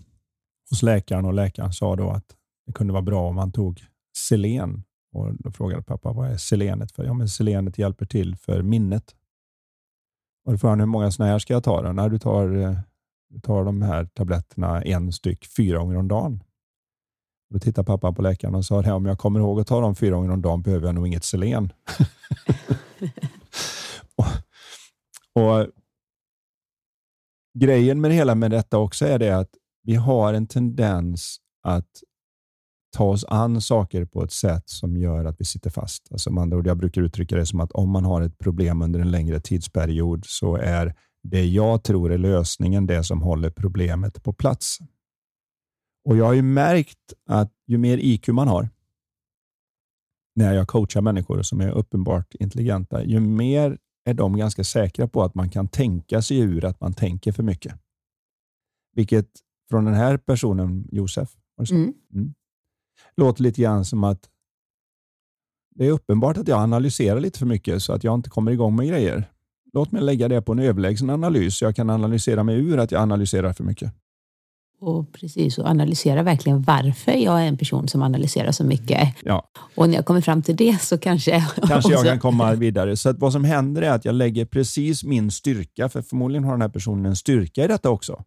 hos 0.70 0.82
läkaren 0.82 1.24
och 1.24 1.34
läkaren 1.34 1.72
sa 1.72 1.96
då 1.96 2.10
att 2.10 2.36
det 2.66 2.72
kunde 2.72 2.92
vara 2.92 3.02
bra 3.02 3.28
om 3.28 3.34
man 3.34 3.52
tog 3.52 3.84
selen. 4.16 4.84
Och 5.12 5.34
då 5.34 5.50
frågade 5.50 5.82
pappa 5.82 6.12
vad 6.12 6.30
är 6.30 6.36
selenet 6.36 6.92
för? 6.92 7.04
Ja, 7.04 7.12
men 7.12 7.28
selenet 7.28 7.78
hjälper 7.78 8.06
till 8.06 8.36
för 8.36 8.62
minnet. 8.62 9.14
Och 10.44 10.52
då 10.52 10.58
frågade 10.58 10.72
han 10.72 10.80
hur 10.80 10.86
många 10.86 11.10
sådana 11.10 11.32
här 11.32 11.38
ska 11.38 11.52
jag 11.52 11.64
ta? 11.64 11.82
Då? 11.82 11.92
När 11.92 12.08
du 12.08 12.18
tar, 12.18 12.56
eh, 12.56 12.78
du 13.28 13.40
tar 13.40 13.64
de 13.64 13.82
här 13.82 14.04
tabletterna 14.04 14.82
en 14.82 15.12
styck 15.12 15.46
fyra 15.46 15.78
gånger 15.78 15.96
om 15.96 16.08
dagen. 16.08 16.42
Då 17.50 17.58
tittade 17.58 17.86
pappa 17.86 18.12
på 18.12 18.22
läkaren 18.22 18.54
och 18.54 18.64
sa 18.64 18.80
att 18.80 18.86
om 18.86 19.06
jag 19.06 19.18
kommer 19.18 19.40
ihåg 19.40 19.60
att 19.60 19.66
ta 19.66 19.80
dem 19.80 19.94
fyra 19.94 20.16
gånger 20.16 20.30
om 20.30 20.42
dagen 20.42 20.62
behöver 20.62 20.86
jag 20.86 20.94
nog 20.94 21.06
inget 21.06 21.24
selen. 21.24 21.72
och, 24.16 24.26
och, 25.42 25.66
Grejen 27.58 28.00
med 28.00 28.10
det 28.10 28.14
hela 28.14 28.34
med 28.34 28.50
detta 28.50 28.78
också 28.78 29.06
är 29.06 29.18
det 29.18 29.30
att 29.30 29.50
vi 29.82 29.94
har 29.94 30.34
en 30.34 30.46
tendens 30.46 31.36
att 31.62 31.88
ta 32.96 33.04
oss 33.04 33.24
an 33.28 33.60
saker 33.60 34.04
på 34.04 34.24
ett 34.24 34.32
sätt 34.32 34.62
som 34.66 34.96
gör 34.96 35.24
att 35.24 35.40
vi 35.40 35.44
sitter 35.44 35.70
fast. 35.70 36.12
Alltså 36.12 36.32
med 36.32 36.42
andra 36.42 36.56
ord, 36.56 36.66
jag 36.66 36.76
brukar 36.76 37.02
uttrycka 37.02 37.36
det 37.36 37.46
som 37.46 37.60
att 37.60 37.72
om 37.72 37.90
man 37.90 38.04
har 38.04 38.22
ett 38.22 38.38
problem 38.38 38.82
under 38.82 39.00
en 39.00 39.10
längre 39.10 39.40
tidsperiod 39.40 40.24
så 40.26 40.56
är 40.56 40.94
det 41.22 41.44
jag 41.44 41.82
tror 41.82 42.12
är 42.12 42.18
lösningen 42.18 42.86
det 42.86 43.04
som 43.04 43.22
håller 43.22 43.50
problemet 43.50 44.22
på 44.22 44.32
plats. 44.32 44.78
Och 46.10 46.16
Jag 46.16 46.24
har 46.24 46.32
ju 46.32 46.42
märkt 46.42 47.12
att 47.26 47.52
ju 47.66 47.78
mer 47.78 47.98
IQ 47.98 48.28
man 48.28 48.48
har, 48.48 48.68
när 50.34 50.54
jag 50.54 50.68
coachar 50.68 51.00
människor 51.00 51.42
som 51.42 51.60
är 51.60 51.70
uppenbart 51.70 52.34
intelligenta, 52.34 53.04
ju 53.04 53.20
mer 53.20 53.78
är 54.04 54.14
de 54.14 54.36
ganska 54.36 54.64
säkra 54.64 55.08
på 55.08 55.22
att 55.22 55.34
man 55.34 55.50
kan 55.50 55.68
tänka 55.68 56.22
sig 56.22 56.38
ur 56.38 56.64
att 56.64 56.80
man 56.80 56.94
tänker 56.94 57.32
för 57.32 57.42
mycket. 57.42 57.74
Vilket 58.94 59.26
från 59.70 59.84
den 59.84 59.94
här 59.94 60.16
personen, 60.16 60.88
Josef, 60.92 61.28
mm. 61.70 61.94
Mm, 62.14 62.34
låter 63.16 63.42
lite 63.42 63.62
grann 63.62 63.84
som 63.84 64.04
att 64.04 64.30
det 65.74 65.86
är 65.86 65.90
uppenbart 65.90 66.36
att 66.36 66.48
jag 66.48 66.58
analyserar 66.58 67.20
lite 67.20 67.38
för 67.38 67.46
mycket 67.46 67.82
så 67.82 67.92
att 67.92 68.04
jag 68.04 68.14
inte 68.14 68.30
kommer 68.30 68.52
igång 68.52 68.76
med 68.76 68.88
grejer. 68.88 69.24
Låt 69.72 69.92
mig 69.92 70.02
lägga 70.02 70.28
det 70.28 70.42
på 70.42 70.52
en 70.52 70.58
överlägsen 70.58 71.10
analys 71.10 71.56
så 71.56 71.64
jag 71.64 71.76
kan 71.76 71.90
analysera 71.90 72.44
mig 72.44 72.56
ur 72.56 72.78
att 72.78 72.90
jag 72.90 73.02
analyserar 73.02 73.52
för 73.52 73.64
mycket 73.64 73.94
och 74.80 75.12
precis 75.12 75.58
och 75.58 75.66
analysera 75.66 76.22
verkligen 76.22 76.62
varför 76.62 77.12
jag 77.12 77.42
är 77.42 77.46
en 77.46 77.56
person 77.56 77.88
som 77.88 78.02
analyserar 78.02 78.52
så 78.52 78.64
mycket. 78.64 79.14
Ja. 79.24 79.50
Och 79.74 79.88
när 79.88 79.96
jag 79.96 80.04
kommer 80.04 80.20
fram 80.20 80.42
till 80.42 80.56
det 80.56 80.82
så 80.82 80.98
kanske 80.98 81.44
Kanske 81.68 81.92
jag 81.92 82.04
kan 82.06 82.18
komma 82.18 82.54
vidare. 82.54 82.96
Så 82.96 83.08
att 83.08 83.18
vad 83.18 83.32
som 83.32 83.44
händer 83.44 83.82
är 83.82 83.90
att 83.90 84.04
jag 84.04 84.14
lägger 84.14 84.44
precis 84.44 85.04
min 85.04 85.30
styrka, 85.30 85.88
för 85.88 86.02
förmodligen 86.02 86.44
har 86.44 86.52
den 86.52 86.62
här 86.62 86.68
personen 86.68 87.06
en 87.06 87.16
styrka 87.16 87.64
i 87.64 87.68
detta 87.68 87.90
också. 87.90 88.24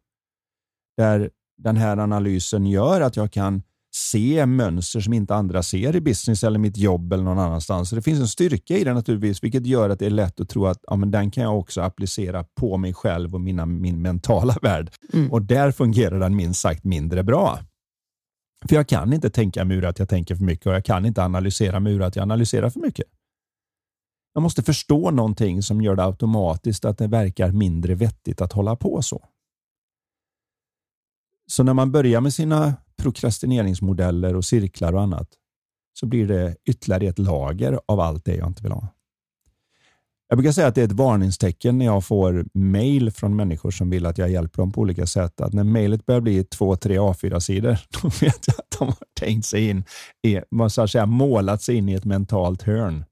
Där 0.97 1.29
den 1.57 1.77
här 1.77 1.97
analysen 1.97 2.65
gör 2.65 3.01
att 3.01 3.15
jag 3.15 3.31
kan 3.31 3.63
se 3.95 4.45
mönster 4.45 4.99
som 4.99 5.13
inte 5.13 5.35
andra 5.35 5.63
ser 5.63 5.95
i 5.95 6.01
business 6.01 6.43
eller 6.43 6.59
mitt 6.59 6.77
jobb 6.77 7.13
eller 7.13 7.23
någon 7.23 7.39
annanstans. 7.39 7.89
Så 7.89 7.95
det 7.95 8.01
finns 8.01 8.19
en 8.19 8.27
styrka 8.27 8.77
i 8.77 8.83
det 8.83 8.93
naturligtvis, 8.93 9.43
vilket 9.43 9.65
gör 9.65 9.89
att 9.89 9.99
det 9.99 10.05
är 10.05 10.09
lätt 10.09 10.39
att 10.39 10.49
tro 10.49 10.65
att 10.65 10.79
ja, 10.87 10.95
men 10.95 11.11
den 11.11 11.31
kan 11.31 11.43
jag 11.43 11.59
också 11.59 11.81
applicera 11.81 12.43
på 12.43 12.77
mig 12.77 12.93
själv 12.93 13.33
och 13.35 13.41
mina, 13.41 13.65
min 13.65 14.01
mentala 14.01 14.55
värld. 14.61 14.91
Mm. 15.13 15.31
Och 15.31 15.41
där 15.41 15.71
fungerar 15.71 16.19
den 16.19 16.35
minst 16.35 16.61
sagt 16.61 16.83
mindre 16.83 17.23
bra. 17.23 17.59
För 18.69 18.75
jag 18.75 18.87
kan 18.87 19.13
inte 19.13 19.29
tänka 19.29 19.65
mig 19.65 19.77
ur 19.77 19.85
att 19.85 19.99
jag 19.99 20.09
tänker 20.09 20.35
för 20.35 20.43
mycket 20.43 20.65
och 20.65 20.73
jag 20.73 20.85
kan 20.85 21.05
inte 21.05 21.23
analysera 21.23 21.79
mig 21.79 21.93
ur 21.93 22.01
att 22.01 22.15
jag 22.15 22.23
analyserar 22.23 22.69
för 22.69 22.79
mycket. 22.79 23.05
Jag 24.33 24.41
måste 24.43 24.63
förstå 24.63 25.11
någonting 25.11 25.63
som 25.63 25.81
gör 25.81 25.95
det 25.95 26.03
automatiskt 26.03 26.85
att 26.85 26.97
det 26.97 27.07
verkar 27.07 27.51
mindre 27.51 27.95
vettigt 27.95 28.41
att 28.41 28.53
hålla 28.53 28.75
på 28.75 29.01
så. 29.01 29.25
Så 31.47 31.63
när 31.63 31.73
man 31.73 31.91
börjar 31.91 32.21
med 32.21 32.33
sina 32.33 32.73
prokrastineringsmodeller 33.03 34.35
och 34.35 34.45
cirklar 34.45 34.93
och 34.93 35.01
annat 35.01 35.27
så 35.93 36.05
blir 36.05 36.27
det 36.27 36.55
ytterligare 36.69 37.05
ett 37.05 37.19
lager 37.19 37.79
av 37.85 37.99
allt 37.99 38.25
det 38.25 38.35
jag 38.35 38.47
inte 38.47 38.63
vill 38.63 38.71
ha. 38.71 38.87
Jag 40.27 40.37
brukar 40.37 40.51
säga 40.51 40.67
att 40.67 40.75
det 40.75 40.81
är 40.81 40.85
ett 40.85 40.91
varningstecken 40.91 41.77
när 41.77 41.85
jag 41.85 42.05
får 42.05 42.45
mail 42.53 43.11
från 43.11 43.35
människor 43.35 43.71
som 43.71 43.89
vill 43.89 44.05
att 44.05 44.17
jag 44.17 44.29
hjälper 44.29 44.57
dem 44.57 44.71
på 44.71 44.81
olika 44.81 45.05
sätt. 45.05 45.41
Att 45.41 45.53
när 45.53 45.63
mejlet 45.63 46.05
börjar 46.05 46.21
bli 46.21 46.43
två, 46.43 46.75
tre 46.75 46.97
A4-sidor, 46.97 47.77
då 48.01 48.07
vet 48.07 48.47
jag 48.47 48.55
att 48.57 48.79
de 48.79 48.87
har 48.87 49.07
tänkt 49.19 49.45
sig 49.45 49.69
in, 49.69 49.83
i, 50.27 50.39
så 50.69 50.81
att 50.81 50.91
säga, 50.91 51.05
målat 51.05 51.61
sig 51.61 51.75
in 51.75 51.89
i 51.89 51.93
ett 51.93 52.05
mentalt 52.05 52.61
hörn. 52.61 53.05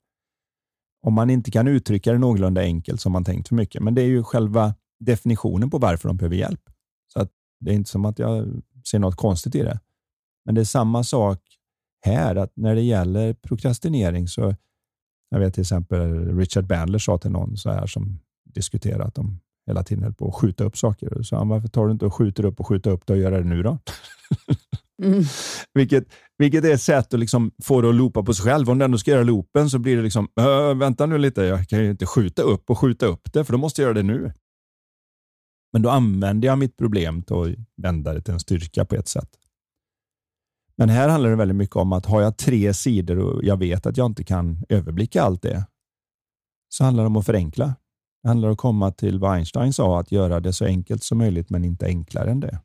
Om 1.04 1.14
man 1.14 1.30
inte 1.30 1.52
kan 1.52 1.68
uttrycka 1.68 2.12
det 2.12 2.18
någorlunda 2.18 2.62
enkelt 2.62 3.02
så 3.02 3.10
har 3.10 3.12
man 3.12 3.24
tänkt 3.24 3.48
för 3.48 3.56
mycket. 3.56 3.84
Men 3.84 3.96
det 3.96 4.02
är 4.02 4.08
ju 4.08 4.24
själva 4.24 4.74
definitionen 5.00 5.70
på 5.70 5.78
varför 5.78 6.08
de 6.08 6.18
behöver 6.18 6.36
hjälp. 6.36 6.62
Så 7.14 7.20
att 7.20 7.30
det 7.60 7.72
är 7.72 7.76
inte 7.76 7.90
som 7.90 8.06
att 8.06 8.20
jag 8.20 8.62
ser 8.88 9.00
något 9.00 9.16
konstigt 9.16 9.56
i 9.56 9.64
det. 9.64 9.80
Men 10.46 10.56
det 10.56 10.62
är 10.62 10.66
samma 10.66 11.04
sak 11.04 11.40
här, 12.06 12.36
att 12.36 12.52
när 12.56 12.76
det 12.76 12.82
gäller 12.82 13.34
prokrastinering 13.34 14.28
så 14.28 14.56
jag 15.30 15.40
vet 15.40 15.54
till 15.54 15.62
exempel 15.62 16.38
Richard 16.38 16.68
Bandler 16.68 17.00
sa 17.00 17.18
till 17.18 17.32
någon 17.32 17.58
så 17.58 17.72
här 17.72 17.88
som 17.88 18.20
diskuterat 18.44 19.08
att 19.08 19.16
de 19.16 19.40
hela 19.68 19.84
tiden 19.84 20.04
höll 20.04 20.14
på 20.14 20.28
att 20.28 20.36
skjuta 20.36 20.64
upp 20.64 20.78
saker. 20.78 21.24
Så 21.24 21.36
han, 21.36 21.50
varför 21.50 21.68
tar 21.68 21.86
du 21.86 21.92
inte 21.92 22.06
och 22.06 22.14
skjuter 22.14 22.46
upp 22.46 22.60
och 22.60 22.68
skjuter 22.68 22.92
upp 22.92 23.06
det 23.06 23.14
och 23.14 23.20
gör 23.20 23.32
det 23.32 23.44
nu 23.44 23.64
då? 23.64 23.78
Mm. 25.04 25.24
vilket, 25.74 26.04
vilket 26.38 26.66
är 26.66 26.74
ett 26.74 26.82
sätt 26.82 27.14
att 27.14 27.20
liksom 27.20 27.52
få 27.64 27.82
det 27.82 27.90
att 27.90 27.96
loopa 27.96 28.24
på 28.24 28.34
sig 28.34 28.46
själv. 28.46 28.70
Om 28.70 28.80
du 28.80 28.86
ändå 28.86 28.98
ska 28.98 29.12
göra 29.12 29.24
loopen 29.24 29.70
så 29.70 29.80
blir 29.80 29.98
det 29.98 30.04
liksom, 30.04 30.28
vänta 30.76 31.06
nu 31.06 31.18
lite, 31.18 31.42
jag 31.42 31.68
kan 31.68 31.80
ju 31.80 31.90
inte 31.90 32.06
skjuta 32.06 32.42
upp 32.42 32.70
och 32.70 32.80
skjuta 32.80 33.06
upp 33.06 33.34
det, 33.34 33.44
för 33.44 33.52
då 33.54 33.58
måste 33.58 33.82
jag 33.82 33.88
göra 33.88 33.98
det 33.98 34.04
nu. 34.04 34.34
Men 35.74 35.82
då 35.82 35.90
använder 35.90 36.48
jag 36.48 36.60
mitt 36.60 36.78
problem 36.78 37.24
till 37.24 37.36
att 37.36 37.50
vända 37.78 38.14
det 38.14 38.22
till 38.22 38.34
en 38.34 38.40
styrka 38.40 38.86
på 38.86 38.96
ett 38.96 39.08
sätt. 39.08 39.30
Men 40.76 40.90
här 40.90 41.10
handlar 41.10 41.30
det 41.30 41.36
väldigt 41.36 41.58
mycket 41.58 41.76
om 41.76 41.94
att 41.94 42.06
har 42.06 42.22
jag 42.22 42.38
tre 42.38 42.74
sidor 42.74 43.20
och 43.20 43.44
jag 43.44 43.58
vet 43.58 43.86
att 43.86 43.98
jag 43.98 44.06
inte 44.06 44.24
kan 44.24 44.64
överblicka 44.70 45.24
allt 45.24 45.42
det, 45.42 45.66
så 46.70 46.84
handlar 46.84 47.04
det 47.04 47.08
om 47.08 47.16
att 47.16 47.26
förenkla. 47.26 47.76
Det 48.24 48.28
handlar 48.28 48.48
om 48.48 48.54
att 48.54 48.58
komma 48.58 48.92
till 48.92 49.20
vad 49.20 49.34
Einstein 49.34 49.74
sa, 49.74 50.00
att 50.00 50.12
göra 50.12 50.40
det 50.40 50.54
så 50.54 50.66
enkelt 50.66 51.04
som 51.04 51.18
möjligt, 51.18 51.50
men 51.50 51.66
inte 51.66 51.86
enklare 51.86 52.32
än 52.32 52.40
det. 52.40 52.62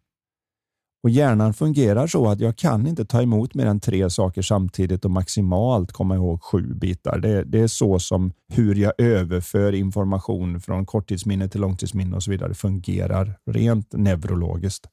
Och 1.02 1.10
Hjärnan 1.10 1.54
fungerar 1.54 2.06
så 2.06 2.28
att 2.28 2.40
jag 2.40 2.56
kan 2.56 2.86
inte 2.86 3.04
ta 3.04 3.22
emot 3.22 3.54
mer 3.54 3.66
än 3.66 3.80
tre 3.80 4.10
saker 4.10 4.42
samtidigt 4.42 5.04
och 5.04 5.10
maximalt 5.10 5.92
komma 5.92 6.14
ihåg 6.14 6.42
sju 6.42 6.74
bitar. 6.74 7.18
Det, 7.18 7.44
det 7.44 7.60
är 7.60 7.66
så 7.66 7.98
som 7.98 8.32
hur 8.48 8.74
jag 8.74 8.92
överför 8.98 9.72
information 9.72 10.60
från 10.60 10.86
korttidsminne 10.86 11.48
till 11.48 11.60
långtidsminne 11.60 12.16
och 12.16 12.22
så 12.22 12.30
vidare 12.30 12.54
fungerar 12.54 13.38
rent 13.50 13.92
neurologiskt. 13.92 14.86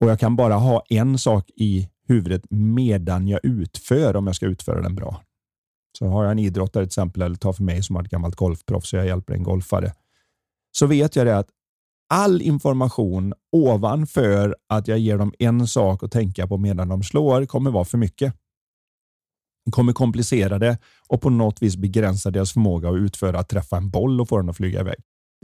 Och 0.00 0.10
Jag 0.10 0.20
kan 0.20 0.36
bara 0.36 0.54
ha 0.54 0.82
en 0.88 1.18
sak 1.18 1.50
i 1.56 1.88
huvudet 2.08 2.42
medan 2.50 3.28
jag 3.28 3.40
utför 3.42 4.16
om 4.16 4.26
jag 4.26 4.36
ska 4.36 4.46
utföra 4.46 4.82
den 4.82 4.94
bra. 4.94 5.22
Så 5.98 6.06
har 6.06 6.24
jag 6.24 6.32
en 6.32 6.38
idrottare 6.38 6.84
till 6.84 6.88
exempel, 6.88 7.22
eller 7.22 7.36
ta 7.36 7.52
för 7.52 7.62
mig 7.62 7.82
som 7.82 7.96
har 7.96 8.02
ett 8.02 8.10
gammalt 8.10 8.36
golfproffs 8.36 8.92
och 8.92 8.98
jag 8.98 9.06
hjälper 9.06 9.34
en 9.34 9.42
golfare, 9.42 9.92
så 10.72 10.86
vet 10.86 11.16
jag 11.16 11.26
det 11.26 11.38
att 11.38 11.48
all 12.08 12.42
information 12.42 13.34
ovanför 13.52 14.56
att 14.68 14.88
jag 14.88 14.98
ger 14.98 15.18
dem 15.18 15.32
en 15.38 15.66
sak 15.66 16.02
att 16.02 16.12
tänka 16.12 16.46
på 16.46 16.58
medan 16.58 16.88
de 16.88 17.02
slår 17.02 17.46
kommer 17.46 17.70
vara 17.70 17.84
för 17.84 17.98
mycket. 17.98 18.34
De 19.64 19.70
kommer 19.70 19.92
komplicera 19.92 20.58
det 20.58 20.78
och 21.08 21.20
på 21.20 21.30
något 21.30 21.62
vis 21.62 21.76
begränsa 21.76 22.30
deras 22.30 22.52
förmåga 22.52 22.88
att 22.88 22.96
utföra 22.96 23.38
att 23.38 23.48
träffa 23.48 23.76
en 23.76 23.90
boll 23.90 24.20
och 24.20 24.28
få 24.28 24.36
den 24.36 24.50
att 24.50 24.56
flyga 24.56 24.80
iväg. 24.80 24.96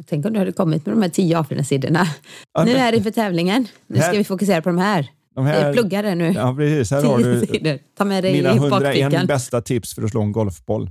Tänk 0.07 0.27
om 0.27 0.33
du 0.33 0.39
hade 0.39 0.53
kommit 0.53 0.87
med 0.87 0.97
de 0.97 1.03
här 1.03 1.09
tio 1.09 1.39
A4-sidorna. 1.39 2.07
Ja, 2.53 2.65
nu 2.65 2.73
är 2.73 2.91
det 2.91 2.97
inför 2.97 3.11
tävlingen. 3.11 3.67
Nu 3.87 4.01
ska 4.01 4.13
vi 4.13 4.25
fokusera 4.25 4.63
på 4.63 4.69
de 4.69 4.79
här. 4.79 5.11
De 5.35 5.47
här 5.47 5.73
Plugga 5.73 6.03
det 6.03 6.15
nu. 6.15 6.33
Ja, 6.33 6.55
precis. 6.57 6.91
Här 6.91 7.03
har 7.03 8.23
du 8.23 8.33
mina 8.33 8.51
101 8.51 9.29
bästa 9.29 9.61
tips 9.61 9.95
för 9.95 10.03
att 10.03 10.11
slå 10.11 10.23
en 10.23 10.33
golfboll. 10.33 10.91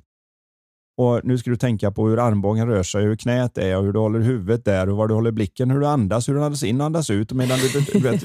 Och 0.98 1.22
Nu 1.24 1.38
ska 1.38 1.50
du 1.50 1.56
tänka 1.56 1.92
på 1.92 2.08
hur 2.08 2.20
armbågen 2.20 2.68
rör 2.68 2.84
sig, 2.84 3.04
hur 3.04 3.16
knät 3.16 3.58
är, 3.58 3.78
och 3.78 3.84
hur 3.84 3.94
du 3.94 4.00
håller 4.00 4.20
huvudet 4.20 4.66
där 4.66 4.90
och 4.90 4.98
var 4.98 5.08
du 5.08 5.14
håller 5.14 5.32
blicken, 5.32 5.72
hur 5.72 5.80
du 5.80 5.88
andas, 5.88 6.30
hur 6.30 6.34
du 6.34 6.44
andas 6.44 6.64
in 6.64 6.82
och 6.82 6.86
andas 6.86 7.10
ut. 7.10 7.32
Medan 7.32 7.60
du, 7.94 8.00
vet, 8.00 8.24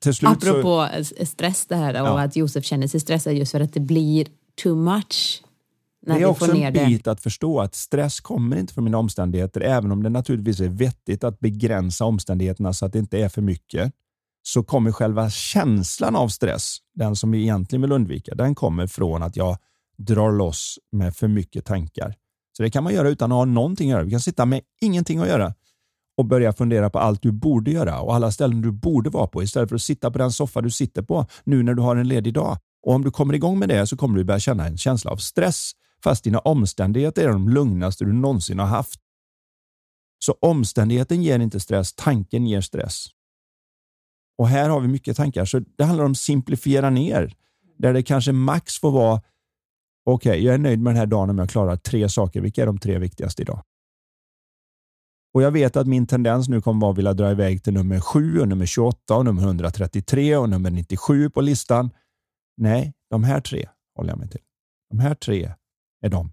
till 0.00 0.14
slut 0.14 0.30
Apropå 0.30 0.88
så... 1.02 1.26
stress 1.26 1.66
det 1.66 1.76
här 1.76 2.02
och 2.02 2.08
ja. 2.08 2.22
att 2.22 2.36
Josef 2.36 2.64
känner 2.64 2.86
sig 2.86 3.00
stressad 3.00 3.34
just 3.34 3.52
för 3.52 3.60
att 3.60 3.72
det 3.72 3.80
blir 3.80 4.26
too 4.62 4.74
much. 4.74 5.42
det 6.06 6.12
är 6.12 6.24
också 6.24 6.56
en 6.56 6.72
bit 6.72 7.04
det. 7.04 7.10
att 7.10 7.20
förstå 7.20 7.60
att 7.60 7.74
stress 7.74 8.20
kommer 8.20 8.56
inte 8.56 8.74
från 8.74 8.84
mina 8.84 8.98
omständigheter, 8.98 9.60
även 9.60 9.92
om 9.92 10.02
det 10.02 10.08
naturligtvis 10.08 10.60
är 10.60 10.68
vettigt 10.68 11.24
att 11.24 11.40
begränsa 11.40 12.04
omständigheterna 12.04 12.72
så 12.72 12.86
att 12.86 12.92
det 12.92 12.98
inte 12.98 13.18
är 13.18 13.28
för 13.28 13.42
mycket 13.42 13.92
så 14.42 14.62
kommer 14.62 14.92
själva 14.92 15.30
känslan 15.30 16.16
av 16.16 16.28
stress, 16.28 16.76
den 16.94 17.16
som 17.16 17.30
vi 17.30 17.42
egentligen 17.42 17.82
vill 17.82 17.92
undvika, 17.92 18.34
den 18.34 18.54
kommer 18.54 18.86
från 18.86 19.22
att 19.22 19.36
jag 19.36 19.58
drar 20.06 20.32
loss 20.32 20.78
med 20.92 21.16
för 21.16 21.28
mycket 21.28 21.64
tankar. 21.64 22.14
Så 22.56 22.62
det 22.62 22.70
kan 22.70 22.84
man 22.84 22.94
göra 22.94 23.08
utan 23.08 23.32
att 23.32 23.36
ha 23.36 23.44
någonting 23.44 23.90
att 23.90 23.94
göra. 23.94 24.04
Du 24.04 24.10
kan 24.10 24.20
sitta 24.20 24.46
med 24.46 24.60
ingenting 24.80 25.18
att 25.18 25.28
göra 25.28 25.54
och 26.16 26.26
börja 26.26 26.52
fundera 26.52 26.90
på 26.90 26.98
allt 26.98 27.22
du 27.22 27.32
borde 27.32 27.70
göra 27.70 28.00
och 28.00 28.14
alla 28.14 28.32
ställen 28.32 28.62
du 28.62 28.72
borde 28.72 29.10
vara 29.10 29.26
på 29.26 29.42
istället 29.42 29.68
för 29.68 29.76
att 29.76 29.82
sitta 29.82 30.10
på 30.10 30.18
den 30.18 30.32
soffa 30.32 30.60
du 30.60 30.70
sitter 30.70 31.02
på 31.02 31.26
nu 31.44 31.62
när 31.62 31.74
du 31.74 31.82
har 31.82 31.96
en 31.96 32.08
ledig 32.08 32.34
dag. 32.34 32.58
Och 32.82 32.94
Om 32.94 33.04
du 33.04 33.10
kommer 33.10 33.34
igång 33.34 33.58
med 33.58 33.68
det 33.68 33.86
så 33.86 33.96
kommer 33.96 34.18
du 34.18 34.24
börja 34.24 34.40
känna 34.40 34.66
en 34.66 34.78
känsla 34.78 35.10
av 35.10 35.16
stress 35.16 35.72
fast 36.04 36.24
dina 36.24 36.38
omständigheter 36.38 37.24
är 37.24 37.28
de 37.28 37.48
lugnaste 37.48 38.04
du 38.04 38.12
någonsin 38.12 38.58
har 38.58 38.66
haft. 38.66 39.00
Så 40.24 40.36
omständigheten 40.40 41.22
ger 41.22 41.38
inte 41.38 41.60
stress, 41.60 41.92
tanken 41.94 42.46
ger 42.46 42.60
stress. 42.60 43.06
Och 44.38 44.48
här 44.48 44.68
har 44.68 44.80
vi 44.80 44.88
mycket 44.88 45.16
tankar, 45.16 45.44
så 45.44 45.58
det 45.58 45.84
handlar 45.84 46.04
om 46.04 46.10
att 46.10 46.18
simplifiera 46.18 46.90
ner. 46.90 47.34
Där 47.78 47.92
det 47.92 48.02
kanske 48.02 48.32
max 48.32 48.78
får 48.78 48.90
vara, 48.90 49.22
okej, 50.04 50.30
okay, 50.30 50.42
jag 50.44 50.54
är 50.54 50.58
nöjd 50.58 50.80
med 50.80 50.90
den 50.90 50.98
här 50.98 51.06
dagen 51.06 51.30
om 51.30 51.38
jag 51.38 51.50
klarar 51.50 51.76
tre 51.76 52.08
saker. 52.08 52.40
Vilka 52.40 52.62
är 52.62 52.66
de 52.66 52.78
tre 52.78 52.98
viktigaste 52.98 53.42
idag? 53.42 53.62
Och 55.34 55.42
Jag 55.42 55.50
vet 55.50 55.76
att 55.76 55.86
min 55.86 56.06
tendens 56.06 56.48
nu 56.48 56.60
kommer 56.60 56.80
vara 56.80 56.92
att 56.92 56.98
vilja 56.98 57.14
dra 57.14 57.30
iväg 57.30 57.62
till 57.64 57.72
nummer 57.72 58.00
7, 58.00 58.40
och 58.40 58.48
nummer 58.48 58.66
28, 58.66 59.16
och 59.16 59.24
nummer 59.24 59.42
133 59.42 60.36
och 60.36 60.48
nummer 60.48 60.70
97 60.70 61.30
på 61.30 61.40
listan. 61.40 61.90
Nej, 62.56 62.92
de 63.10 63.24
här 63.24 63.40
tre 63.40 63.68
håller 63.96 64.10
jag 64.10 64.18
mig 64.18 64.28
till. 64.28 64.40
De 64.90 64.98
här 64.98 65.14
tre 65.14 65.54
är 66.00 66.08
de. 66.08 66.32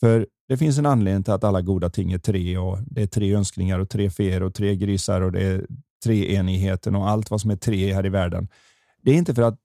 För 0.00 0.26
det 0.48 0.56
finns 0.56 0.78
en 0.78 0.86
anledning 0.86 1.22
till 1.22 1.32
att 1.32 1.44
alla 1.44 1.62
goda 1.62 1.90
ting 1.90 2.12
är 2.12 2.18
tre 2.18 2.58
och 2.58 2.78
det 2.86 3.02
är 3.02 3.06
tre 3.06 3.34
önskningar 3.34 3.78
och 3.78 3.90
tre 3.90 4.10
fer 4.10 4.42
och 4.42 4.54
tre 4.54 4.76
grisar 4.76 5.20
och 5.20 5.32
det 5.32 5.42
är 5.42 5.66
treenigheten 6.04 6.96
och 6.96 7.08
allt 7.08 7.30
vad 7.30 7.40
som 7.40 7.50
är 7.50 7.56
tre 7.56 7.94
här 7.94 8.06
i 8.06 8.08
världen. 8.08 8.48
Det 9.02 9.10
är 9.10 9.14
inte 9.14 9.34
för 9.34 9.42
att 9.42 9.58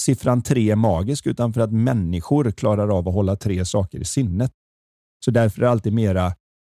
siffran 0.00 0.42
tre 0.42 0.70
är 0.70 0.76
magisk 0.76 1.26
utan 1.26 1.52
för 1.52 1.60
att 1.60 1.72
människor 1.72 2.50
klarar 2.50 2.98
av 2.98 3.08
att 3.08 3.14
hålla 3.14 3.36
tre 3.36 3.64
saker 3.64 4.00
i 4.00 4.04
sinnet. 4.04 4.52
Så 5.24 5.30
därför 5.30 5.58
är 5.58 5.64
det 5.64 5.70
alltid 5.70 5.92
mera 5.92 6.34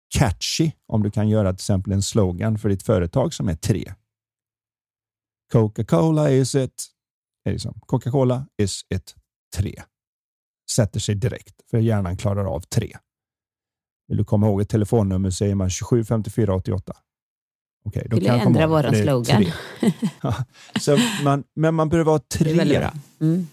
catchy 0.09 0.71
om 0.87 1.03
du 1.03 1.11
kan 1.11 1.29
göra 1.29 1.51
till 1.51 1.57
exempel 1.57 1.93
en 1.93 2.03
slogan 2.03 2.59
för 2.59 2.69
ditt 2.69 2.83
företag 2.83 3.35
som 3.35 3.49
är 3.49 3.55
tre. 3.55 3.95
Coca-Cola 5.53 6.31
is 6.31 6.55
it. 6.55 6.87
Liksom, 7.49 7.81
Coca-Cola 7.87 8.47
is 8.63 8.87
it 8.95 9.15
tre. 9.57 9.83
Sätter 10.71 11.01
sig 11.01 11.15
direkt 11.15 11.71
för 11.71 11.79
hjärnan 11.79 12.17
klarar 12.17 12.45
av 12.45 12.61
tre. 12.61 12.97
Vill 14.09 14.19
du 14.19 14.25
komma 14.25 14.47
ihåg 14.47 14.61
ett 14.61 14.69
telefonnummer 14.69 15.31
säger 15.31 15.55
man 15.55 15.71
27 15.71 16.05
54 16.05 16.55
88. 16.55 16.97
Okay, 17.87 18.03
då 18.11 18.17
Skulle 18.17 18.29
jag 18.29 18.47
ändra 18.47 18.67
vår 18.67 19.03
slogan. 19.03 19.45
ja, 20.23 20.45
så 20.81 20.97
man, 21.25 21.45
men 21.55 21.75
man 21.75 21.89
behöver 21.89 22.13
ha 22.13 22.19
tre. 22.19 22.91
Mm. 23.21 23.47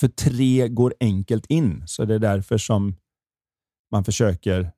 För 0.00 0.08
tre 0.08 0.68
går 0.68 0.94
enkelt 1.00 1.46
in, 1.46 1.82
så 1.86 2.04
det 2.04 2.14
är 2.14 2.18
därför 2.18 2.58
som 2.58 2.96
man 3.90 4.04
försöker 4.04 4.72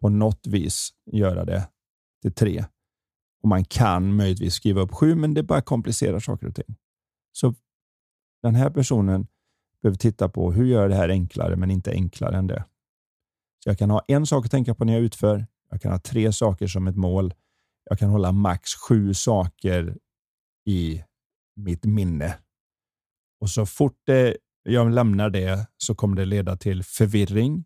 på 0.00 0.08
något 0.08 0.46
vis 0.46 0.90
göra 1.12 1.44
det 1.44 1.68
till 2.22 2.32
tre. 2.32 2.64
Och 3.42 3.48
Man 3.48 3.64
kan 3.64 4.16
möjligtvis 4.16 4.54
skriva 4.54 4.80
upp 4.80 4.92
sju, 4.92 5.14
men 5.14 5.34
det 5.34 5.42
bara 5.42 5.62
komplicerar 5.62 6.20
saker 6.20 6.46
och 6.46 6.54
ting. 6.54 6.76
Så 7.32 7.54
den 8.42 8.54
här 8.54 8.70
personen 8.70 9.26
behöver 9.82 9.98
titta 9.98 10.28
på 10.28 10.52
hur 10.52 10.64
gör 10.64 10.88
det 10.88 10.94
här 10.94 11.08
enklare, 11.08 11.56
men 11.56 11.70
inte 11.70 11.90
enklare 11.90 12.36
än 12.36 12.46
det. 12.46 12.64
Så 13.64 13.70
Jag 13.70 13.78
kan 13.78 13.90
ha 13.90 14.02
en 14.08 14.26
sak 14.26 14.44
att 14.44 14.50
tänka 14.50 14.74
på 14.74 14.84
när 14.84 14.92
jag 14.92 15.02
utför. 15.02 15.46
Jag 15.70 15.82
kan 15.82 15.92
ha 15.92 15.98
tre 15.98 16.32
saker 16.32 16.66
som 16.66 16.86
ett 16.86 16.96
mål 16.96 17.34
jag 17.84 17.98
kan 17.98 18.10
hålla 18.10 18.32
max 18.32 18.74
sju 18.74 19.14
saker 19.14 19.96
i 20.66 21.02
mitt 21.56 21.84
minne. 21.84 22.38
Och 23.40 23.50
så 23.50 23.66
fort 23.66 24.00
det, 24.06 24.36
jag 24.62 24.90
lämnar 24.90 25.30
det 25.30 25.66
så 25.76 25.94
kommer 25.94 26.16
det 26.16 26.24
leda 26.24 26.56
till 26.56 26.84
förvirring, 26.84 27.64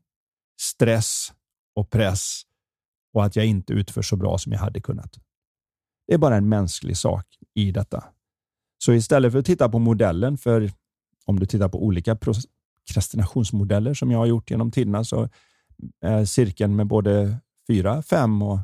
stress 0.60 1.32
och 1.74 1.90
press 1.90 2.42
och 3.12 3.24
att 3.24 3.36
jag 3.36 3.46
inte 3.46 3.72
utför 3.72 4.02
så 4.02 4.16
bra 4.16 4.38
som 4.38 4.52
jag 4.52 4.60
hade 4.60 4.80
kunnat. 4.80 5.18
Det 6.06 6.14
är 6.14 6.18
bara 6.18 6.36
en 6.36 6.48
mänsklig 6.48 6.96
sak 6.96 7.26
i 7.54 7.70
detta. 7.70 8.04
Så 8.78 8.92
istället 8.92 9.32
för 9.32 9.38
att 9.38 9.46
titta 9.46 9.68
på 9.68 9.78
modellen, 9.78 10.38
för 10.38 10.70
om 11.24 11.38
du 11.38 11.46
tittar 11.46 11.68
på 11.68 11.84
olika 11.84 12.16
prokrastinationsmodeller 12.16 13.94
som 13.94 14.10
jag 14.10 14.18
har 14.18 14.26
gjort 14.26 14.50
genom 14.50 14.70
tiderna, 14.70 15.04
så 15.04 15.28
är 16.00 16.24
cirkeln 16.24 16.76
med 16.76 16.86
både 16.86 17.36
fyra, 17.66 18.02
fem 18.02 18.42
och 18.42 18.58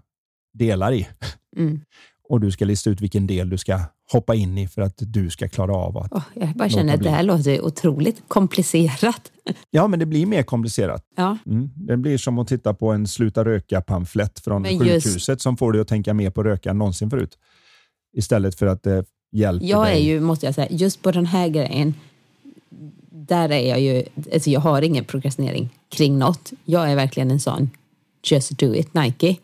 delar 0.53 0.92
i. 0.92 1.09
Mm. 1.57 1.80
Och 2.28 2.40
du 2.40 2.51
ska 2.51 2.64
lista 2.64 2.90
ut 2.90 3.01
vilken 3.01 3.26
del 3.26 3.51
du 3.51 3.59
ska 3.59 3.80
hoppa 4.12 4.34
in 4.34 4.59
i 4.59 4.68
för 4.68 4.82
att 4.82 4.94
du 4.98 5.30
ska 5.30 5.48
klara 5.48 5.74
av 5.74 5.98
att... 5.98 6.12
Oh, 6.12 6.22
jag 6.34 6.48
bara 6.48 6.68
känner 6.68 6.94
att 6.94 7.03
det 7.03 7.11
här 7.11 7.22
låter 7.22 7.64
otroligt 7.64 8.22
komplicerat. 8.28 9.32
Ja, 9.70 9.86
men 9.86 9.98
det 9.98 10.07
blir 10.07 10.26
mer 10.26 10.42
komplicerat. 10.42 11.05
Ja. 11.16 11.38
Mm. 11.46 11.70
Det 11.74 11.96
blir 11.96 12.18
som 12.18 12.38
att 12.38 12.48
titta 12.48 12.74
på 12.74 12.92
en 12.92 13.07
sluta 13.07 13.44
röka-pamflett 13.44 14.40
från 14.40 14.62
men 14.62 14.78
sjukhuset 14.78 15.28
just... 15.28 15.42
som 15.42 15.57
får 15.57 15.72
dig 15.72 15.80
att 15.80 15.88
tänka 15.88 16.14
mer 16.14 16.30
på 16.30 16.42
röka 16.42 16.70
än 16.70 16.78
någonsin 16.78 17.11
förut. 17.11 17.38
Istället 18.16 18.55
för 18.55 18.66
att 18.66 18.82
det 18.82 19.05
hjälper 19.32 19.66
Jag 19.66 19.86
dig. 19.86 19.94
är 19.94 19.98
ju, 19.98 20.20
måste 20.20 20.46
jag 20.46 20.55
säga, 20.55 20.68
just 20.70 21.03
på 21.03 21.11
den 21.12 21.26
här 21.26 21.48
grejen, 21.48 21.94
där 23.11 23.51
är 23.51 23.68
jag 23.68 23.80
ju, 23.80 24.05
alltså 24.32 24.51
jag 24.51 24.61
har 24.61 24.82
ingen 24.82 25.05
prokrastinering 25.05 25.68
kring 25.88 26.18
något. 26.18 26.53
Jag 26.64 26.90
är 26.90 26.96
verkligen 26.96 27.30
en 27.30 27.40
sån 27.40 27.70
just 28.24 28.59
do 28.59 28.74
it 28.74 28.94
Nike. 28.94 29.36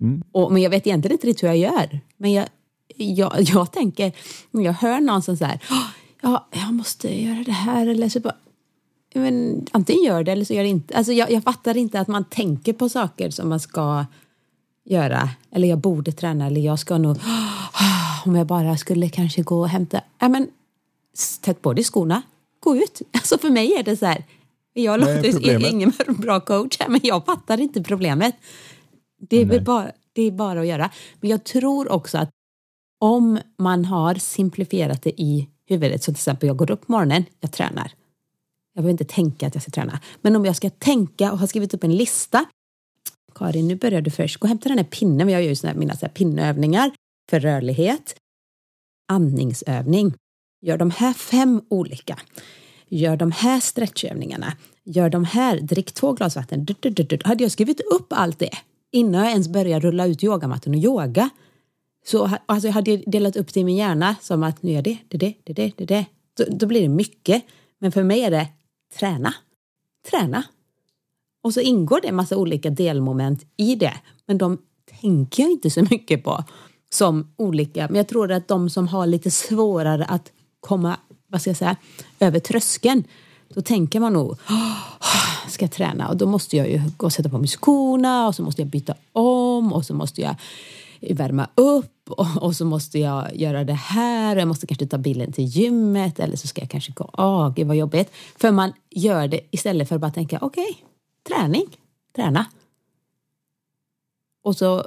Mm. 0.00 0.22
Och, 0.32 0.52
men 0.52 0.62
jag 0.62 0.70
vet 0.70 0.86
egentligen 0.86 1.14
inte 1.14 1.26
riktigt 1.26 1.42
hur 1.42 1.48
jag 1.48 1.58
gör. 1.58 2.00
Men 2.16 2.32
jag, 2.32 2.48
jag, 2.96 3.32
jag 3.38 3.72
tänker, 3.72 4.12
jag 4.50 4.72
hör 4.72 5.00
någon 5.00 5.22
som 5.22 5.36
säger 5.36 5.60
ja, 6.22 6.46
jag 6.50 6.74
måste 6.74 7.22
göra 7.22 7.44
det 7.44 7.52
här 7.52 7.86
eller 7.86 8.08
så 8.08 8.20
bara, 8.20 8.36
men 9.14 9.66
antingen 9.72 10.04
gör 10.04 10.24
det 10.24 10.32
eller 10.32 10.44
så 10.44 10.54
gör 10.54 10.62
det 10.62 10.68
inte. 10.68 10.96
Alltså 10.96 11.12
jag, 11.12 11.30
jag 11.30 11.42
fattar 11.42 11.76
inte 11.76 12.00
att 12.00 12.08
man 12.08 12.24
tänker 12.24 12.72
på 12.72 12.88
saker 12.88 13.30
som 13.30 13.48
man 13.48 13.60
ska 13.60 14.06
göra. 14.84 15.30
Eller 15.50 15.68
jag 15.68 15.78
borde 15.78 16.12
träna 16.12 16.46
eller 16.46 16.60
jag 16.60 16.78
ska 16.78 16.98
nog, 16.98 17.16
om 18.24 18.36
jag 18.36 18.46
bara 18.46 18.76
skulle 18.76 19.08
kanske 19.08 19.42
gå 19.42 19.60
och 19.60 19.68
hämta, 19.68 20.00
ja 20.18 20.28
men 20.28 20.48
sätt 21.14 21.62
på 21.62 21.72
dig 21.72 21.84
skorna, 21.84 22.22
gå 22.60 22.76
ut. 22.76 23.02
Alltså 23.12 23.38
för 23.38 23.50
mig 23.50 23.72
är 23.72 23.82
det 23.82 23.96
så 23.96 24.06
här, 24.06 24.24
jag 24.72 25.00
låter 25.00 25.70
ingen 25.72 25.92
bra 26.08 26.40
coach 26.40 26.76
här 26.80 26.88
men 26.88 27.00
jag 27.02 27.26
fattar 27.26 27.60
inte 27.60 27.82
problemet. 27.82 28.34
Det 29.20 29.36
är, 29.36 29.60
bara, 29.60 29.92
det 30.12 30.22
är 30.22 30.30
bara 30.30 30.60
att 30.60 30.66
göra. 30.66 30.90
Men 31.20 31.30
jag 31.30 31.44
tror 31.44 31.92
också 31.92 32.18
att 32.18 32.30
om 33.00 33.38
man 33.58 33.84
har 33.84 34.14
simplifierat 34.14 35.02
det 35.02 35.20
i 35.20 35.48
huvudet, 35.66 36.02
så 36.02 36.12
till 36.12 36.18
exempel 36.18 36.46
jag 36.46 36.56
går 36.56 36.70
upp 36.70 36.86
på 36.86 36.92
morgonen, 36.92 37.24
jag 37.40 37.52
tränar. 37.52 37.92
Jag 38.74 38.82
behöver 38.82 38.90
inte 38.90 39.04
tänka 39.04 39.46
att 39.46 39.54
jag 39.54 39.62
ska 39.62 39.70
träna. 39.70 40.00
Men 40.20 40.36
om 40.36 40.44
jag 40.44 40.56
ska 40.56 40.70
tänka 40.70 41.32
och 41.32 41.38
har 41.38 41.46
skrivit 41.46 41.74
upp 41.74 41.84
en 41.84 41.96
lista. 41.96 42.44
Karin, 43.34 43.68
nu 43.68 43.76
börjar 43.76 44.00
du 44.00 44.10
först. 44.10 44.36
Gå 44.36 44.44
och 44.44 44.48
hämta 44.48 44.68
den 44.68 44.78
här 44.78 44.84
pinnen. 44.84 45.28
Jag 45.28 45.42
gör 45.42 45.48
ju 45.48 45.56
såna 45.56 45.72
här, 45.72 45.78
mina 45.78 45.96
så 45.96 46.06
här 46.06 46.12
pinnövningar 46.12 46.90
för 47.30 47.40
rörlighet. 47.40 48.16
Andningsövning. 49.08 50.14
Gör 50.62 50.78
de 50.78 50.90
här 50.90 51.12
fem 51.12 51.62
olika. 51.68 52.18
Gör 52.88 53.16
de 53.16 53.32
här 53.32 53.60
stretchövningarna. 53.60 54.56
Gör 54.84 55.10
de 55.10 55.24
här. 55.24 55.60
Drick 55.60 55.92
två 55.92 56.12
glas 56.12 56.36
vatten. 56.36 56.66
Hade 57.24 57.44
jag 57.44 57.52
skrivit 57.52 57.80
upp 57.80 58.06
allt 58.12 58.38
det 58.38 58.58
innan 58.92 59.22
jag 59.22 59.30
ens 59.30 59.48
började 59.48 59.86
rulla 59.86 60.06
ut 60.06 60.24
yogamattan 60.24 60.74
och 60.74 60.80
yoga 60.80 61.30
så 62.06 62.30
alltså 62.46 62.68
jag 62.68 62.72
hade 62.72 62.96
delat 62.96 63.36
upp 63.36 63.54
det 63.54 63.60
i 63.60 63.64
min 63.64 63.76
hjärna 63.76 64.16
som 64.20 64.42
att 64.42 64.62
nu 64.62 64.72
gör 64.72 64.82
det, 64.82 64.98
det, 65.08 65.18
det, 65.18 65.34
det, 65.44 65.52
det, 65.52 65.72
det, 65.76 65.84
det. 65.84 66.06
Då, 66.36 66.44
då 66.50 66.66
blir 66.66 66.82
det 66.82 66.88
mycket. 66.88 67.44
Men 67.78 67.92
för 67.92 68.02
mig 68.02 68.20
är 68.20 68.30
det 68.30 68.48
träna. 68.98 69.34
Träna. 70.10 70.44
Och 71.42 71.54
så 71.54 71.60
ingår 71.60 72.00
det 72.00 72.08
en 72.08 72.16
massa 72.16 72.36
olika 72.36 72.70
delmoment 72.70 73.46
i 73.56 73.74
det. 73.74 73.94
Men 74.26 74.38
de 74.38 74.58
tänker 75.00 75.42
jag 75.42 75.52
inte 75.52 75.70
så 75.70 75.82
mycket 75.90 76.24
på 76.24 76.44
som 76.90 77.34
olika. 77.36 77.86
Men 77.88 77.96
jag 77.96 78.08
tror 78.08 78.32
att 78.32 78.48
de 78.48 78.70
som 78.70 78.88
har 78.88 79.06
lite 79.06 79.30
svårare 79.30 80.04
att 80.04 80.32
komma, 80.60 80.96
vad 81.26 81.40
ska 81.40 81.50
jag 81.50 81.56
säga, 81.56 81.76
över 82.20 82.40
tröskeln. 82.40 83.04
Då 83.54 83.60
tänker 83.62 84.00
man 84.00 84.12
nog, 84.12 84.38
ska 85.48 85.64
jag 85.64 85.72
träna 85.72 86.08
och 86.08 86.16
då 86.16 86.26
måste 86.26 86.56
jag 86.56 86.70
ju 86.70 86.82
gå 86.96 87.06
och 87.06 87.12
sätta 87.12 87.28
på 87.28 87.38
mig 87.38 87.48
skorna 87.48 88.28
och 88.28 88.34
så 88.34 88.42
måste 88.42 88.62
jag 88.62 88.68
byta 88.68 88.94
om 89.12 89.72
och 89.72 89.84
så 89.84 89.94
måste 89.94 90.20
jag 90.20 90.36
värma 91.00 91.48
upp 91.54 92.10
och, 92.40 92.56
så 92.56 92.64
måste 92.64 92.98
jag 92.98 93.36
göra 93.36 93.64
det 93.64 93.74
här. 93.74 94.36
Jag 94.36 94.48
måste 94.48 94.66
kanske 94.66 94.86
ta 94.86 94.98
bilen 94.98 95.32
till 95.32 95.44
gymmet 95.44 96.20
eller 96.20 96.36
så 96.36 96.46
ska 96.46 96.60
jag 96.60 96.70
kanske 96.70 96.92
gå, 96.92 97.10
åh 97.12 97.46
oh, 97.46 97.54
gud 97.54 97.66
vad 97.66 97.76
jobbigt. 97.76 98.12
För 98.36 98.52
man 98.52 98.72
gör 98.90 99.28
det 99.28 99.40
istället 99.50 99.88
för 99.88 99.94
att 99.94 100.00
bara 100.00 100.10
tänka, 100.10 100.38
okej, 100.40 100.64
okay, 100.64 101.36
träning, 101.36 101.66
träna. 102.16 102.46
Och 104.42 104.56
så 104.56 104.84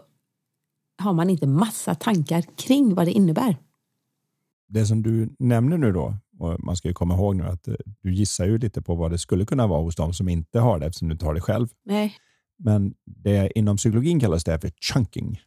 har 0.97 1.13
man 1.13 1.29
inte 1.29 1.47
massa 1.47 1.95
tankar 1.95 2.41
kring 2.55 2.95
vad 2.95 3.05
det 3.05 3.11
innebär. 3.11 3.57
Det 4.67 4.85
som 4.85 5.03
du 5.03 5.29
nämner 5.39 5.77
nu 5.77 5.91
då, 5.91 6.15
och 6.39 6.63
man 6.63 6.75
ska 6.75 6.87
ju 6.87 6.93
komma 6.93 7.13
ihåg 7.13 7.35
nu 7.35 7.43
att 7.43 7.67
eh, 7.67 7.75
du 8.01 8.13
gissar 8.13 8.45
ju 8.45 8.57
lite 8.57 8.81
på 8.81 8.95
vad 8.95 9.11
det 9.11 9.17
skulle 9.17 9.45
kunna 9.45 9.67
vara 9.67 9.81
hos 9.81 9.95
dem 9.95 10.13
som 10.13 10.29
inte 10.29 10.59
har 10.59 10.79
det 10.79 10.85
eftersom 10.85 11.07
du 11.07 11.13
inte 11.13 11.25
har 11.25 11.33
det 11.33 11.41
själv. 11.41 11.67
Nej. 11.85 12.15
Men 12.57 12.93
det, 13.05 13.51
inom 13.57 13.77
psykologin 13.77 14.19
kallas 14.19 14.43
det 14.43 14.59
för 14.59 14.71
chunking. 14.81 15.39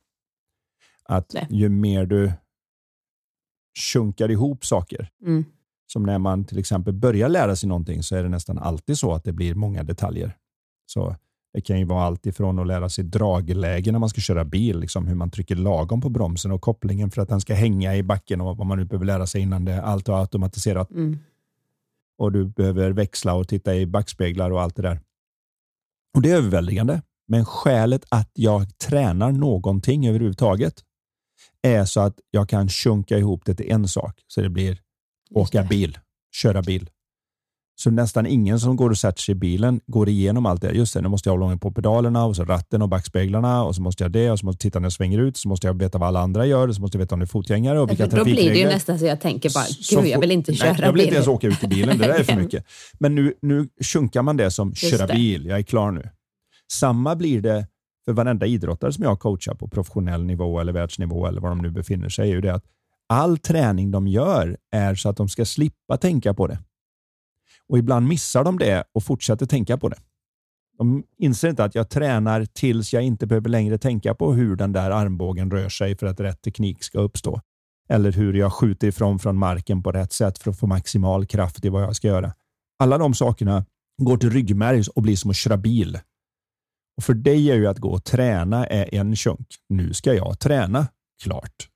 Att 1.05 1.33
Nej. 1.35 1.47
ju 1.51 1.69
mer 1.69 2.07
du 2.07 2.33
chunkar 3.79 4.31
ihop 4.31 4.65
saker, 4.65 5.11
mm. 5.23 5.45
som 5.87 6.03
när 6.03 6.19
man 6.19 6.45
till 6.45 6.59
exempel 6.59 6.95
börjar 6.95 7.29
lära 7.29 7.57
sig 7.57 7.69
någonting 7.69 8.03
så 8.03 8.17
är 8.17 8.23
det 8.23 8.29
nästan 8.29 8.59
alltid 8.59 8.99
så 8.99 9.13
att 9.13 9.25
det 9.25 9.33
blir 9.33 9.55
många 9.55 9.83
detaljer. 9.83 10.37
Så 10.87 11.17
det 11.55 11.61
kan 11.61 11.79
ju 11.79 11.85
vara 11.85 12.03
allt 12.03 12.27
ifrån 12.27 12.59
att 12.59 12.67
lära 12.67 12.89
sig 12.89 13.05
dragläge 13.05 13.93
när 13.93 13.99
man 13.99 14.09
ska 14.09 14.21
köra 14.21 14.45
bil, 14.45 14.79
liksom 14.79 15.07
hur 15.07 15.15
man 15.15 15.31
trycker 15.31 15.57
lagom 15.57 16.01
på 16.01 16.09
bromsen 16.09 16.53
och 16.53 16.61
kopplingen 16.61 17.11
för 17.11 17.23
att 17.23 17.29
den 17.29 17.41
ska 17.41 17.55
hänga 17.55 17.97
i 17.97 18.03
backen 18.03 18.41
och 18.41 18.57
vad 18.57 18.67
man 18.67 18.79
nu 18.79 18.85
behöver 18.85 19.07
lära 19.07 19.27
sig 19.27 19.41
innan 19.41 19.65
det 19.65 19.83
allt 19.83 20.09
är 20.09 20.13
automatiserat. 20.13 20.91
Mm. 20.91 21.19
Och 22.19 22.33
du 22.33 22.45
behöver 22.45 22.91
växla 22.91 23.35
och 23.35 23.49
titta 23.49 23.75
i 23.75 23.87
backspeglar 23.87 24.51
och 24.51 24.63
allt 24.63 24.77
det 24.77 24.83
där. 24.83 25.01
Och 26.15 26.23
det 26.23 26.31
är 26.31 26.37
överväldigande. 26.37 27.03
Men 27.29 27.45
skälet 27.45 28.05
att 28.09 28.31
jag 28.35 28.79
tränar 28.79 29.33
någonting 29.33 30.09
överhuvudtaget 30.09 30.85
är 31.63 31.85
så 31.85 32.01
att 32.01 32.21
jag 32.31 32.49
kan 32.49 32.69
sjunka 32.69 33.19
ihop 33.19 33.45
det 33.45 33.55
till 33.55 33.71
en 33.71 33.89
sak. 33.89 34.25
Så 34.27 34.41
det 34.41 34.49
blir 34.49 34.81
åka 35.31 35.63
bil, 35.63 35.99
köra 36.33 36.63
bil. 36.63 36.91
Så 37.79 37.91
nästan 37.91 38.27
ingen 38.27 38.61
som 38.61 38.77
går 38.77 38.91
och 38.91 38.99
sätter 38.99 39.23
sig 39.23 39.33
i 39.33 39.35
bilen 39.35 39.81
går 39.87 40.09
igenom 40.09 40.47
allt 40.47 40.63
det. 40.63 40.73
Just 40.73 40.95
det, 40.95 41.01
nu 41.01 41.09
måste 41.09 41.29
jag 41.29 41.33
hålla 41.33 41.45
ordning 41.45 41.59
på 41.59 41.71
pedalerna 41.73 42.25
och 42.25 42.37
så 42.37 42.45
ratten 42.45 42.83
och 42.83 42.89
backspeglarna 42.89 43.65
och 43.65 43.75
så 43.75 43.83
måste 43.83 44.05
jag 44.05 44.13
det 44.13 44.31
och 44.31 44.39
så 44.39 44.47
måste 44.47 44.57
jag 44.57 44.71
titta 44.73 44.79
när 44.79 44.87
jag 44.87 44.93
svänger 44.93 45.19
ut. 45.19 45.37
Så 45.37 45.49
måste 45.49 45.67
jag 45.67 45.79
veta 45.79 45.99
vad 45.99 46.09
alla 46.09 46.21
andra 46.21 46.47
gör. 46.47 46.73
Så 46.73 46.81
måste 46.81 46.97
jag 46.97 47.01
veta 47.01 47.15
om 47.15 47.19
det 47.19 47.25
är 47.25 47.27
fotgängare 47.27 47.81
och 47.81 47.91
vilka 47.91 48.07
trafikregler. 48.07 48.43
Då 48.43 48.51
blir 48.51 48.51
det 48.51 48.59
ju 48.59 48.67
nästan 48.67 48.99
så 48.99 49.07
jag 49.07 49.21
tänker 49.21 49.51
bara, 49.55 49.65
gud 49.91 50.13
jag 50.13 50.21
vill 50.21 50.31
inte 50.33 50.55
köra 50.55 50.73
bil. 50.73 50.83
Jag 50.83 50.93
vill 50.93 51.03
inte 51.03 51.15
ens 51.15 51.29
åka 51.29 51.47
ut 51.47 51.65
i 51.65 51.67
bilen, 51.67 51.99
det 51.99 52.07
där 52.07 52.21
är 52.21 52.25
för 52.25 52.37
mycket. 52.43 52.65
Men 52.99 53.15
nu, 53.15 53.35
nu 53.43 53.69
sjunkar 53.85 54.23
man 54.23 54.37
det 54.37 54.51
som 54.51 54.75
köra 54.75 55.07
bil, 55.07 55.47
jag 55.47 55.59
är 55.59 55.63
klar 55.63 55.91
nu. 55.91 56.11
Samma 56.73 57.17
blir 57.17 57.41
det 57.41 57.67
för 58.05 58.13
varenda 58.13 58.47
idrottare 58.47 58.93
som 58.93 59.05
jag 59.05 59.21
coachar 59.21 59.55
på 59.55 59.69
professionell 59.69 60.25
nivå 60.25 60.61
eller 60.61 60.73
världsnivå 60.73 61.27
eller 61.27 61.41
var 61.41 61.49
de 61.49 61.59
nu 61.59 61.71
befinner 61.71 62.09
sig, 62.09 62.31
är 62.31 62.35
ju 62.35 62.41
det 62.41 62.55
att 62.55 62.65
all 63.09 63.39
träning 63.39 63.91
de 63.91 64.09
gör 64.09 64.57
är 64.73 64.95
så 64.95 65.09
att 65.09 65.17
de 65.17 65.29
ska 65.29 65.45
slippa 65.45 65.97
tänka 65.97 66.35
på 66.35 66.47
det. 66.47 66.59
Och 67.69 67.79
ibland 67.79 68.09
missar 68.09 68.45
de 68.45 68.59
det 68.59 68.85
och 68.93 69.05
fortsätter 69.05 69.47
tänka 69.47 69.79
på 69.79 69.89
det. 69.89 69.99
De 70.79 71.05
inser 71.19 71.49
inte 71.49 71.65
att 71.65 71.75
jag 71.75 71.89
tränar 71.89 72.45
tills 72.45 72.93
jag 72.93 73.03
inte 73.03 73.27
behöver 73.27 73.49
längre 73.49 73.79
tänka 73.79 74.15
på 74.15 74.33
hur 74.33 74.57
den 74.57 74.73
där 74.73 74.91
armbågen 74.91 75.51
rör 75.51 75.69
sig 75.69 75.97
för 75.97 76.07
att 76.07 76.21
rätt 76.21 76.43
teknik 76.43 76.83
ska 76.83 76.99
uppstå. 76.99 77.41
Eller 77.89 78.13
hur 78.13 78.35
jag 78.35 78.53
skjuter 78.53 78.89
ifrån 78.89 79.19
från 79.19 79.37
marken 79.37 79.83
på 79.83 79.93
rätt 79.93 80.13
sätt 80.13 80.39
för 80.39 80.51
att 80.51 80.59
få 80.59 80.67
maximal 80.67 81.27
kraft 81.27 81.65
i 81.65 81.69
vad 81.69 81.83
jag 81.83 81.97
ska 81.97 82.09
göra. 82.09 82.33
Alla 82.79 82.99
de 82.99 83.15
sakerna 83.15 83.65
går 84.03 84.17
till 84.17 84.31
ryggmärg 84.31 84.83
och 84.95 85.03
blir 85.03 85.17
som 85.17 85.31
att 85.31 85.37
köra 85.37 85.57
bil. 85.57 85.99
Och 86.97 87.05
För 87.05 87.15
dig 87.15 87.51
är 87.51 87.55
ju 87.55 87.67
att 87.67 87.79
gå 87.79 87.91
och 87.91 88.05
träna 88.05 88.67
är 88.67 88.95
en 88.95 89.17
chunk. 89.17 89.55
Nu 89.69 89.95
ska 89.95 90.15
jag 90.15 90.39
träna. 90.39 90.89
Klart. 91.23 91.69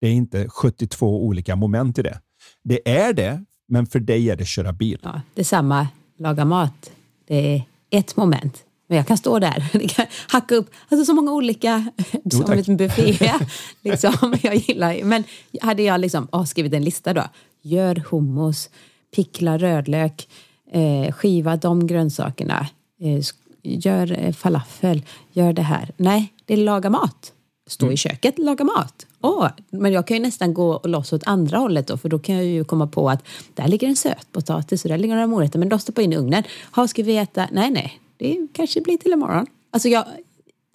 Det 0.00 0.06
är 0.06 0.12
inte 0.12 0.48
72 0.48 1.26
olika 1.26 1.56
moment 1.56 1.98
i 1.98 2.02
det. 2.02 2.20
Det 2.64 2.88
är 2.98 3.12
det, 3.12 3.44
men 3.66 3.86
för 3.86 4.00
dig 4.00 4.30
är 4.30 4.36
det 4.36 4.44
köra 4.44 4.72
bil. 4.72 4.98
Ja, 5.02 5.20
det 5.34 5.40
är 5.40 5.44
samma 5.44 5.88
laga 6.18 6.44
mat. 6.44 6.90
Det 7.26 7.54
är 7.54 7.62
ett 7.90 8.16
moment. 8.16 8.62
Men 8.88 8.96
jag 8.96 9.06
kan 9.06 9.18
stå 9.18 9.38
där, 9.38 9.68
jag 9.72 9.90
kan 9.90 10.06
hacka 10.28 10.54
upp 10.54 10.70
alltså 10.88 11.04
så 11.04 11.14
många 11.14 11.32
olika, 11.32 11.90
jo, 12.24 12.30
som 12.30 12.52
en 12.52 12.76
buffé. 12.76 13.32
liksom, 13.82 14.36
jag 14.42 14.54
gillar 14.54 15.04
Men 15.04 15.24
hade 15.60 15.82
jag 15.82 16.00
liksom, 16.00 16.28
oh, 16.32 16.44
skrivit 16.44 16.72
en 16.72 16.84
lista 16.84 17.14
då. 17.14 17.24
Gör 17.62 18.02
hummus, 18.10 18.70
pickla 19.16 19.58
rödlök, 19.58 20.28
eh, 20.72 21.12
skiva 21.12 21.56
de 21.56 21.86
grönsakerna, 21.86 22.66
eh, 23.00 23.22
gör 23.62 24.18
eh, 24.18 24.32
falafel, 24.32 25.02
gör 25.32 25.52
det 25.52 25.62
här. 25.62 25.92
Nej, 25.96 26.32
det 26.44 26.54
är 26.54 26.58
laga 26.58 26.90
mat. 26.90 27.32
Stå 27.66 27.86
mm. 27.86 27.94
i 27.94 27.96
köket, 27.96 28.38
laga 28.38 28.64
mat. 28.64 29.06
Åh, 29.26 29.48
men 29.70 29.92
jag 29.92 30.06
kan 30.06 30.16
ju 30.16 30.22
nästan 30.22 30.54
gå 30.54 30.80
loss 30.84 31.12
åt 31.12 31.22
andra 31.26 31.58
hållet 31.58 31.86
då, 31.86 31.96
för 31.96 32.08
då 32.08 32.18
kan 32.18 32.34
jag 32.34 32.44
ju 32.44 32.64
komma 32.64 32.86
på 32.86 33.10
att 33.10 33.24
där 33.54 33.68
ligger 33.68 33.88
en 33.88 33.96
sötpotatis 33.96 34.84
och 34.84 34.88
där 34.88 34.98
ligger 34.98 35.14
några 35.14 35.26
morötter, 35.26 35.58
men 35.58 35.68
de 35.68 35.78
stoppar 35.78 36.02
in 36.02 36.12
i 36.12 36.16
ugnen. 36.16 36.42
Ha, 36.72 36.88
ska 36.88 37.02
vi 37.02 37.16
äta? 37.16 37.48
Nej, 37.52 37.70
nej, 37.70 38.00
det 38.16 38.46
kanske 38.52 38.80
blir 38.80 38.96
till 38.98 39.12
imorgon. 39.12 39.46
Alltså 39.70 39.88
jag, 39.88 40.04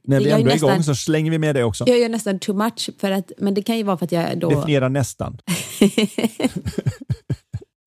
När 0.04 0.20
vi 0.20 0.30
jag 0.30 0.40
ändå 0.40 0.50
är 0.50 0.54
nästan- 0.54 0.70
igång 0.70 0.84
så 0.84 0.96
slänger 0.96 1.32
vi 1.32 1.38
med 1.38 1.56
det 1.56 1.64
också. 1.64 1.84
jag 1.88 2.00
gör 2.00 2.10
nästan 2.10 2.40
too 2.40 2.56
much, 2.56 2.90
för 3.00 3.12
att, 3.12 3.32
men 3.38 3.54
det 3.54 3.62
kan 3.62 3.78
ju 3.78 3.84
vara 3.84 3.98
för 3.98 4.06
att 4.06 4.12
jag 4.12 4.38
då... 4.40 4.50
Definiera 4.50 4.90
nästan. 4.90 5.38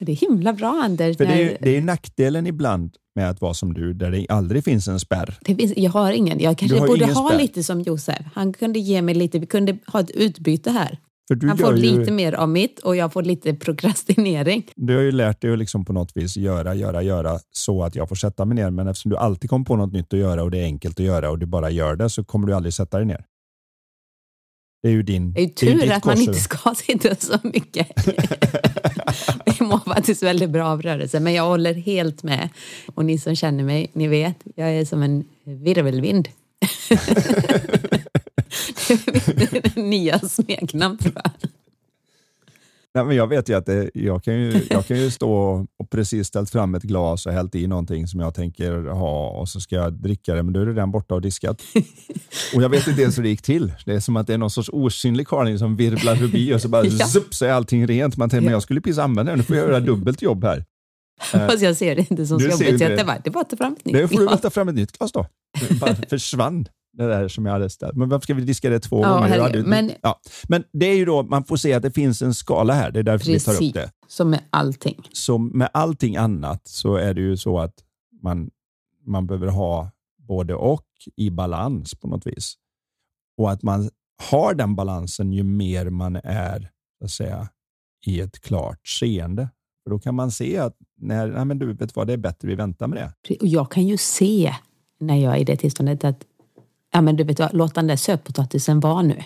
Det 0.04 0.12
är 0.12 0.16
himla 0.16 0.52
bra 0.52 0.80
Anders. 0.84 1.16
För 1.16 1.24
det 1.24 1.42
är, 1.42 1.58
det 1.60 1.76
är 1.76 1.80
nackdelen 1.80 2.46
ibland 2.46 2.96
med 3.14 3.30
att 3.30 3.40
vara 3.40 3.54
som 3.54 3.74
du, 3.74 3.92
där 3.92 4.10
det 4.10 4.26
aldrig 4.28 4.64
finns 4.64 4.88
en 4.88 5.00
spärr. 5.00 5.38
Det 5.40 5.54
finns, 5.54 5.72
jag 5.76 5.90
har 5.90 6.12
ingen. 6.12 6.40
Jag 6.40 6.58
kanske 6.58 6.80
borde 6.80 7.06
ha 7.06 7.28
spärr. 7.28 7.38
lite 7.38 7.62
som 7.62 7.80
Josef. 7.80 8.26
Han 8.34 8.52
kunde 8.52 8.78
ge 8.78 9.02
mig 9.02 9.14
lite, 9.14 9.38
vi 9.38 9.46
kunde 9.46 9.78
ha 9.86 10.00
ett 10.00 10.10
utbyte 10.10 10.70
här. 10.70 10.98
Han 11.42 11.58
får 11.58 11.76
ju, 11.76 11.82
lite 11.98 12.12
mer 12.12 12.32
av 12.32 12.48
mitt 12.48 12.78
och 12.78 12.96
jag 12.96 13.12
får 13.12 13.22
lite 13.22 13.54
prokrastinering. 13.54 14.66
du 14.76 14.94
har 14.94 15.02
ju 15.02 15.12
lärt 15.12 15.40
dig 15.40 15.52
att 15.52 15.58
liksom 15.58 15.84
på 15.84 15.92
något 15.92 16.16
vis 16.16 16.36
göra, 16.36 16.74
göra, 16.74 17.02
göra 17.02 17.38
så 17.50 17.82
att 17.82 17.96
jag 17.96 18.08
får 18.08 18.16
sätta 18.16 18.44
mig 18.44 18.54
ner. 18.54 18.70
Men 18.70 18.88
eftersom 18.88 19.10
du 19.10 19.16
alltid 19.16 19.50
kommer 19.50 19.64
på 19.64 19.76
något 19.76 19.92
nytt 19.92 20.12
att 20.12 20.18
göra 20.18 20.42
och 20.42 20.50
det 20.50 20.58
är 20.58 20.64
enkelt 20.64 21.00
att 21.00 21.06
göra 21.06 21.30
och 21.30 21.38
du 21.38 21.46
bara 21.46 21.70
gör 21.70 21.96
det 21.96 22.10
så 22.10 22.24
kommer 22.24 22.46
du 22.46 22.54
aldrig 22.54 22.74
sätta 22.74 22.96
dig 22.96 23.06
ner. 23.06 23.24
Det 24.84 24.88
är 24.88 24.92
ju 24.92 25.02
din 25.02 25.32
Det 25.32 25.40
är 25.40 25.44
ju 25.44 25.50
det 25.56 25.66
är 25.66 25.78
tur 25.78 25.92
att 25.92 26.04
man 26.04 26.20
inte 26.20 26.40
ska 26.40 26.74
sitta 26.76 27.14
så 27.14 27.38
mycket. 27.42 27.88
Vi 29.46 29.66
mår 29.66 29.94
faktiskt 29.94 30.22
väldigt 30.22 30.50
bra 30.50 30.66
av 30.66 30.82
rörelse, 30.82 31.20
men 31.20 31.32
jag 31.32 31.44
håller 31.44 31.74
helt 31.74 32.22
med. 32.22 32.48
Och 32.94 33.04
ni 33.04 33.18
som 33.18 33.36
känner 33.36 33.64
mig, 33.64 33.90
ni 33.92 34.08
vet, 34.08 34.36
jag 34.54 34.70
är 34.70 34.84
som 34.84 35.02
en 35.02 35.24
virvelvind. 35.44 36.28
det 38.88 39.56
är 39.56 39.72
min 39.76 39.90
nya 39.90 40.18
smeknamn 40.18 40.98
tror 40.98 41.14
jag. 41.14 41.30
Nej, 42.96 43.04
men 43.04 43.16
jag 43.16 43.26
vet 43.26 43.48
ju 43.48 43.54
att 43.56 43.66
det, 43.66 43.90
jag, 43.94 44.24
kan 44.24 44.34
ju, 44.34 44.60
jag 44.70 44.86
kan 44.86 44.96
ju 44.98 45.10
stå 45.20 45.32
och 45.78 45.90
precis 45.90 46.26
ställt 46.26 46.50
fram 46.50 46.74
ett 46.74 46.82
glas 46.82 47.26
och 47.26 47.32
hällt 47.32 47.54
i 47.54 47.66
någonting 47.66 48.06
som 48.06 48.20
jag 48.20 48.34
tänker 48.34 48.72
ha 48.90 49.28
och 49.28 49.48
så 49.48 49.60
ska 49.60 49.76
jag 49.76 49.92
dricka 49.92 50.34
det, 50.34 50.42
men 50.42 50.52
då 50.52 50.60
är 50.60 50.66
det 50.66 50.72
redan 50.72 50.90
borta 50.90 51.14
och 51.14 51.20
diskat. 51.20 51.62
Och 52.56 52.62
jag 52.62 52.68
vet 52.68 52.86
inte 52.86 53.02
ens 53.02 53.18
hur 53.18 53.22
det 53.22 53.28
gick 53.28 53.42
till. 53.42 53.72
Det 53.86 53.94
är 53.94 54.00
som 54.00 54.16
att 54.16 54.26
det 54.26 54.34
är 54.34 54.38
någon 54.38 54.50
sorts 54.50 54.70
osynlig 54.72 55.28
karling 55.28 55.58
som 55.58 55.76
virvlar 55.76 56.16
förbi 56.16 56.54
och 56.54 56.62
så 56.62 56.68
bara 56.68 56.84
Ja. 56.86 57.06
zup, 57.06 57.34
så 57.34 57.44
är 57.44 57.50
allting 57.52 57.86
rent. 57.86 58.16
Man 58.16 58.30
tänker, 58.30 58.44
men 58.44 58.52
jag 58.52 58.62
skulle 58.62 58.80
precis 58.80 58.98
använda 58.98 59.32
det, 59.32 59.36
nu 59.36 59.42
får 59.42 59.56
jag 59.56 59.68
göra 59.68 59.80
dubbelt 59.80 60.22
jobb 60.22 60.44
här. 60.44 60.64
Fast 61.32 61.62
jag 61.62 61.76
ser 61.76 61.96
det 61.96 62.10
inte 62.10 62.26
som 62.26 62.40
så 62.40 62.46
jobbigt. 62.48 62.78
det. 62.78 62.96
Det, 62.96 63.04
bara, 63.04 63.18
det 63.24 63.28
är 63.28 63.32
bara 63.32 63.40
att 63.40 63.50
ta 63.50 63.56
fram 63.56 63.72
ett 63.72 63.84
nytt 63.84 63.94
Nu 63.94 64.08
får 64.08 64.16
du 64.16 64.22
glas. 64.22 64.32
väl 64.32 64.38
ta 64.40 64.50
fram 64.50 64.68
ett 64.68 64.74
nytt 64.74 64.98
glas 64.98 65.12
då. 65.12 65.26
Det 65.68 65.74
bara 65.80 65.94
försvann 65.94 66.68
det 66.96 67.06
där 67.06 67.28
som 67.28 67.46
jag 67.46 67.52
hade 67.52 67.70
ställt. 67.70 67.96
Men 67.96 68.08
varför 68.08 68.22
ska 68.22 68.34
vi 68.34 68.42
diska 68.42 68.70
det 68.70 68.80
två 68.80 69.02
Ja, 69.02 69.14
gånger? 69.14 69.40
Hade 69.40 69.62
Men- 69.62 69.90
ja. 70.02 70.20
men 70.48 70.64
det 70.72 70.86
är 70.86 70.96
ju 70.96 71.04
då, 71.04 71.22
man 71.22 71.44
får 71.44 71.56
se 71.56 71.72
att 71.72 71.82
det 71.82 71.90
finns 71.90 72.22
en 72.22 72.34
skala 72.34 72.74
här. 72.74 72.90
Det 72.90 72.98
är 72.98 73.02
därför 73.02 73.26
vi 73.26 73.40
tar 73.40 73.52
Precis, 73.52 73.68
upp 73.68 73.74
det. 73.74 73.90
som 74.06 74.30
med 74.30 74.40
allting. 74.50 75.08
som 75.12 75.46
med 75.48 75.68
allting 75.72 76.16
annat 76.16 76.60
så 76.68 76.96
är 76.96 77.14
det 77.14 77.20
ju 77.20 77.36
så 77.36 77.58
att 77.58 77.74
man, 78.22 78.50
man 79.06 79.26
behöver 79.26 79.46
ha 79.46 79.90
både 80.18 80.54
och 80.54 80.86
i 81.16 81.30
balans 81.30 81.94
på 81.94 82.08
något 82.08 82.26
vis. 82.26 82.54
Och 83.36 83.50
att 83.50 83.62
man 83.62 83.90
har 84.30 84.54
den 84.54 84.74
balansen 84.74 85.32
ju 85.32 85.42
mer 85.42 85.90
man 85.90 86.16
är 86.24 86.70
så 86.98 87.04
att 87.04 87.10
säga, 87.10 87.48
i 88.06 88.20
ett 88.20 88.40
klart 88.40 88.88
seende. 88.88 89.48
För 89.84 89.90
då 89.90 89.98
kan 89.98 90.14
man 90.14 90.30
se 90.30 90.58
att 90.58 90.76
när, 91.00 91.26
nej 91.26 91.44
men 91.44 91.58
du 91.58 91.72
vet 91.72 91.96
vad, 91.96 92.06
det 92.06 92.12
är 92.12 92.16
bättre 92.16 92.48
vi 92.48 92.54
väntar 92.54 92.86
med 92.86 92.98
det. 93.28 93.34
Och 93.40 93.46
jag 93.46 93.70
kan 93.70 93.86
ju 93.86 93.96
se 93.96 94.54
när 95.00 95.16
jag 95.16 95.34
är 95.36 95.38
i 95.40 95.44
det 95.44 95.56
tillståndet 95.56 96.04
att 96.04 96.24
ja, 96.94 97.00
men 97.00 97.16
du 97.16 97.24
vet 97.24 97.38
vad, 97.38 97.54
låt 97.54 97.74
den 97.74 97.86
där 97.86 97.96
sötpotatisen 97.96 98.80
vara 98.80 99.02
nu. 99.02 99.22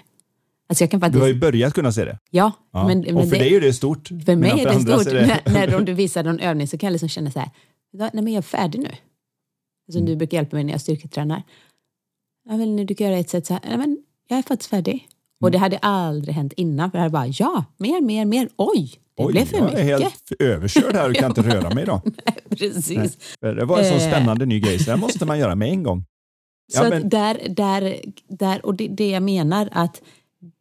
Alltså 0.69 0.85
jag 0.85 0.91
kan 0.91 1.01
Du 1.01 1.05
faktiskt, 1.07 1.21
har 1.21 1.29
ju 1.29 1.35
börjat 1.35 1.75
kunna 1.75 1.93
se 1.93 2.05
det. 2.05 2.19
ja, 2.31 2.53
Ja. 2.73 2.87
men, 2.87 2.99
och 3.07 3.13
men 3.15 3.29
för 3.29 3.37
dig 3.37 3.55
är 3.57 3.61
det 3.61 3.73
stort. 3.73 4.09
för 4.09 4.37
mig 4.37 4.51
är 4.51 4.65
det 4.73 4.81
stort. 4.81 5.07
är 5.07 5.15
det- 5.15 5.27
När, 5.47 5.67
när 5.67 5.77
om 5.77 5.85
du 5.85 5.93
visar 5.95 6.25
någon 6.25 6.41
övning 6.41 6.69
så 6.69 6.79
kan 6.79 6.87
jag 6.87 6.93
liksom 6.93 7.09
känna 7.09 7.31
så 7.31 7.39
här, 7.39 7.51
nej 7.93 8.11
men 8.13 8.27
jag 8.29 8.39
är 8.39 8.43
färdig 8.43 8.79
nu. 8.79 8.89
Alltså, 9.89 9.99
Mm. 9.99 10.07
Du 10.07 10.17
brukar 10.17 10.37
hjälpa 10.39 10.57
mig 10.57 10.65
när 10.65 10.73
jag 10.73 10.81
styrketränar. 10.81 11.43
Ja, 12.49 12.57
men 12.57 12.87
du 12.87 12.95
kan 12.95 13.07
göra 13.07 13.19
ett 13.19 13.31
sätt 13.31 13.47
så 13.47 13.53
här, 13.55 13.63
nej 13.69 13.79
men 13.79 13.99
jag 14.29 14.39
är 14.39 14.43
faktiskt 14.43 14.71
färdig. 14.71 14.93
Mm. 14.95 15.05
Och 15.45 15.51
det 15.51 15.59
hade 15.59 15.79
aldrig 15.79 16.35
hänt 16.35 16.53
innan, 16.57 16.91
för 16.91 16.99
det 16.99 17.03
hade 17.03 17.13
bara, 17.13 17.27
ja, 17.27 17.65
mer, 17.77 18.01
mer, 18.01 18.25
mer, 18.25 18.49
oj, 18.57 18.91
det 19.17 19.25
Oj, 19.25 19.33
blev 19.33 19.45
för 19.45 19.57
jag 19.57 19.65
mycket. 19.65 19.79
är 19.81 19.85
helt 19.85 20.33
överkörd 20.39 20.95
här 20.95 21.09
och 21.11 21.17
kan 21.17 21.31
inte 21.31 21.43
röra 21.55 21.75
mig 21.75 21.83
idag. 21.83 22.01
Precis. 22.51 23.19
För 23.41 23.55
Det 23.55 23.65
var 23.65 23.79
en 23.79 23.85
sån 23.85 23.97
Eh. 23.97 24.09
spännande 24.11 24.47
ny 24.47 24.61
grej, 24.61 24.79
så 24.79 24.91
det 24.91 24.97
måste 24.97 25.27
man 25.27 25.39
göra 25.39 25.55
med 25.55 25.69
en 25.69 25.83
gång. 25.83 26.05
Så 26.69 26.85
Ja, 26.85 26.89
men- 26.91 27.09
där, 27.09 27.47
där, 27.49 28.01
där, 28.29 28.67
och 28.67 28.75
det, 28.75 28.89
det 28.89 29.11
jag 29.11 29.23
menar 29.23 29.69
att 29.73 30.03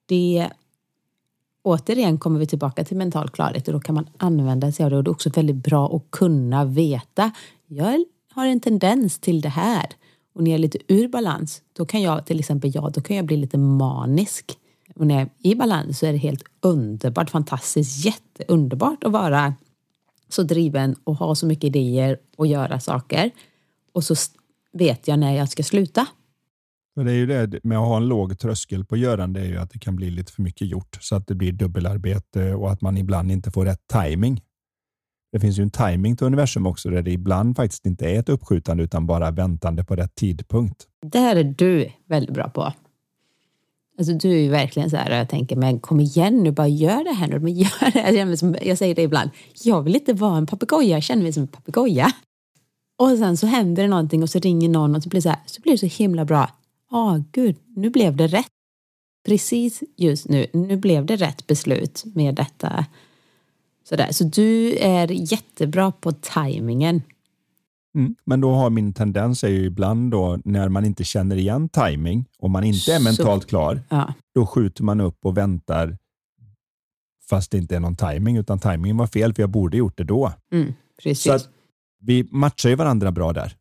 det 0.05 0.49
återigen 1.63 2.17
kommer 2.17 2.39
vi 2.39 2.47
tillbaka 2.47 2.83
till 2.83 2.97
mental 2.97 3.29
klarhet 3.29 3.67
och 3.67 3.73
då 3.73 3.79
kan 3.79 3.95
man 3.95 4.09
använda 4.17 4.71
sig 4.71 4.83
av 4.83 4.89
det 4.91 4.97
och 4.97 5.03
det 5.03 5.09
är 5.09 5.11
också 5.11 5.29
väldigt 5.29 5.55
bra 5.55 5.95
att 5.95 6.11
kunna 6.11 6.65
veta. 6.65 7.31
Jag 7.67 8.05
har 8.31 8.45
en 8.45 8.59
tendens 8.59 9.19
till 9.19 9.41
det 9.41 9.49
här 9.49 9.85
och 10.35 10.43
när 10.43 10.51
jag 10.51 10.55
är 10.57 10.61
lite 10.61 10.77
ur 10.87 11.07
balans 11.07 11.61
då 11.73 11.85
kan 11.85 12.01
jag 12.01 12.25
till 12.25 12.39
exempel 12.39 12.75
jag, 12.75 12.91
då 12.93 13.01
kan 13.01 13.15
jag 13.15 13.25
bli 13.25 13.37
lite 13.37 13.57
manisk. 13.57 14.57
Och 14.95 15.07
när 15.07 15.15
jag 15.15 15.21
är 15.21 15.29
i 15.51 15.55
balans 15.55 15.99
så 15.99 16.05
är 16.05 16.11
det 16.11 16.17
helt 16.17 16.43
underbart, 16.61 17.29
fantastiskt, 17.29 18.05
jätteunderbart 18.05 19.03
att 19.03 19.11
vara 19.11 19.53
så 20.29 20.43
driven 20.43 20.95
och 21.03 21.15
ha 21.15 21.35
så 21.35 21.45
mycket 21.45 21.63
idéer 21.63 22.17
och 22.35 22.47
göra 22.47 22.79
saker. 22.79 23.31
Och 23.93 24.03
så 24.03 24.15
vet 24.73 25.07
jag 25.07 25.19
när 25.19 25.35
jag 25.35 25.49
ska 25.49 25.63
sluta. 25.63 26.07
För 26.95 27.03
det 27.03 27.11
är 27.11 27.15
ju 27.15 27.25
det 27.25 27.63
med 27.63 27.77
att 27.77 27.87
ha 27.87 27.97
en 27.97 28.07
låg 28.07 28.39
tröskel 28.39 28.85
på 28.85 28.97
görande 28.97 29.39
är 29.39 29.45
ju 29.45 29.57
att 29.57 29.71
det 29.71 29.79
kan 29.79 29.95
bli 29.95 30.09
lite 30.09 30.31
för 30.31 30.41
mycket 30.41 30.67
gjort 30.67 30.97
så 31.01 31.15
att 31.15 31.27
det 31.27 31.35
blir 31.35 31.51
dubbelarbete 31.51 32.53
och 32.53 32.71
att 32.71 32.81
man 32.81 32.97
ibland 32.97 33.31
inte 33.31 33.51
får 33.51 33.65
rätt 33.65 33.87
timing. 33.93 34.41
Det 35.31 35.39
finns 35.39 35.59
ju 35.59 35.63
en 35.63 35.71
timing 35.71 36.17
till 36.17 36.27
universum 36.27 36.67
också 36.67 36.89
där 36.89 37.01
det 37.01 37.11
ibland 37.11 37.55
faktiskt 37.55 37.85
inte 37.85 38.05
är 38.05 38.19
ett 38.19 38.29
uppskjutande 38.29 38.83
utan 38.83 39.07
bara 39.07 39.31
väntande 39.31 39.83
på 39.83 39.95
rätt 39.95 40.15
tidpunkt. 40.15 40.87
Det 41.11 41.19
här 41.19 41.35
är 41.35 41.43
du 41.43 41.91
väldigt 42.05 42.33
bra 42.33 42.49
på. 42.49 42.73
Alltså 43.97 44.13
du 44.13 44.31
är 44.31 44.41
ju 44.41 44.49
verkligen 44.49 44.89
så 44.89 44.97
här, 44.97 45.17
jag 45.17 45.29
tänker, 45.29 45.55
men 45.55 45.79
kom 45.79 45.99
igen 45.99 46.43
nu, 46.43 46.51
bara 46.51 46.67
gör 46.67 47.03
det 47.03 47.13
här 47.13 47.27
nu. 47.27 47.39
Men 47.39 47.53
gör 47.53 48.25
det. 48.25 48.37
Som, 48.37 48.55
jag 48.61 48.77
säger 48.77 48.95
det 48.95 49.01
ibland, 49.01 49.29
jag 49.63 49.81
vill 49.81 49.95
inte 49.95 50.13
vara 50.13 50.37
en 50.37 50.47
papegoja, 50.47 50.89
jag 50.89 51.03
känner 51.03 51.23
mig 51.23 51.33
som 51.33 51.43
en 51.43 51.47
papegoja. 51.47 52.11
Och 52.99 53.17
sen 53.17 53.37
så 53.37 53.47
händer 53.47 53.83
det 53.83 53.89
någonting 53.89 54.23
och 54.23 54.29
så 54.29 54.39
ringer 54.39 54.69
någon 54.69 54.95
och 54.95 55.03
så 55.03 55.09
blir 55.09 55.17
det 55.17 55.21
så, 55.23 55.29
här, 55.29 55.39
så 55.45 55.61
blir 55.61 55.71
det 55.71 55.77
så 55.77 55.85
himla 56.03 56.25
bra. 56.25 56.49
Ja, 56.91 57.23
gud, 57.31 57.55
nu 57.75 57.89
blev 57.89 58.15
det 58.15 58.27
rätt. 58.27 58.47
Precis 59.27 59.83
just 59.97 60.27
nu, 60.29 60.47
nu 60.53 60.77
blev 60.77 61.05
det 61.05 61.15
rätt 61.15 61.47
beslut 61.47 62.03
med 62.05 62.35
detta. 62.35 62.85
Sådär. 63.89 64.11
Så 64.11 64.23
du 64.23 64.77
är 64.77 65.07
jättebra 65.31 65.91
på 65.91 66.11
tajmingen. 66.11 67.01
Mm. 67.95 68.15
Men 68.25 68.41
då 68.41 68.51
har 68.53 68.69
min 68.69 68.93
tendens 68.93 69.43
är 69.43 69.47
ju 69.47 69.65
ibland 69.65 70.11
då 70.11 70.39
när 70.45 70.69
man 70.69 70.85
inte 70.85 71.03
känner 71.03 71.35
igen 71.35 71.69
timing 71.69 72.25
och 72.39 72.49
man 72.49 72.63
inte 72.63 72.93
är 72.93 72.97
Så- 72.97 73.03
mentalt 73.03 73.45
klar, 73.47 73.81
Ja, 73.89 74.13
då 74.35 74.45
skjuter 74.45 74.83
man 74.83 75.01
upp 75.01 75.17
och 75.25 75.37
väntar 75.37 75.97
fast 77.29 77.51
det 77.51 77.57
inte 77.57 77.75
är 77.75 77.79
någon 77.79 77.95
timing 77.95 78.37
utan 78.37 78.59
timingen 78.59 78.97
var 78.97 79.07
fel 79.07 79.33
för 79.33 79.43
jag 79.43 79.49
borde 79.49 79.77
gjort 79.77 79.97
det 79.97 80.03
då. 80.03 80.33
mm, 80.51 80.73
precis. 81.03 81.23
Så 81.23 81.33
att 81.33 81.49
vi 82.07 82.27
matchar 82.31 82.69
ju 82.69 82.75
varandra 82.75 83.11
bra 83.11 83.33
där. 83.33 83.53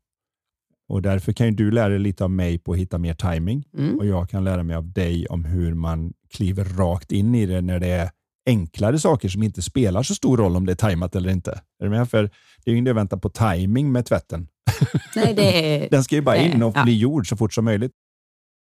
Och 0.88 1.02
därför 1.02 1.32
kan 1.32 1.46
ju 1.46 1.52
du 1.52 1.70
lära 1.70 1.88
dig 1.88 1.98
lite 1.98 2.24
av 2.24 2.30
mig 2.30 2.58
på 2.58 2.72
att 2.72 2.78
hitta 2.78 2.98
mer 2.98 3.14
timing 3.14 3.64
Mm. 3.78 3.98
och 3.98 4.06
jag 4.06 4.30
kan 4.30 4.44
lära 4.44 4.62
mig 4.62 4.76
av 4.76 4.92
dig 4.92 5.26
om 5.26 5.44
hur 5.44 5.74
man 5.74 6.12
kliver 6.30 6.64
rakt 6.64 7.12
in 7.12 7.34
i 7.34 7.46
det 7.46 7.60
när 7.60 7.80
det 7.80 7.86
är 7.88 8.10
enklare 8.46 8.98
saker 8.98 9.28
som 9.28 9.42
inte 9.42 9.62
spelar 9.62 10.02
så 10.02 10.14
stor 10.14 10.36
roll 10.36 10.56
om 10.56 10.66
det 10.66 10.72
är 10.72 10.76
tajmat 10.76 11.16
eller 11.16 11.30
inte. 11.30 11.50
Är 11.80 11.84
du 11.84 11.90
med? 11.90 12.10
För 12.10 12.22
det 12.64 12.70
är 12.70 12.72
ju 12.72 12.78
inte 12.78 12.90
att 12.90 12.96
vänta 12.96 13.16
på 13.16 13.28
timing 13.28 13.92
med 13.92 14.06
tvätten. 14.06 14.48
Nej, 15.16 15.34
det 15.34 15.84
är... 15.84 15.90
Den 15.90 16.04
ska 16.04 16.14
ju 16.14 16.22
bara 16.22 16.36
in 16.36 16.62
och 16.62 16.76
Ja. 16.76 16.84
bli 16.84 16.98
gjord 16.98 17.28
så 17.28 17.36
fort 17.36 17.54
som 17.54 17.64
möjligt. 17.64 17.92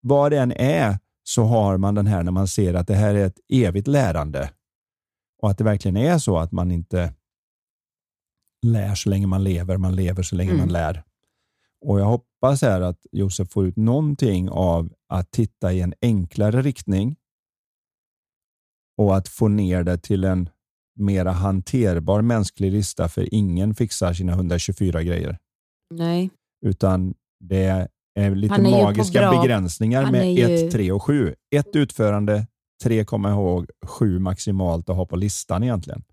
Vad 0.01 0.31
det 0.31 0.37
än 0.39 0.51
är 0.51 0.99
så 1.23 1.43
har 1.43 1.77
man 1.77 1.95
den 1.95 2.07
här 2.07 2.23
när 2.23 2.31
man 2.31 2.47
ser 2.47 2.73
att 2.73 2.87
det 2.87 2.95
här 2.95 3.15
är 3.15 3.25
ett 3.25 3.39
evigt 3.53 3.87
lärande 3.87 4.49
och 5.41 5.49
att 5.51 5.57
det 5.57 5.63
verkligen 5.63 5.97
är 5.97 6.17
så 6.17 6.37
att 6.37 6.51
man 6.51 6.71
inte 6.71 7.13
lär 8.65 8.95
så 8.95 9.09
länge 9.09 9.27
man 9.27 9.43
lever, 9.43 9.77
man 9.77 9.95
lever 9.95 10.23
så 10.23 10.35
länge 10.35 10.49
Mm. 10.51 10.59
man 10.61 10.71
lär. 10.73 11.03
Och 11.85 11.99
Jag 11.99 12.05
hoppas 12.05 12.61
här 12.61 12.81
att 12.81 13.05
Josef 13.11 13.51
får 13.51 13.65
ut 13.67 13.75
någonting 13.77 14.49
av 14.49 14.93
att 15.09 15.31
titta 15.31 15.73
i 15.73 15.81
en 15.81 15.93
enklare 16.01 16.61
riktning 16.61 17.15
och 18.97 19.17
att 19.17 19.27
få 19.27 19.47
ner 19.47 19.83
det 19.83 19.97
till 19.97 20.23
en 20.23 20.49
mera 20.95 21.31
hanterbar 21.31 22.21
mänsklig 22.21 22.71
lista 22.71 23.09
för 23.09 23.33
ingen 23.33 23.75
fixar 23.75 24.13
sina 24.13 24.33
124 24.33 25.03
grejer 25.03 25.37
Nej. 25.91 26.29
utan 26.65 27.13
det 27.39 27.87
är 28.19 28.35
lite 28.35 28.55
är 28.55 28.61
magiska 28.83 29.31
begränsningar 29.31 30.03
han 30.03 30.11
med 30.11 30.21
är 30.21 30.49
ju- 30.49 30.65
1, 30.67 30.71
3 30.71 30.91
och 30.91 31.03
7. 31.03 31.35
Ett 31.55 31.75
utförande, 31.75 32.47
tre 32.83 33.05
komma 33.05 33.29
ihåg, 33.31 33.69
sju 33.85 34.19
maximalt 34.19 34.89
att 34.89 34.95
ha 34.95 35.05
på 35.05 35.15
listan 35.15 35.63
egentligen. 35.63 36.03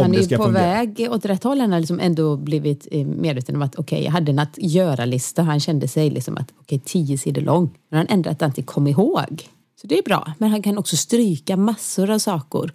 Han 0.00 0.14
är 0.14 0.18
ju 0.18 0.36
på 0.36 0.42
fungera. 0.42 0.62
väg 0.62 1.08
åt 1.10 1.24
rätt 1.24 1.44
håll. 1.44 1.60
Han 1.60 1.72
har 1.72 1.80
liksom 1.80 2.00
ändå 2.00 2.36
blivit 2.36 2.88
eh, 2.90 3.06
medveten 3.06 3.56
om 3.56 3.62
att 3.62 3.76
okej, 3.76 4.04
jag 4.04 4.12
hade 4.12 4.32
en 4.32 4.38
att 4.38 4.58
göra-lista. 4.58 5.42
Han 5.42 5.60
kände 5.60 5.88
sig 5.88 6.10
liksom 6.10 6.36
att 6.36 6.52
okej, 6.60 6.78
tio 6.84 7.18
sidor 7.18 7.42
lång. 7.42 7.78
Men 7.88 7.98
han 7.98 8.06
ändrat 8.06 8.42
att 8.42 8.48
inte 8.48 8.62
kom 8.62 8.86
ihåg. 8.86 9.48
Så 9.80 9.86
det 9.86 9.98
är 9.98 10.02
bra, 10.02 10.32
men 10.38 10.50
han 10.50 10.62
kan 10.62 10.78
också 10.78 10.96
stryka 10.96 11.56
massor 11.56 12.10
av 12.10 12.18
saker. 12.18 12.72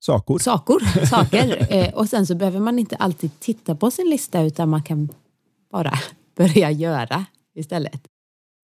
Saker. 0.00 0.38
Saker, 0.38 1.06
saker. 1.06 1.72
Eh, 1.72 1.94
och 1.94 2.08
sen 2.08 2.26
så 2.26 2.34
behöver 2.34 2.60
man 2.60 2.78
inte 2.78 2.96
alltid 2.96 3.40
titta 3.40 3.74
på 3.74 3.90
sin 3.90 4.10
lista 4.10 4.42
utan 4.42 4.68
man 4.68 4.82
kan 4.82 5.08
bara 5.72 5.92
börja 6.36 6.70
göra 6.70 7.24
istället. 7.54 8.00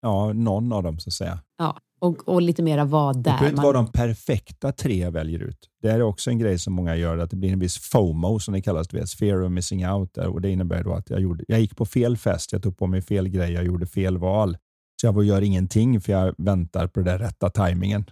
Ja, 0.02 0.32
någon 0.32 0.72
av 0.72 0.82
dem 0.82 0.98
så 0.98 1.08
att 1.08 1.14
säga. 1.14 1.38
Ja, 1.58 1.78
och, 1.98 2.28
och 2.28 2.42
lite 2.42 2.62
mera 2.62 2.84
vad 2.84 3.16
där. 3.16 3.22
Det 3.22 3.24
behöver 3.24 3.46
inte 3.46 3.56
man... 3.56 3.64
vara 3.64 3.76
de 3.76 3.92
perfekta 3.92 4.72
tre 4.72 4.98
jag 4.98 5.10
väljer 5.10 5.38
ut. 5.38 5.68
Det 5.82 5.88
är 5.88 6.02
också 6.02 6.30
en 6.30 6.38
grej 6.38 6.58
som 6.58 6.72
många 6.72 6.96
gör, 6.96 7.18
att 7.18 7.30
det 7.30 7.36
blir 7.36 7.52
en 7.52 7.58
viss 7.58 7.78
FOMO 7.78 8.38
som 8.38 8.54
det 8.54 8.62
kallas, 8.62 8.94
vet, 8.94 9.10
fear 9.10 9.42
of 9.42 9.50
missing 9.50 9.88
out. 9.88 10.14
Där. 10.14 10.26
Och 10.26 10.40
Det 10.40 10.50
innebär 10.50 10.84
då 10.84 10.92
att 10.94 11.10
jag, 11.10 11.20
gjorde, 11.20 11.44
jag 11.48 11.60
gick 11.60 11.76
på 11.76 11.86
fel 11.86 12.16
fest, 12.16 12.52
jag 12.52 12.62
tog 12.62 12.78
på 12.78 12.86
mig 12.86 13.02
fel 13.02 13.28
grej, 13.28 13.52
jag 13.52 13.64
gjorde 13.64 13.86
fel 13.86 14.18
val. 14.18 14.56
Så 15.00 15.06
jag 15.06 15.24
gör 15.24 15.42
ingenting 15.42 16.00
för 16.00 16.12
jag 16.12 16.34
väntar 16.38 16.86
på 16.86 17.00
den 17.00 17.18
rätta 17.18 17.50
tajmingen. 17.50 18.04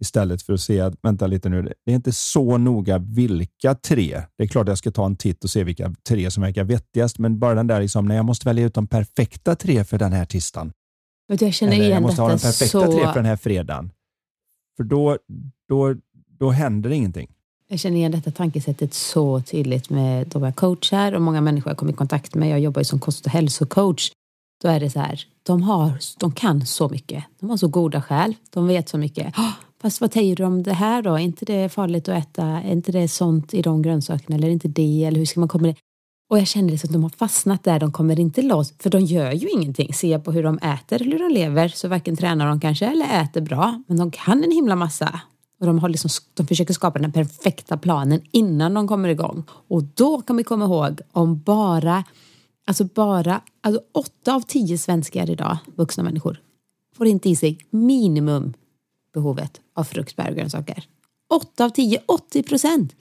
Istället 0.00 0.42
för 0.42 0.52
att 0.52 0.60
se 0.60 0.80
att, 0.80 0.94
vänta 1.02 1.26
lite 1.26 1.48
nu, 1.48 1.62
det 1.62 1.92
är 1.92 1.94
inte 1.94 2.12
så 2.12 2.58
noga 2.58 2.98
vilka 2.98 3.74
tre. 3.74 4.22
Det 4.38 4.44
är 4.44 4.48
klart 4.48 4.68
jag 4.68 4.78
ska 4.78 4.90
ta 4.90 5.06
en 5.06 5.16
titt 5.16 5.44
och 5.44 5.50
se 5.50 5.64
vilka 5.64 5.94
tre 6.08 6.30
som 6.30 6.42
verkar 6.42 6.64
vettigast, 6.64 7.18
men 7.18 7.38
bara 7.38 7.54
den 7.54 7.66
där 7.66 7.80
liksom, 7.80 8.06
när 8.06 8.16
jag 8.16 8.24
måste 8.24 8.48
välja 8.48 8.66
ut 8.66 8.74
de 8.74 8.86
perfekta 8.86 9.56
tre 9.56 9.84
för 9.84 9.98
den 9.98 10.12
här 10.12 10.24
tisdagen. 10.24 10.72
Vet 11.28 11.40
Jag 11.40 11.54
känner 11.54 11.72
Eller 11.72 11.84
igen 11.84 11.94
jag 11.94 12.02
måste 12.02 12.22
ha 12.22 12.28
den 12.28 12.38
perfekta 12.38 12.80
så... 12.80 12.92
tre 12.92 13.06
för 13.06 13.14
den 13.14 13.24
här 13.24 13.36
fredagen. 13.36 13.90
För 14.76 14.84
då, 14.84 15.18
då, 15.68 15.94
då 16.38 16.50
händer 16.50 16.90
ingenting. 16.90 17.30
Jag 17.68 17.78
känner 17.78 17.96
igen 17.96 18.12
detta 18.12 18.30
tankesättet 18.30 18.94
så 18.94 19.40
tydligt 19.40 19.90
med 19.90 20.26
de 20.28 20.42
jag 20.42 20.56
coachar 20.56 21.12
och 21.12 21.22
många 21.22 21.40
människor 21.40 21.70
jag 21.70 21.76
kommer 21.78 21.92
i 21.92 21.96
kontakt 21.96 22.34
med. 22.34 22.48
Jag 22.50 22.60
jobbar 22.60 22.80
ju 22.80 22.84
som 22.84 22.98
kost 23.00 23.26
och 23.26 23.32
hälsocoach. 23.32 24.10
Då 24.62 24.68
är 24.68 24.80
det 24.80 24.90
så 24.90 25.00
här, 25.00 25.20
de, 25.42 25.62
har, 25.62 25.92
de 26.18 26.32
kan 26.32 26.66
så 26.66 26.88
mycket. 26.88 27.24
De 27.40 27.50
har 27.50 27.56
så 27.56 27.68
goda 27.68 28.02
skäl. 28.02 28.34
De 28.50 28.66
vet 28.66 28.88
så 28.88 28.98
mycket. 28.98 29.38
"Ah, 29.38 29.52
Fast 29.82 30.00
vad 30.00 30.12
säger 30.12 30.36
du 30.36 30.44
om 30.44 30.62
det 30.62 30.72
här 30.72 31.02
då? 31.02 31.14
Är 31.14 31.18
inte 31.18 31.44
det 31.44 31.68
farligt 31.68 32.08
att 32.08 32.18
äta? 32.24 32.44
Är 32.46 32.72
inte 32.72 32.92
det 32.92 33.08
sånt 33.08 33.54
i 33.54 33.62
de 33.62 33.82
grönsakerna? 33.82 34.36
Eller 34.36 34.48
är 34.48 34.52
inte 34.52 34.68
det? 34.68 35.04
Eller 35.04 35.18
hur 35.18 35.26
ska 35.26 35.40
man 35.40 35.48
komma 35.48 35.66
det? 35.68 35.74
Och 36.28 36.38
jag 36.38 36.46
känner 36.46 36.70
liksom 36.70 36.88
att 36.88 36.92
de 36.92 37.02
har 37.02 37.10
fastnat 37.10 37.64
där. 37.64 37.80
De 37.80 37.92
kommer 37.92 38.20
inte 38.20 38.42
loss. 38.42 38.74
För 38.78 38.90
de 38.90 39.00
gör 39.00 39.32
ju 39.32 39.48
ingenting. 39.50 39.94
Ser 39.94 40.10
jag 40.10 40.24
på 40.24 40.32
hur 40.32 40.42
de 40.42 40.58
äter 40.58 41.02
eller 41.02 41.12
hur 41.12 41.28
de 41.28 41.34
lever 41.34 41.68
så 41.68 41.88
varken 41.88 42.16
tränar 42.16 42.46
de 42.46 42.60
kanske 42.60 42.86
eller 42.86 43.22
äter 43.22 43.40
bra. 43.40 43.82
Men 43.86 43.96
de 43.96 44.10
kan 44.10 44.44
en 44.44 44.50
himla 44.50 44.76
massa. 44.76 45.20
Och 45.60 45.66
de, 45.66 45.78
har 45.78 45.88
liksom, 45.88 46.10
de 46.34 46.46
försöker 46.46 46.74
skapa 46.74 46.98
den 46.98 47.12
perfekta 47.12 47.76
planen 47.76 48.20
innan 48.30 48.74
de 48.74 48.88
kommer 48.88 49.08
igång. 49.08 49.44
Och 49.68 49.82
då 49.82 50.20
kan 50.20 50.36
vi 50.36 50.44
komma 50.44 50.64
ihåg 50.64 51.00
om 51.12 51.40
bara, 51.40 52.04
alltså 52.66 52.84
bara, 52.84 53.40
alltså 53.60 53.82
åtta 53.92 54.34
av 54.34 54.40
tio 54.40 54.78
svenskar 54.78 55.30
idag, 55.30 55.58
vuxna 55.76 56.02
människor, 56.02 56.40
får 56.96 57.06
inte 57.06 57.28
i 57.28 57.36
sig 57.36 57.58
minimum 57.70 58.54
behovet 59.14 59.60
av 59.74 59.84
frukt, 59.84 60.16
bär 60.16 60.30
och 60.30 60.36
grönsaker. 60.36 60.84
Åtta 61.30 61.64
av 61.64 61.70
tio, 61.70 62.02
80 62.06 62.42
procent. 62.42 62.94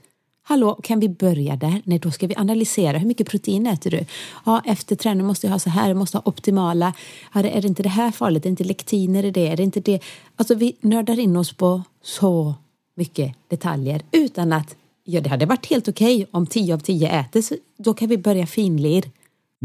Hallå, 0.45 0.79
kan 0.83 0.99
vi 0.99 1.09
börja 1.09 1.55
där? 1.55 1.81
Nej, 1.83 1.99
då 1.99 2.11
ska 2.11 2.27
vi 2.27 2.35
analysera. 2.35 2.97
Hur 2.97 3.07
mycket 3.07 3.29
protein 3.29 3.67
äter 3.67 3.91
du? 3.91 4.05
Ja, 4.45 4.61
efter 4.65 4.95
träning 4.95 5.25
måste 5.25 5.47
jag 5.47 5.51
ha 5.51 5.59
så 5.59 5.69
här, 5.69 5.87
jag 5.87 5.97
måste 5.97 6.17
ha 6.17 6.21
optimala. 6.25 6.93
Ja, 7.33 7.43
är 7.43 7.61
det 7.61 7.67
inte 7.67 7.83
det 7.83 7.89
här 7.89 8.11
farligt? 8.11 8.45
Är 8.45 8.49
det 8.49 8.49
inte 8.49 8.63
lektiner 8.63 9.25
i 9.25 9.31
det? 9.31 9.47
Är 9.47 9.57
det 9.57 9.63
inte 9.63 9.79
det? 9.79 9.99
Alltså, 10.35 10.55
vi 10.55 10.75
nördar 10.81 11.19
in 11.19 11.37
oss 11.37 11.53
på 11.53 11.81
så 12.01 12.53
mycket 12.95 13.35
detaljer 13.47 14.01
utan 14.11 14.53
att, 14.53 14.75
ja, 15.03 15.21
det 15.21 15.29
hade 15.29 15.45
varit 15.45 15.65
helt 15.65 15.87
okej 15.87 16.27
om 16.31 16.47
10 16.47 16.73
av 16.73 16.79
10 16.79 17.09
äter, 17.19 17.41
så 17.41 17.55
då 17.77 17.93
kan 17.93 18.09
vi 18.09 18.17
börja 18.17 18.47
finlir. 18.47 19.03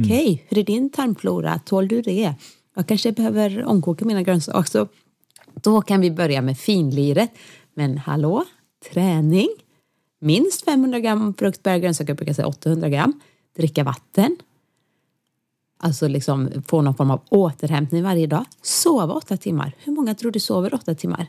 Okej, 0.01 0.45
hur 0.49 0.59
är 0.59 0.62
din 0.62 0.91
tarmflora? 0.91 1.61
Tål 1.64 1.89
du 1.89 2.03
det? 2.03 2.35
Jag 2.76 2.87
kanske 2.87 3.12
behöver 3.12 3.64
omkoka 3.64 4.05
mina 4.05 4.22
grönsaker. 4.22 4.70
Så 4.70 4.89
då 5.55 5.83
kan 5.83 6.01
vi 6.01 6.11
börja 6.11 6.43
med 6.43 6.59
finliret. 6.59 7.31
Men 7.74 7.99
hallå, 7.99 8.45
träning, 8.93 9.49
minst 10.19 10.64
500 10.64 11.01
gram 11.01 11.35
frukt, 11.35 11.62
bär 11.62 11.75
och 11.75 11.83
grönsaker, 11.83 12.11
jag 12.11 12.16
brukar 12.16 12.33
säga 12.33 12.47
800 12.47 12.89
gram. 12.89 13.21
Dricka 13.57 13.85
vatten. 13.85 14.37
Alltså 15.81 16.09
liksom 16.09 16.51
få 16.66 16.83
någon 16.83 16.95
form 16.95 17.11
av 17.11 17.21
återhämtning 17.29 18.03
varje 18.03 18.27
dag. 18.27 18.45
Sova 18.62 19.14
åtta 19.14 19.37
timmar. 19.37 19.73
Hur 19.79 19.93
många 19.93 20.14
tror 20.14 20.31
du 20.31 20.41
sover 20.41 20.75
åtta 20.75 20.95
timmar? 20.95 21.27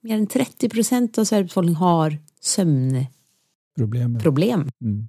Mer 0.00 0.18
än 0.18 0.26
30 0.26 0.68
procent 0.68 1.18
av 1.18 1.24
Sveriges 1.24 1.50
befolkning 1.50 1.74
har 1.74 2.18
sömnproblem. 2.40 4.18
Problemet. 4.22 4.74
Mm. 4.80 5.08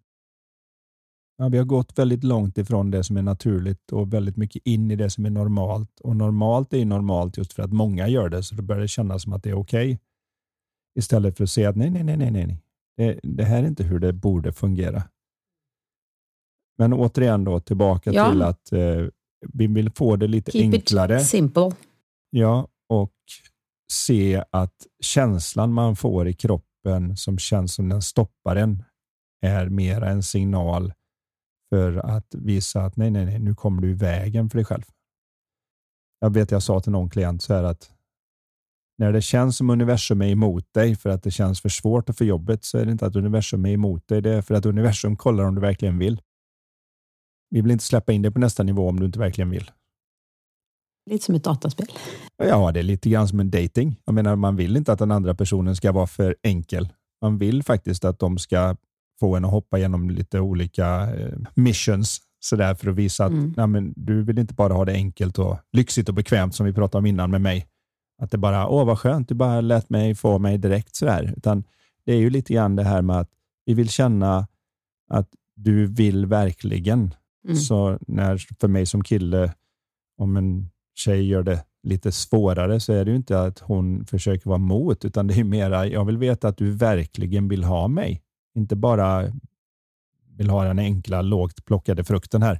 Ja, 1.37 1.49
vi 1.49 1.57
har 1.57 1.65
gått 1.65 1.99
väldigt 1.99 2.23
långt 2.23 2.57
ifrån 2.57 2.91
det 2.91 3.03
som 3.03 3.17
är 3.17 3.21
naturligt 3.21 3.91
och 3.91 4.13
väldigt 4.13 4.37
mycket 4.37 4.61
in 4.65 4.91
i 4.91 4.95
det 4.95 5.09
som 5.09 5.25
är 5.25 5.29
normalt. 5.29 5.99
Och 5.99 6.15
normalt 6.15 6.73
är 6.73 6.77
ju 6.77 6.85
normalt 6.85 7.37
just 7.37 7.53
för 7.53 7.63
att 7.63 7.73
många 7.73 8.07
gör 8.07 8.29
det, 8.29 8.43
så 8.43 8.55
då 8.55 8.63
börjar 8.63 8.81
det 8.81 8.87
kännas 8.87 9.23
som 9.23 9.33
att 9.33 9.43
det 9.43 9.49
är 9.49 9.59
okej. 9.59 9.87
Okay. 9.87 9.97
Istället 10.95 11.37
för 11.37 11.43
att 11.43 11.49
säga 11.49 11.69
att 11.69 11.75
nej, 11.75 11.89
nej, 11.89 12.03
nej, 12.03 12.17
nej, 12.17 12.31
nej. 12.31 12.57
Det, 12.97 13.19
det 13.23 13.43
här 13.43 13.63
är 13.63 13.67
inte 13.67 13.83
hur 13.83 13.99
det 13.99 14.13
borde 14.13 14.51
fungera. 14.53 15.03
Men 16.77 16.93
återigen 16.93 17.43
då 17.43 17.59
tillbaka 17.59 18.11
Ja. 18.13 18.31
till 18.31 18.41
att 18.41 18.71
eh, 18.71 19.07
vi 19.53 19.67
vill 19.67 19.91
få 19.91 20.15
det 20.15 20.27
lite 20.27 20.51
Keep 20.51 20.61
enklare. 20.61 21.15
it 21.21 21.27
simple. 21.27 21.71
Ja, 22.29 22.67
och 22.89 23.13
se 23.91 24.43
att 24.51 24.87
känslan 25.03 25.73
man 25.73 25.95
får 25.95 26.27
i 26.27 26.33
kroppen 26.33 27.17
som 27.17 27.37
känns 27.37 27.73
som 27.73 27.89
den 27.89 28.01
stoppar 28.01 28.55
en 28.55 28.83
är 29.41 29.69
mera 29.69 30.09
en 30.09 30.23
signal 30.23 30.93
för 31.69 31.97
att 31.97 32.35
visa 32.35 32.81
att 32.85 32.97
nej, 32.97 33.11
nej, 33.11 33.25
nej, 33.25 33.39
nu 33.39 33.55
kommer 33.55 33.81
du 33.81 33.89
i 33.89 33.93
vägen 33.93 34.49
för 34.49 34.57
dig 34.57 34.65
själv. 34.65 34.83
Jag 36.19 36.33
vet, 36.33 36.51
jag 36.51 36.63
sa 36.63 36.79
till 36.79 36.91
någon 36.91 37.09
klient 37.09 37.41
så 37.41 37.53
här 37.53 37.63
att 37.63 37.91
när 38.97 39.13
det 39.13 39.21
känns 39.21 39.57
som 39.57 39.69
universum 39.69 40.21
är 40.21 40.27
emot 40.27 40.73
dig 40.73 40.95
för 40.95 41.09
att 41.09 41.23
det 41.23 41.31
känns 41.31 41.61
för 41.61 41.69
svårt 41.69 42.09
och 42.09 42.15
för 42.15 42.25
jobbet 42.25 42.63
så 42.65 42.77
är 42.77 42.85
det 42.85 42.91
inte 42.91 43.05
att 43.05 43.15
universum 43.15 43.65
är 43.65 43.71
emot 43.71 44.07
dig. 44.07 44.21
Det 44.21 44.33
är 44.33 44.41
för 44.41 44.55
att 44.55 44.65
universum 44.65 45.15
kollar 45.15 45.43
om 45.43 45.55
du 45.55 45.61
verkligen 45.61 45.97
vill. 45.99 46.21
Vi 47.49 47.61
vill 47.61 47.71
inte 47.71 47.83
släppa 47.83 48.13
in 48.13 48.21
dig 48.21 48.31
på 48.31 48.39
nästa 48.39 48.63
nivå 48.63 48.89
om 48.89 48.99
du 48.99 49.05
inte 49.05 49.19
verkligen 49.19 49.49
vill. 49.49 49.71
Lite 51.09 51.25
som 51.25 51.35
ett 51.35 51.43
dataspel. 51.43 51.87
Ja, 52.37 52.71
det 52.71 52.79
är 52.79 52.83
lite 52.83 53.09
grann 53.09 53.27
som 53.27 53.39
en 53.39 53.51
dating. 53.51 53.99
Jag 54.05 54.15
menar, 54.15 54.35
man 54.35 54.55
vill 54.55 54.77
inte 54.77 54.93
att 54.93 54.99
den 54.99 55.11
andra 55.11 55.35
personen 55.35 55.75
ska 55.75 55.91
vara 55.91 56.07
för 56.07 56.35
enkel. 56.43 56.93
Man 57.21 57.37
vill 57.37 57.63
faktiskt 57.63 58.05
att 58.05 58.19
de 58.19 58.37
ska 58.37 58.75
få 59.19 59.35
en 59.35 59.45
att 59.45 59.51
hoppa 59.51 59.77
igenom 59.77 60.09
lite 60.09 60.39
olika 60.39 61.15
eh, 61.15 61.37
missions 61.53 62.21
sådär 62.39 62.75
för 62.75 62.89
att 62.89 62.95
visa 62.95 63.25
att 63.25 63.31
Mm. 63.31 63.53
nej, 63.57 63.67
men 63.67 63.93
du 63.95 64.23
vill 64.23 64.39
inte 64.39 64.53
bara 64.53 64.73
ha 64.73 64.85
det 64.85 64.93
enkelt 64.93 65.39
och 65.39 65.57
lyxigt 65.71 66.09
och 66.09 66.15
bekvämt 66.15 66.55
som 66.55 66.65
vi 66.65 66.73
pratade 66.73 66.99
om 66.99 67.05
innan 67.05 67.31
med 67.31 67.41
mig. 67.41 67.67
Att 68.17 68.31
det 68.31 68.37
bara, 68.37 68.67
åh 68.67 68.85
vad 68.85 68.99
skönt, 68.99 69.29
du 69.29 69.35
bara 69.35 69.61
lät 69.61 69.89
mig 69.89 70.15
få 70.15 70.39
mig 70.39 70.57
direkt 70.57 70.95
sådär. 70.95 71.33
Utan 71.37 71.63
det 72.05 72.13
är 72.13 72.17
ju 72.17 72.29
lite 72.29 72.53
grann 72.53 72.75
det 72.75 72.83
här 72.83 73.01
med 73.01 73.19
att 73.19 73.29
vi 73.65 73.73
vill 73.73 73.89
känna 73.89 74.47
att 75.09 75.29
du 75.55 75.85
vill 75.85 76.25
verkligen. 76.25 77.13
Mm. 77.45 77.55
Så 77.55 77.97
när, 78.07 78.37
för 78.59 78.67
mig 78.67 78.85
som 78.85 79.03
kille, 79.03 79.53
om 80.17 80.37
en 80.37 80.69
tjej 80.95 81.27
gör 81.27 81.43
det 81.43 81.63
lite 81.83 82.11
svårare 82.11 82.79
så 82.79 82.93
är 82.93 83.05
det 83.05 83.11
ju 83.11 83.17
inte 83.17 83.41
att 83.41 83.59
hon 83.59 84.05
försöker 84.05 84.49
vara 84.49 84.59
mot, 84.59 85.05
utan 85.05 85.27
det 85.27 85.33
är 85.33 85.43
mera, 85.43 85.87
jag 85.87 86.05
vill 86.05 86.17
veta 86.17 86.47
att 86.47 86.57
du 86.57 86.71
verkligen 86.71 87.47
vill 87.47 87.63
ha 87.63 87.87
mig. 87.87 88.21
Inte 88.55 88.75
bara 88.75 89.31
vill 90.37 90.49
ha 90.49 90.63
den 90.63 90.79
enkla, 90.79 91.21
lågt 91.21 91.65
plockade 91.65 92.03
frukten 92.03 92.41
här. 92.41 92.59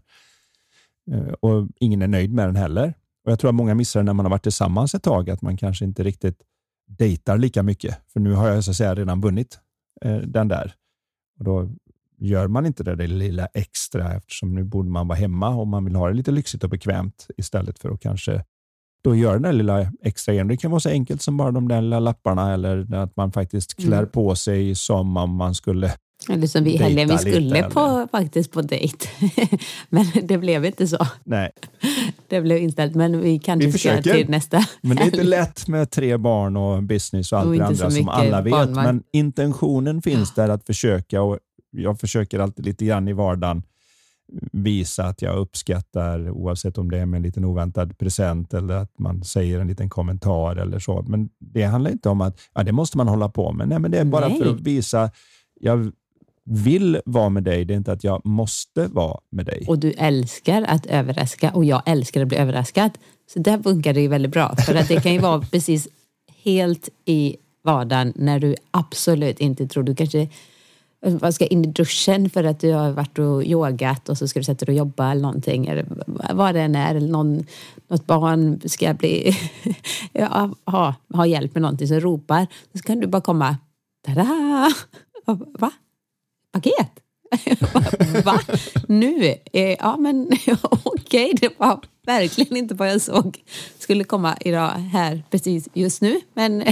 Eh, 1.11 1.33
Och 1.39 1.67
ingen 1.79 2.01
är 2.01 2.07
nöjd 2.07 2.33
med 2.33 2.47
den 2.47 2.55
heller. 2.55 2.93
Och 3.27 3.31
Jag 3.31 3.39
tror 3.39 3.49
att 3.49 3.55
många 3.55 3.75
missar 3.75 3.99
det 3.99 4.03
när 4.03 4.13
man 4.13 4.25
har 4.25 4.31
varit 4.31 4.43
tillsammans 4.43 4.95
ett 4.95 5.03
tag, 5.03 5.29
att 5.29 5.41
man 5.41 5.57
kanske 5.57 5.85
inte 5.85 6.03
riktigt 6.03 6.41
dejtar 6.87 7.37
lika 7.37 7.63
mycket. 7.63 7.97
För 8.13 8.19
nu 8.19 8.33
har 8.33 8.47
jag 8.47 8.63
så 8.63 8.71
att 8.71 8.77
säga 8.77 8.95
redan 8.95 9.21
vunnit 9.21 9.59
eh, 10.05 10.15
den 10.17 10.47
där. 10.47 10.73
Och 11.39 11.45
Då 11.45 11.69
gör 12.19 12.47
man 12.47 12.65
inte 12.65 12.83
det 12.83 12.95
där 12.95 13.07
lilla 13.07 13.45
extra 13.45 14.13
eftersom 14.13 14.55
nu 14.55 14.63
borde 14.63 14.89
man 14.89 15.07
vara 15.07 15.17
hemma 15.19 15.49
och 15.49 15.67
man 15.67 15.85
vill 15.85 15.95
ha 15.95 16.07
det 16.07 16.13
lite 16.13 16.31
lyxigt 16.31 16.63
och 16.63 16.69
bekvämt 16.69 17.27
istället 17.37 17.79
för 17.79 17.89
att 17.89 17.99
kanske 18.01 18.43
då 19.03 19.15
göra 19.15 19.33
den 19.33 19.41
där 19.41 19.53
lilla 19.53 19.91
extra 20.01 20.31
grejen. 20.33 20.47
Det 20.47 20.57
kan 20.57 20.71
vara 20.71 20.79
så 20.79 20.89
enkelt 20.89 21.21
som 21.21 21.37
bara 21.37 21.51
de 21.51 21.67
där 21.67 21.81
lilla 21.81 21.99
lapparna 21.99 22.53
eller 22.53 22.93
att 22.95 23.15
man 23.15 23.31
faktiskt 23.31 23.75
klär 23.75 23.97
Mm. 23.97 24.09
på 24.09 24.35
sig 24.35 24.75
som 24.75 25.17
om 25.17 25.35
man 25.35 25.55
skulle 25.55 25.93
Eller 26.29 26.47
som 26.47 26.63
vi 26.63 26.73
i 26.73 26.77
helgen, 26.77 27.07
vi 27.07 27.13
lite, 27.13 27.31
skulle 27.31 27.57
eller? 27.57 27.69
på, 27.69 28.07
faktiskt 28.11 28.51
på 28.51 28.61
dejt. 28.61 29.07
Men 29.89 30.05
det 30.23 30.37
blev 30.37 30.65
inte 30.65 30.87
så. 30.87 31.07
Nej, 31.23 31.51
Det 32.29 32.41
blev 32.41 32.57
inställt. 32.57 32.95
Men 32.95 33.21
vi 33.21 33.39
kanske 33.39 33.67
Vi 33.69 33.77
ska 33.77 34.01
till 34.01 34.29
nästa. 34.29 34.63
men 34.81 34.97
det 34.97 35.03
är 35.03 35.05
inte 35.05 35.23
lätt 35.37 35.67
med 35.67 35.91
tre 35.91 36.17
barn 36.17 36.57
och 36.57 36.83
business 36.83 37.31
och 37.31 37.39
allt 37.39 37.47
Och 37.47 37.53
det 37.53 37.65
andra 37.65 37.91
som 37.91 38.09
alla 38.09 38.41
vet. 38.41 38.51
barnvagn. 38.51 38.85
Men 38.87 39.03
intentionen 39.13 40.01
finns 40.01 40.33
där 40.33 40.49
att 40.49 40.65
försöka 40.65 41.21
och 41.21 41.39
jag 41.71 41.99
försöker 41.99 42.39
alltid 42.39 42.65
lite 42.65 42.85
grann 42.85 43.07
i 43.07 43.13
vardagen 43.13 43.63
visa 44.51 45.03
att 45.05 45.21
jag 45.21 45.37
uppskattar 45.37 46.29
oavsett 46.29 46.77
om 46.77 46.91
det 46.91 46.97
är 46.97 47.05
med 47.05 47.17
en 47.17 47.23
liten 47.23 47.45
oväntad 47.45 47.97
present 47.97 48.53
eller 48.53 48.73
att 48.73 48.99
man 48.99 49.23
säger 49.23 49.59
en 49.59 49.67
liten 49.67 49.89
kommentar 49.89 50.55
eller 50.55 50.79
så. 50.79 51.05
Men 51.07 51.29
det 51.39 51.63
handlar 51.63 51.91
inte 51.91 52.09
om 52.09 52.21
att 52.21 52.39
ja, 52.53 52.63
det 52.63 52.71
måste 52.71 52.97
man 52.97 53.07
hålla 53.07 53.29
på 53.29 53.51
med. 53.51 53.69
Nej, 53.69 53.79
men 53.79 53.91
det 53.91 53.97
är 53.99 54.05
bara 54.05 54.27
Nej. 54.27 54.39
för 54.39 54.49
att 54.49 54.61
visa 54.61 55.11
jag 55.59 55.91
vill 56.47 57.01
vara 57.05 57.29
med 57.29 57.43
dig. 57.43 57.65
Det 57.65 57.73
är 57.73 57.77
inte 57.77 57.91
att 57.91 58.03
jag 58.03 58.25
måste 58.25 58.87
vara 58.87 59.19
med 59.29 59.45
dig. 59.45 59.65
Och 59.67 59.79
du 59.79 59.91
älskar 59.91 60.61
att 60.61 60.85
överraska 60.85 61.51
och 61.51 61.65
jag 61.65 61.81
älskar 61.85 62.21
att 62.21 62.27
bli 62.27 62.37
överraskad. 62.37 62.91
Så 63.33 63.39
där 63.39 63.63
funkar 63.63 63.93
det 63.93 64.01
ju 64.01 64.07
väldigt 64.07 64.31
bra. 64.31 64.55
För 64.55 64.75
att 64.75 64.87
det 64.87 65.01
kan 65.01 65.13
ju 65.13 65.19
vara 65.19 65.41
precis 65.41 65.87
helt 66.43 66.89
i 67.05 67.35
vardagen 67.63 68.13
när 68.15 68.39
du 68.39 68.55
absolut 68.71 69.39
inte 69.39 69.67
tror 69.67 69.83
du 69.83 69.95
kanske 69.95 70.27
vad 71.01 71.35
ska 71.35 71.45
in 71.45 71.65
i 71.65 71.67
duschen 71.67 72.29
för 72.29 72.43
att 72.43 72.59
du 72.59 72.73
har 72.73 72.91
varit 72.91 73.19
och 73.19 73.43
yogat 73.43 74.09
och 74.09 74.17
så 74.17 74.27
ska 74.27 74.39
du 74.39 74.43
sätta 74.43 74.65
dig 74.65 74.73
och 74.73 74.77
jobba 74.77 75.11
eller 75.11 75.21
någonting. 75.21 75.65
Eller 75.65 75.85
vad 76.33 76.55
det 76.55 76.61
än 76.61 76.75
är. 76.75 76.95
Eller 76.95 77.07
någon, 77.07 77.45
något 77.87 78.07
barn 78.07 78.61
ska 78.65 78.93
bli, 78.93 79.37
ja, 80.11 80.49
ha, 80.65 80.95
ha 81.13 81.25
hjälp 81.25 81.53
med 81.53 81.61
någonting 81.61 81.87
som 81.87 81.99
ropar. 81.99 82.47
Så 82.73 82.83
kan 82.83 82.99
du 82.99 83.07
bara 83.07 83.21
komma, 83.21 83.57
tada! 84.05 84.69
Va? 85.59 85.71
Paket? 86.51 86.91
Va? 88.25 88.39
Nu? 88.87 89.35
Ja 89.79 89.97
men 89.97 90.27
okej, 90.83 91.31
okay, 91.31 91.33
det 91.33 91.59
var 91.59 91.79
verkligen 92.05 92.57
inte 92.57 92.75
vad 92.75 92.89
jag 92.89 93.01
såg 93.01 93.43
skulle 93.79 94.03
komma 94.03 94.37
idag 94.41 94.69
här 94.69 95.23
precis 95.31 95.69
just 95.73 96.01
nu. 96.01 96.21
Men 96.33 96.63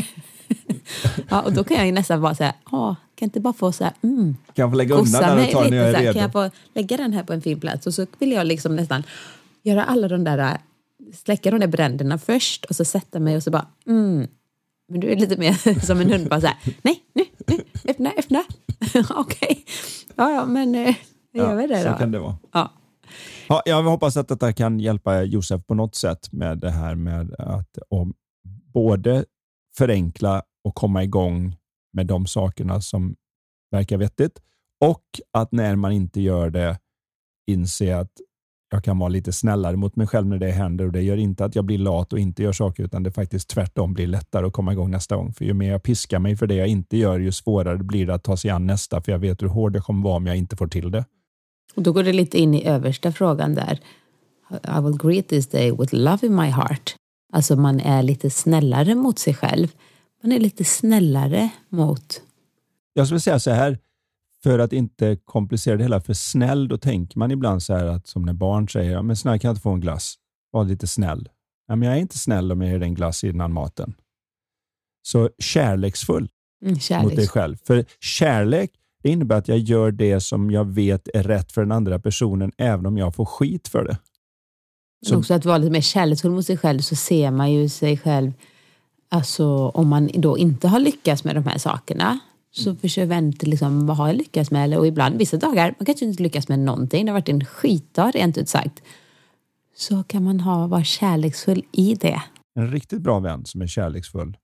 ja, 1.30 1.42
och 1.42 1.54
då 1.54 1.64
kan 1.64 1.78
jag 1.78 1.86
ju 1.86 1.92
nästan 1.92 2.22
bara 2.22 2.36
säga, 2.36 2.54
ja, 2.72 2.96
kan 3.16 3.26
inte 3.26 3.40
bara 3.40 3.54
få 3.54 3.72
så 3.72 3.84
här, 3.84 3.94
mm, 4.02 4.36
Kan 4.46 4.64
jag 4.64 4.72
få 4.72 4.76
lägga 4.76 4.96
undan 4.96 5.22
den 5.22 5.38
när 5.38 5.52
jag 5.52 5.66
är 5.66 5.94
redo? 5.94 6.14
Kan 6.14 6.22
jag 6.22 6.32
få 6.32 6.50
lägga 6.74 6.98
den 6.98 7.14
här 7.14 7.24
på 7.24 7.34
en 7.34 7.42
fin 7.42 7.60
plats? 7.60 7.88
Och 7.88 7.94
så 7.94 8.06
vill 8.20 8.32
jag 8.32 8.48
liksom 8.48 8.76
nästan 8.76 9.04
göra 9.64 9.84
alla 9.84 10.08
de 10.08 10.24
där, 10.24 10.58
släcka 11.14 11.52
de 11.52 11.60
där 11.60 11.68
bränderna 11.68 12.18
först 12.18 12.66
och 12.66 12.76
så 12.76 12.86
sätta 12.86 13.20
mig 13.20 13.36
och 13.36 13.44
så 13.44 13.52
bara, 13.52 13.68
mm. 13.88 14.28
Men 14.88 15.00
du 15.00 15.12
är 15.12 15.16
lite 15.16 15.38
mer 15.38 15.86
som 15.86 16.02
en 16.02 16.12
hund, 16.12 16.30
bara 16.30 16.42
så 16.42 16.48
här, 16.48 16.58
nej, 16.82 17.04
nu, 17.14 17.24
nu, 17.48 17.64
öppna, 17.88 18.12
öppna. 18.18 18.44
Okej, 19.16 19.38
okay. 19.50 19.64
ja, 20.16 20.32
ja, 20.32 20.46
men 20.46 20.76
eh, 20.76 20.96
gör 21.34 21.56
vi 21.56 21.68
det 21.68 21.84
då. 21.84 21.92
Så 21.92 21.98
kan 21.98 22.12
det 22.12 22.20
vara. 22.20 22.38
Ja. 22.54 22.72
Ja, 23.48 23.62
jag 23.66 23.84
hoppas 23.84 24.18
att 24.18 24.28
detta 24.28 24.54
kan 24.54 24.80
hjälpa 24.80 25.24
Josef 25.24 25.66
på 25.66 25.74
något 25.74 25.96
sätt 25.96 26.32
med 26.32 26.58
det 26.58 26.72
här 26.72 26.96
med 26.96 27.36
att 27.40 27.78
om 27.90 28.14
både 28.74 29.26
förenkla 29.78 30.44
och 30.64 30.76
komma 30.76 31.04
igång 31.04 31.56
med 31.94 32.08
de 32.08 32.28
sakerna 32.28 32.82
som 32.82 33.16
verkar 33.72 33.98
vettigt 33.98 34.42
och 34.80 35.04
att 35.32 35.52
när 35.52 35.76
man 35.76 35.92
inte 35.92 36.22
gör 36.22 36.50
det 36.50 36.80
inse 37.48 37.98
att 37.98 38.12
jag 38.72 38.84
kan 38.84 39.00
vara 39.00 39.10
lite 39.10 39.34
snällare 39.34 39.76
mot 39.76 39.96
mig 39.96 40.08
själv 40.08 40.28
när 40.28 40.38
det 40.38 40.52
händer 40.52 40.86
och 40.86 40.92
det 40.92 41.02
gör 41.02 41.18
inte 41.18 41.46
att 41.46 41.56
jag 41.56 41.66
blir 41.66 41.78
lat 41.78 42.14
och 42.14 42.20
inte 42.20 42.44
gör 42.44 42.52
saker 42.52 42.84
utan 42.84 43.04
det 43.04 43.12
faktiskt 43.12 43.50
tvärtom 43.50 43.94
blir 43.94 44.08
lättare 44.08 44.46
att 44.46 44.54
komma 44.54 44.72
igång 44.74 44.92
nästa 44.92 45.16
gång. 45.16 45.34
För 45.34 45.46
ju 45.46 45.54
mer 45.54 45.72
jag 45.72 45.84
piskar 45.84 46.20
mig 46.20 46.36
för 46.38 46.48
det 46.48 46.56
jag 46.56 46.68
inte 46.68 46.98
gör, 46.98 47.20
ju 47.20 47.32
svårare 47.32 47.78
blir 47.78 48.08
det 48.08 48.14
att 48.14 48.24
ta 48.24 48.38
sig 48.38 48.52
an 48.52 48.68
nästa 48.68 49.02
för 49.02 49.12
jag 49.12 49.20
vet 49.20 49.42
hur 49.42 49.48
hård 49.48 49.76
jag 49.76 49.84
kommer 49.84 50.04
vara 50.04 50.16
om 50.16 50.28
jag 50.28 50.38
inte 50.38 50.56
får 50.56 50.68
till 50.68 50.92
det. 50.92 51.06
Och 51.76 51.82
då 51.82 51.92
går 51.92 52.04
det 52.04 52.14
lite 52.14 52.38
in 52.38 52.54
i 52.54 52.66
översta 52.66 53.12
frågan 53.12 53.56
där. 53.56 53.80
I 54.52 54.82
will 54.82 54.98
greet 54.98 55.28
this 55.28 55.48
day 55.48 55.72
with 55.72 55.94
love 55.94 56.28
in 56.28 56.36
my 56.36 56.48
heart. 56.48 56.96
Alltså 57.34 57.56
man 57.56 57.80
är 57.80 58.04
lite 58.04 58.30
snällare 58.30 58.96
mot 58.96 59.20
sig 59.20 59.34
själv. 59.34 59.68
Man 60.24 60.32
är 60.32 60.40
lite 60.40 60.64
snällare 60.64 61.50
mot... 61.70 62.22
Jag 62.94 63.08
skulle 63.08 63.20
säga 63.20 63.40
så 63.40 63.52
här, 63.52 63.78
för 64.46 64.60
att 64.60 64.74
inte 64.74 65.18
komplicera 65.26 65.78
det 65.78 65.84
hela 65.84 66.02
för 66.02 66.14
snäll, 66.14 66.68
då 66.68 66.78
tänker 66.78 67.20
man 67.20 67.32
ibland 67.32 67.64
så 67.64 67.74
här 67.74 67.86
att 67.86 68.08
som 68.08 68.22
när 68.22 68.34
barn 68.34 68.70
säger, 68.70 68.92
ja, 68.92 69.02
men 69.02 69.16
snälla 69.16 69.40
kan 69.40 69.48
jag 69.48 69.54
inte 69.54 69.62
få 69.62 69.70
en 69.70 69.80
glass? 69.80 70.16
Var 70.52 70.66
lite 70.66 70.88
snäll. 70.88 71.30
Ja, 71.68 71.76
men 71.76 71.88
jag 71.88 71.98
är 71.98 72.02
inte 72.02 72.18
snäll 72.18 72.52
om 72.52 72.62
jag 72.62 72.72
ger 72.72 72.80
dig 72.80 72.88
en 72.88 72.94
glass 72.94 73.24
innan 73.24 73.54
maten. 73.54 73.94
Så 75.08 75.30
kärleksfull 75.40 76.30
mm, 76.66 76.80
kärleks. 76.80 77.10
mot 77.10 77.16
dig 77.16 77.28
själv. 77.28 77.58
För 77.64 77.86
kärlek 78.00 78.72
det 79.04 79.10
innebär 79.10 79.38
att 79.38 79.48
jag 79.48 79.58
gör 79.58 79.92
det 79.92 80.20
som 80.20 80.52
jag 80.52 80.66
vet 80.66 81.08
är 81.14 81.24
rätt 81.24 81.52
för 81.52 81.62
den 81.62 81.72
andra 81.72 82.00
personen, 82.00 82.52
även 82.58 82.86
om 82.86 82.98
jag 82.98 83.16
får 83.16 83.26
skit 83.26 83.68
för 83.68 83.84
det. 83.84 83.98
Så, 85.06 85.18
också 85.18 85.34
att 85.34 85.46
vara 85.46 85.58
lite 85.58 85.72
mer 85.72 85.82
kärleksfull 85.82 86.32
mot 86.32 86.46
sig 86.46 86.58
själv 86.58 86.80
så 86.80 86.96
ser 86.96 87.32
man 87.32 87.52
ju 87.52 87.70
sig 87.70 87.98
själv, 87.98 88.34
alltså 89.10 89.68
om 89.68 89.88
man 89.88 90.10
då 90.14 90.38
inte 90.38 90.68
har 90.68 90.80
lyckats 90.80 91.24
med 91.24 91.36
de 91.36 91.44
här 91.44 91.58
sakerna 91.58 92.20
så 92.56 92.76
försöker 92.76 93.06
vänta 93.06 93.48
liksom, 93.48 93.88
vad 93.88 93.98
har 93.98 94.08
jag 94.08 94.16
lyckats 94.16 94.52
med? 94.52 94.78
Och 94.78 94.88
ibland, 94.88 95.18
vissa 95.18 95.38
dagar, 95.38 95.76
man 95.80 95.86
kanske 95.86 96.06
inte 96.06 96.24
lyckas 96.24 96.48
med 96.48 96.60
någonting, 96.60 97.06
det 97.06 97.12
har 97.12 97.20
varit 97.20 97.30
en 97.30 97.46
skitdag 97.46 98.12
rent 98.16 98.38
ut 98.38 98.50
sagt. 98.50 98.84
Så 99.76 100.04
kan 100.04 100.24
man 100.24 100.40
ha, 100.40 100.68
vara 100.68 100.84
kärleksfull 100.84 101.64
i 101.72 101.96
det. 101.96 102.22
En 102.56 102.72
riktigt 102.72 103.02
bra 103.02 103.20
vän 103.20 103.46
som 103.46 103.62
är 103.62 103.68
kärleksfull 103.68 104.38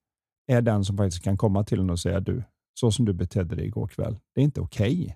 är 0.47 0.61
den 0.61 0.85
som 0.85 0.97
faktiskt 0.97 1.23
kan 1.23 1.37
komma 1.37 1.63
till 1.63 1.79
en 1.79 1.89
och 1.89 1.99
säga 1.99 2.19
du, 2.19 2.43
så 2.73 2.91
som 2.91 3.05
du 3.05 3.13
betedde 3.13 3.55
dig 3.55 3.65
igår 3.65 3.87
kväll, 3.87 4.17
det 4.35 4.41
är 4.41 4.45
inte 4.45 4.61
okej. 4.61 5.03
Okay. 5.03 5.15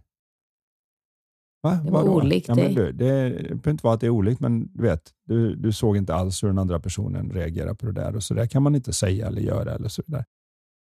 Va? 1.64 1.80
Det 1.86 1.92
var 1.92 2.02
Vadå? 2.02 2.16
olikt 2.16 2.48
ja, 2.48 2.56
du, 2.56 2.92
Det 2.92 2.94
behöver 2.94 3.72
inte 3.72 3.84
vara 3.84 3.94
att 3.94 4.02
det 4.02 4.06
är 4.06 4.10
olikt, 4.10 4.40
men 4.40 4.72
du 4.74 4.84
vet, 4.84 5.12
du, 5.26 5.56
du 5.56 5.74
såg 5.74 5.98
inte 5.98 6.16
alls 6.16 6.44
hur 6.44 6.48
den 6.48 6.60
andra 6.60 6.80
personen 6.80 7.32
reagerar 7.32 7.74
på 7.74 7.86
det 7.86 7.92
där 7.92 8.16
och 8.16 8.24
så 8.24 8.34
där 8.34 8.48
kan 8.48 8.64
man 8.64 8.76
inte 8.76 8.94
säga 8.94 9.28
eller 9.28 9.42
göra 9.42 9.76
eller 9.76 9.90
så 9.90 10.04
vidare. 10.06 10.26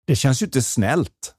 Det 0.06 0.16
känns 0.16 0.42
ju 0.42 0.46
inte 0.46 0.62
snällt 0.62 1.34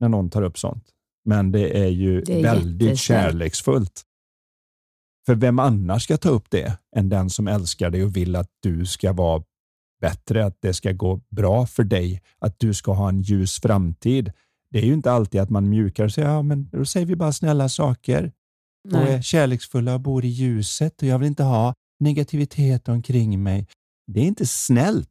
när 0.00 0.08
någon 0.08 0.30
tar 0.30 0.42
upp 0.42 0.58
sånt, 0.58 0.84
men 1.24 1.52
det 1.52 1.78
är 1.78 1.88
ju 1.88 2.20
det 2.20 2.38
är 2.38 2.42
väldigt 2.42 2.98
kärleksfullt. 2.98 4.02
För 5.26 5.34
vem 5.34 5.58
annars 5.58 6.02
ska 6.02 6.16
ta 6.16 6.28
upp 6.28 6.50
det 6.50 6.78
än 6.96 7.08
den 7.08 7.30
som 7.30 7.48
älskar 7.48 7.90
dig 7.90 8.04
och 8.04 8.16
vill 8.16 8.36
att 8.36 8.50
du 8.62 8.86
ska 8.86 9.12
vara 9.12 9.42
bättre, 10.00 10.44
att 10.44 10.56
det 10.60 10.74
ska 10.74 10.92
gå 10.92 11.20
bra 11.30 11.66
för 11.66 11.84
dig, 11.84 12.22
att 12.38 12.58
du 12.58 12.74
ska 12.74 12.92
ha 12.92 13.08
en 13.08 13.22
ljus 13.22 13.60
framtid 13.60 14.32
det 14.70 14.78
är 14.78 14.84
ju 14.84 14.94
inte 14.94 15.12
alltid 15.12 15.40
att 15.40 15.50
man 15.50 15.68
mjukar 15.68 16.04
och 16.04 16.12
säger 16.12 16.28
ja, 16.28 16.42
men 16.42 16.68
då 16.68 16.84
säger 16.84 17.06
vi 17.06 17.16
bara 17.16 17.32
snälla 17.32 17.68
saker 17.68 18.32
Nej. 18.88 19.02
och 19.02 19.08
är 19.08 19.22
kärleksfulla 19.22 19.94
och 19.94 20.00
bor 20.00 20.24
i 20.24 20.28
ljuset 20.28 21.02
och 21.02 21.08
jag 21.08 21.18
vill 21.18 21.28
inte 21.28 21.42
ha 21.42 21.74
negativitet 22.00 22.88
omkring 22.88 23.42
mig. 23.42 23.66
Det 24.06 24.20
är 24.20 24.24
inte 24.24 24.46
snällt. 24.46 25.08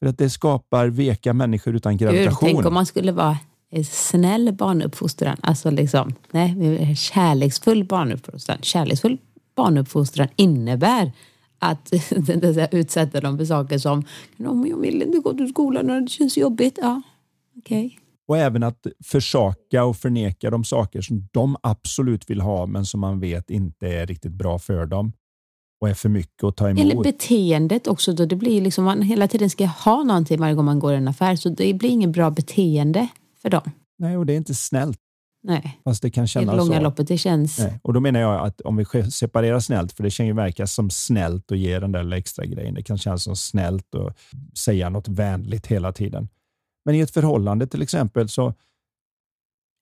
För 0.00 0.08
att 0.08 0.18
det 0.18 0.30
skapar 0.30 0.86
veka 0.86 1.32
människor 1.32 1.76
utan 1.76 1.96
gravitation. 1.96 2.48
Gud, 2.48 2.54
tänk 2.56 2.66
om 2.66 2.74
man 2.74 2.86
skulle 2.86 3.12
vara 3.12 3.38
snäll 3.84 4.52
barnuppfostran. 4.52 5.36
Alltså 5.40 5.70
liksom, 5.70 6.14
nej, 6.30 6.96
kärleksfull 6.96 7.84
barnuppfostran. 7.84 8.58
Kärleksfull 8.62 9.18
barnuppfostran 9.56 10.28
innebär 10.36 11.12
att 11.58 11.92
utsätta 12.72 13.20
dem 13.20 13.38
för 13.38 13.44
saker 13.44 13.78
som 13.78 14.04
om 14.38 14.66
jag 14.66 14.80
vill 14.80 15.02
inte 15.02 15.18
gå 15.18 15.34
till 15.34 15.48
skolan 15.48 15.90
och 15.90 16.02
det 16.02 16.08
känns 16.08 16.36
jobbigt. 16.36 16.78
Ja, 16.82 17.02
okej. 17.56 17.86
Okay 17.86 17.98
och 18.32 18.38
även 18.38 18.62
att 18.62 18.86
försaka 19.04 19.84
och 19.84 19.96
förneka 19.96 20.50
de 20.50 20.64
saker 20.64 21.00
som 21.00 21.28
de 21.32 21.56
absolut 21.62 22.30
vill 22.30 22.40
ha 22.40 22.66
men 22.66 22.86
som 22.86 23.00
man 23.00 23.20
vet 23.20 23.50
inte 23.50 23.88
är 23.88 24.06
riktigt 24.06 24.32
bra 24.32 24.58
för 24.58 24.86
dem 24.86 25.12
och 25.80 25.88
är 25.88 25.94
för 25.94 26.08
mycket 26.08 26.44
att 26.44 26.56
ta 26.56 26.70
emot. 26.70 26.80
Eller 26.80 27.02
beteendet 27.02 27.86
också. 27.86 28.12
Då 28.12 28.26
det 28.26 28.36
blir 28.36 28.60
liksom 28.60 28.84
man 28.84 29.02
hela 29.02 29.28
tiden 29.28 29.50
ska 29.50 29.66
ha 29.66 30.04
någonting 30.04 30.40
varje 30.40 30.54
gång 30.54 30.64
man 30.64 30.78
går 30.78 30.92
i 30.92 30.96
en 30.96 31.08
affär 31.08 31.36
så 31.36 31.48
det 31.48 31.74
blir 31.74 31.90
inget 31.90 32.10
bra 32.10 32.30
beteende 32.30 33.08
för 33.42 33.50
dem. 33.50 33.70
Nej, 33.98 34.16
och 34.16 34.26
det 34.26 34.32
är 34.32 34.36
inte 34.36 34.54
snällt. 34.54 34.98
Nej, 35.44 35.80
Fast 35.84 36.02
det 36.02 36.10
kan 36.10 36.26
kännas 36.26 36.48
i 36.48 36.50
det 36.50 36.56
långa 36.56 36.76
så. 36.76 36.82
loppet. 36.82 37.08
Det 37.08 37.18
känns... 37.18 37.58
Nej. 37.58 37.80
Och 37.82 37.92
då 37.92 38.00
menar 38.00 38.20
jag 38.20 38.46
att 38.46 38.60
om 38.60 38.76
vi 38.76 39.10
separerar 39.10 39.60
snällt, 39.60 39.92
för 39.92 40.02
det 40.02 40.10
kan 40.10 40.26
ju 40.26 40.32
verka 40.32 40.66
som 40.66 40.90
snällt 40.90 41.52
att 41.52 41.58
ge 41.58 41.78
den 41.78 41.92
där 41.92 42.12
extra 42.12 42.44
grejen. 42.44 42.74
Det 42.74 42.82
kan 42.82 42.98
kännas 42.98 43.22
som 43.22 43.36
snällt 43.36 43.94
att 43.94 44.16
säga 44.58 44.88
något 44.88 45.08
vänligt 45.08 45.66
hela 45.66 45.92
tiden. 45.92 46.28
Men 46.84 46.94
i 46.94 47.00
ett 47.00 47.10
förhållande 47.10 47.66
till 47.66 47.82
exempel 47.82 48.28
så 48.28 48.54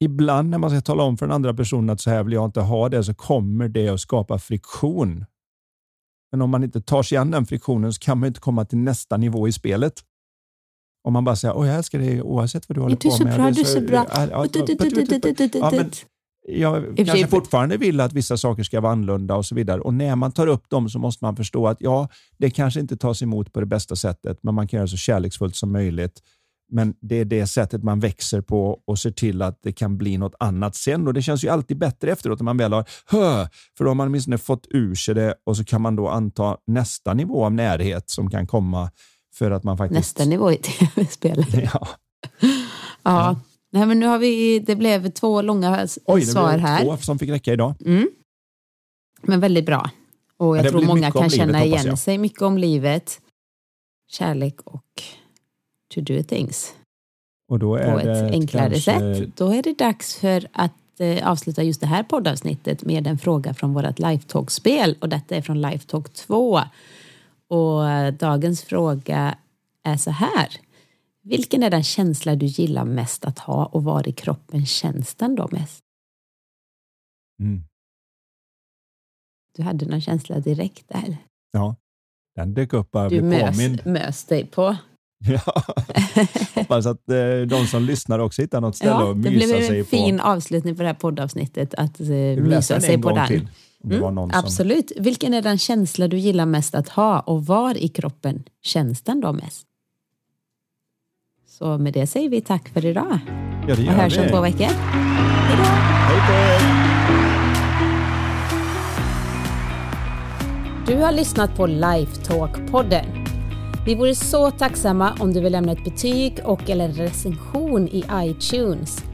ibland 0.05 0.51
när 0.51 0.59
man 0.59 0.71
ska 0.71 0.81
tala 0.81 1.03
om 1.03 1.19
för 1.19 1.27
den 1.27 1.35
andra 1.35 1.55
personen 1.55 1.91
att 1.91 2.01
så 2.01 2.11
här 2.11 2.25
vill 2.25 2.33
jag 2.33 2.45
inte 2.45 2.61
ha 2.61 2.89
det 2.89 3.05
så 3.05 3.15
kommer 3.15 3.69
det 3.69 3.89
att 3.89 4.01
skapa 4.01 4.39
friktion. 4.39 5.25
Men 6.33 6.43
om 6.43 6.51
man 6.51 6.65
inte 6.65 6.81
tar 6.81 7.03
sig 7.03 7.19
an 7.19 7.31
den 7.31 7.47
friktionen 7.47 7.93
så 7.93 8.01
kan 8.01 8.19
man 8.19 8.27
inte 8.27 8.41
komma 8.41 8.65
till 8.65 8.79
nästa 8.79 9.17
nivå 9.17 9.49
i 9.49 9.53
spelet. 9.53 10.05
Om 11.05 11.13
man 11.13 11.25
bara 11.25 11.37
säger 11.37 11.57
åh 11.57 11.67
jag 11.67 11.77
älskar 11.77 11.99
dig 11.99 12.23
oavsett 12.23 12.69
vad 12.69 12.77
du 12.77 12.81
håller 12.81 12.97
på 12.97 13.25
med. 13.25 13.27
Du 13.27 13.31
är 13.31 13.35
så 13.35 13.39
bra, 13.39 13.51
du 13.51 13.61
är 13.61 13.65
så 13.65 13.81
bra. 13.81 14.07
Jag 16.49 16.97
kanske 16.97 17.27
fortfarande 17.27 17.77
vill 17.77 18.01
att 18.01 18.13
vissa 18.13 18.37
saker 18.37 18.63
ska 18.63 18.81
vara 18.81 18.93
annorlunda 18.93 19.35
och 19.35 19.47
så 19.47 19.55
vidare. 19.55 19.81
Och 19.81 19.95
när 19.95 20.17
man 20.17 20.33
tar 20.33 20.47
upp 20.47 20.71
dem 20.71 20.89
så 20.89 20.99
måste 20.99 21.25
man 21.25 21.37
förstå 21.37 21.67
att 21.67 21.81
ja, 21.81 22.09
det 22.39 22.51
kanske 22.51 22.81
inte 22.81 22.97
tas 22.97 23.23
emot 23.23 23.53
på 23.53 23.61
det 23.61 23.67
bästa 23.67 23.97
sättet, 23.97 24.39
men 24.43 24.55
man 24.55 24.69
kan 24.69 24.77
göra 24.77 24.87
det 24.87 24.91
så 24.91 24.97
kärleksfullt 24.97 25.57
som 25.57 25.73
möjligt 25.73 26.21
men 26.71 26.95
det 27.01 27.17
är 27.17 27.25
det 27.25 27.47
sättet 27.47 27.83
man 27.83 28.01
växer 28.01 28.41
på 28.41 28.81
och 28.87 28.99
ser 28.99 29.11
till 29.11 29.43
att 29.43 29.59
det 29.63 29.73
kan 29.73 29.99
bli 29.99 30.19
något 30.19 30.35
annat 30.41 30.75
sen. 30.77 31.07
Och 31.07 31.15
Det 31.15 31.23
känns 31.23 31.45
ju 31.45 31.49
alltid 31.49 31.79
bättre 31.79 32.13
efteråt 32.13 32.39
när 32.39 32.45
man 32.45 32.57
väl 32.57 32.73
har 32.73 32.85
hö, 33.07 33.49
för 33.79 33.85
då 33.85 33.91
har 33.91 33.95
man 33.95 34.07
åtminstone 34.07 34.39
fått 34.39 34.67
ur 34.71 34.95
sig 34.95 35.15
det 35.15 35.35
och 35.47 35.57
så 35.57 35.65
kan 35.65 35.83
man 35.83 35.97
då 35.97 36.09
anta 36.09 36.57
nästa 36.67 37.15
nivå 37.15 37.45
av 37.45 37.53
närhet 37.53 38.11
som 38.11 38.31
kan 38.31 38.47
komma 38.47 38.91
för 39.35 39.51
att 39.51 39.65
man 39.65 39.77
faktiskt... 39.77 39.99
Nästa 39.99 40.25
nivå 40.25 40.53
i 40.53 40.57
tv-spelet. 40.57 41.49
Ja. 41.73 41.89
ja. 43.03 43.41
Nej, 43.73 43.87
men 43.87 44.01
nu 44.01 44.07
har 44.07 44.19
vi, 44.19 44.59
det 44.59 44.77
blev 44.77 45.11
två 45.11 45.43
långa 45.43 45.89
Oj, 46.05 46.23
svar 46.23 46.59
här. 46.59 46.85
Två 46.85 46.97
som 46.97 47.19
fick 47.19 47.31
räcka 47.31 47.53
idag. 47.53 47.75
Mm. 47.85 48.09
Men 49.23 49.41
väldigt 49.41 49.67
bra. 49.67 49.91
Och 50.37 50.59
jag 50.59 50.69
tror 50.69 50.83
många 50.83 51.11
kan 51.11 51.31
känna 51.31 51.63
livet, 51.63 51.85
igen 51.85 51.97
sig 51.97 52.19
mycket 52.19 52.43
om 52.43 52.59
livet. 52.59 53.21
Kärlek 54.11 54.61
och 54.65 55.03
to 55.95 56.01
do 56.01 56.23
things 56.23 56.75
och 57.51 57.59
då 57.59 57.77
är 57.77 57.93
på 57.93 57.99
ett 57.99 58.33
enklare 58.33 58.71
kanske... 58.71 59.15
sätt. 59.15 59.37
Då 59.37 59.55
är 59.55 59.63
det 59.63 59.79
dags 59.79 60.17
för 60.17 60.47
att 60.53 61.01
eh, 61.01 61.31
avsluta 61.31 61.63
just 61.63 61.81
det 61.81 61.87
här 61.87 62.03
poddavsnittet 62.03 62.85
med 62.85 63.07
en 63.07 63.19
fråga 63.19 63.55
från 63.55 63.75
vårt 63.75 63.99
Lifetalk-spel 63.99 64.97
och 65.01 65.09
detta 65.09 65.37
är 65.37 65.43
från 65.43 65.61
Lifetalk 65.61 66.13
2. 66.13 66.61
Och 67.51 68.15
dagens 68.19 68.63
fråga 68.63 69.39
är 69.85 69.97
så 69.97 70.11
här. 70.11 70.49
Vilken 71.23 71.63
är 71.63 71.71
den 71.71 71.83
känsla 71.85 72.35
du 72.37 72.47
gillar 72.47 72.85
mest 72.85 73.25
att 73.25 73.39
ha 73.39 73.65
och 73.67 73.85
var 73.85 74.09
i 74.09 74.13
kroppen 74.13 74.67
känns 74.67 75.15
den 75.15 75.35
då 75.35 75.49
mest? 75.53 75.81
Mm. 77.43 77.63
Du 79.57 79.63
hade 79.63 79.87
någon 79.87 80.01
känsla 80.01 80.41
direkt 80.41 80.89
där. 80.89 81.17
Ja, 81.53 81.77
den 82.37 82.55
dök 82.55 82.73
upp 82.73 82.91
bara 82.91 83.09
Du 83.09 83.21
blev 83.21 83.25
mös, 83.25 83.57
påmind. 83.57 83.81
mös 83.87 84.25
dig 84.25 84.47
på. 84.47 84.77
Ja. 85.25 85.63
Hoppas 86.55 86.87
att 86.87 87.09
eh, 87.11 87.41
de 87.49 87.67
som 87.67 87.83
lyssnar 87.83 88.19
också 88.19 88.43
hittar 88.43 88.61
något 88.61 88.77
ställe 88.77 88.91
Ja, 88.91 89.11
att 89.11 89.23
det 89.23 89.31
mysa 89.31 89.47
blev 89.47 89.67
sig 89.67 89.79
en 89.79 89.85
på. 89.85 89.91
fin 89.91 90.21
avslutning 90.21 90.77
på 90.77 90.83
det 90.83 90.89
här 90.89 90.95
poddavsnittet 90.95 91.75
att 91.75 92.01
eh, 92.01 92.07
mysa 92.37 92.81
sig 92.81 92.95
en 92.95 93.03
på 93.03 93.11
den. 93.11 93.27
till. 93.29 93.49
Mm, 93.85 94.01
var 94.01 94.11
någon 94.11 94.31
som... 94.31 94.39
Absolut. 94.39 94.93
Vilken 94.97 95.35
är 95.35 95.43
den 95.43 95.59
känsla 95.59 96.09
du 96.09 96.19
gillar 96.19 96.47
mest 96.47 96.75
att 96.75 96.89
ha 96.89 97.21
och 97.21 97.47
var 97.47 97.77
i 97.77 97.89
kroppen 97.89 98.45
känns 98.63 99.03
den 99.03 99.21
då 99.21 99.33
mest? 99.33 99.67
Så 101.49 101.79
med 101.79 101.93
det 101.93 102.07
säger 102.07 102.29
vi 102.29 102.41
tack 102.41 102.69
för 102.69 102.85
idag 102.85 103.19
Ja, 103.27 103.67
det 103.67 103.73
och 103.73 103.79
gör 103.79 103.93
hörs 103.93 104.19
om 104.19 104.29
två 104.29 104.41
veckor. 104.41 104.67
Hej 104.67 105.57
då! 105.57 105.65
Hej 105.65 106.57
er! 106.57 106.91
Du 110.87 110.97
har 110.97 111.13
lyssnat 111.13 111.57
på 111.57 111.67
Lifetalk-podden. 111.67 113.05
Vi 113.87 113.95
vore 113.95 114.15
så 114.15 114.51
tacksamma 114.51 115.13
om 115.21 115.33
du 115.33 115.41
vill 115.41 115.53
lämna 115.53 115.73
ett 115.73 115.85
betyg 115.85 116.39
och 116.45 116.71
eller 116.71 116.89
recension 116.89 117.89
i 117.89 118.05
iTunes. 118.13 119.05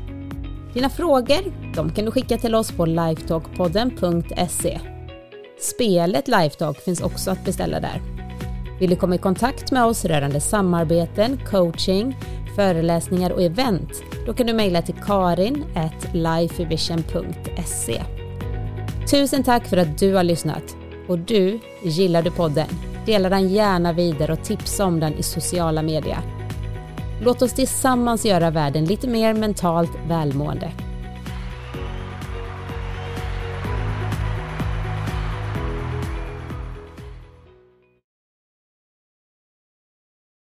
Dina 0.77 0.91
frågor 0.91 1.72
de 1.74 1.93
kan 1.93 2.05
du 2.05 2.11
skicka 2.11 2.39
till 2.39 2.55
oss 2.55 2.72
på 2.72 2.87
lifetalkpodden.se. 2.87 4.81
Spelet 5.61 6.29
Lifetalk 6.29 6.81
finns 6.81 7.01
också 7.01 7.31
att 7.31 7.45
beställa 7.45 7.81
där. 7.81 8.03
Vill 8.81 8.91
du 8.91 8.97
komma 8.97 9.14
i 9.14 9.18
kontakt 9.18 9.72
med 9.72 9.85
oss 9.85 10.05
rörande 10.05 10.41
samarbeten, 10.41 11.41
coaching, 11.51 12.16
föreläsningar 12.57 13.31
och 13.31 13.43
event? 13.43 13.91
Då 14.27 14.35
kan 14.35 14.47
du 14.47 14.53
mejla 14.53 14.83
till 14.83 14.95
karin 14.95 15.64
lifevision.se. 16.12 18.03
Tusen 19.11 19.43
tack 19.43 19.66
för 19.66 19.77
att 19.77 19.99
du 19.99 20.14
har 20.14 20.24
lyssnat. 20.24 20.77
Och 21.09 21.18
du, 21.18 21.59
gillar 21.83 22.22
du 22.22 22.31
podden? 22.31 22.68
Dela 23.07 23.29
den 23.29 23.49
gärna 23.49 23.93
vidare 23.93 24.33
och 24.33 24.45
tipsa 24.45 24.85
om 24.85 25.01
den 25.01 25.14
i 25.14 25.22
sociala 25.22 25.83
medier. 25.83 26.36
Låt 27.21 27.43
oss 27.43 27.53
tillsammans 27.53 28.25
göra 28.25 28.51
världen 28.51 28.85
lite 28.85 29.09
mer 29.09 29.35
mentalt 29.35 29.91
välmående. 30.09 30.73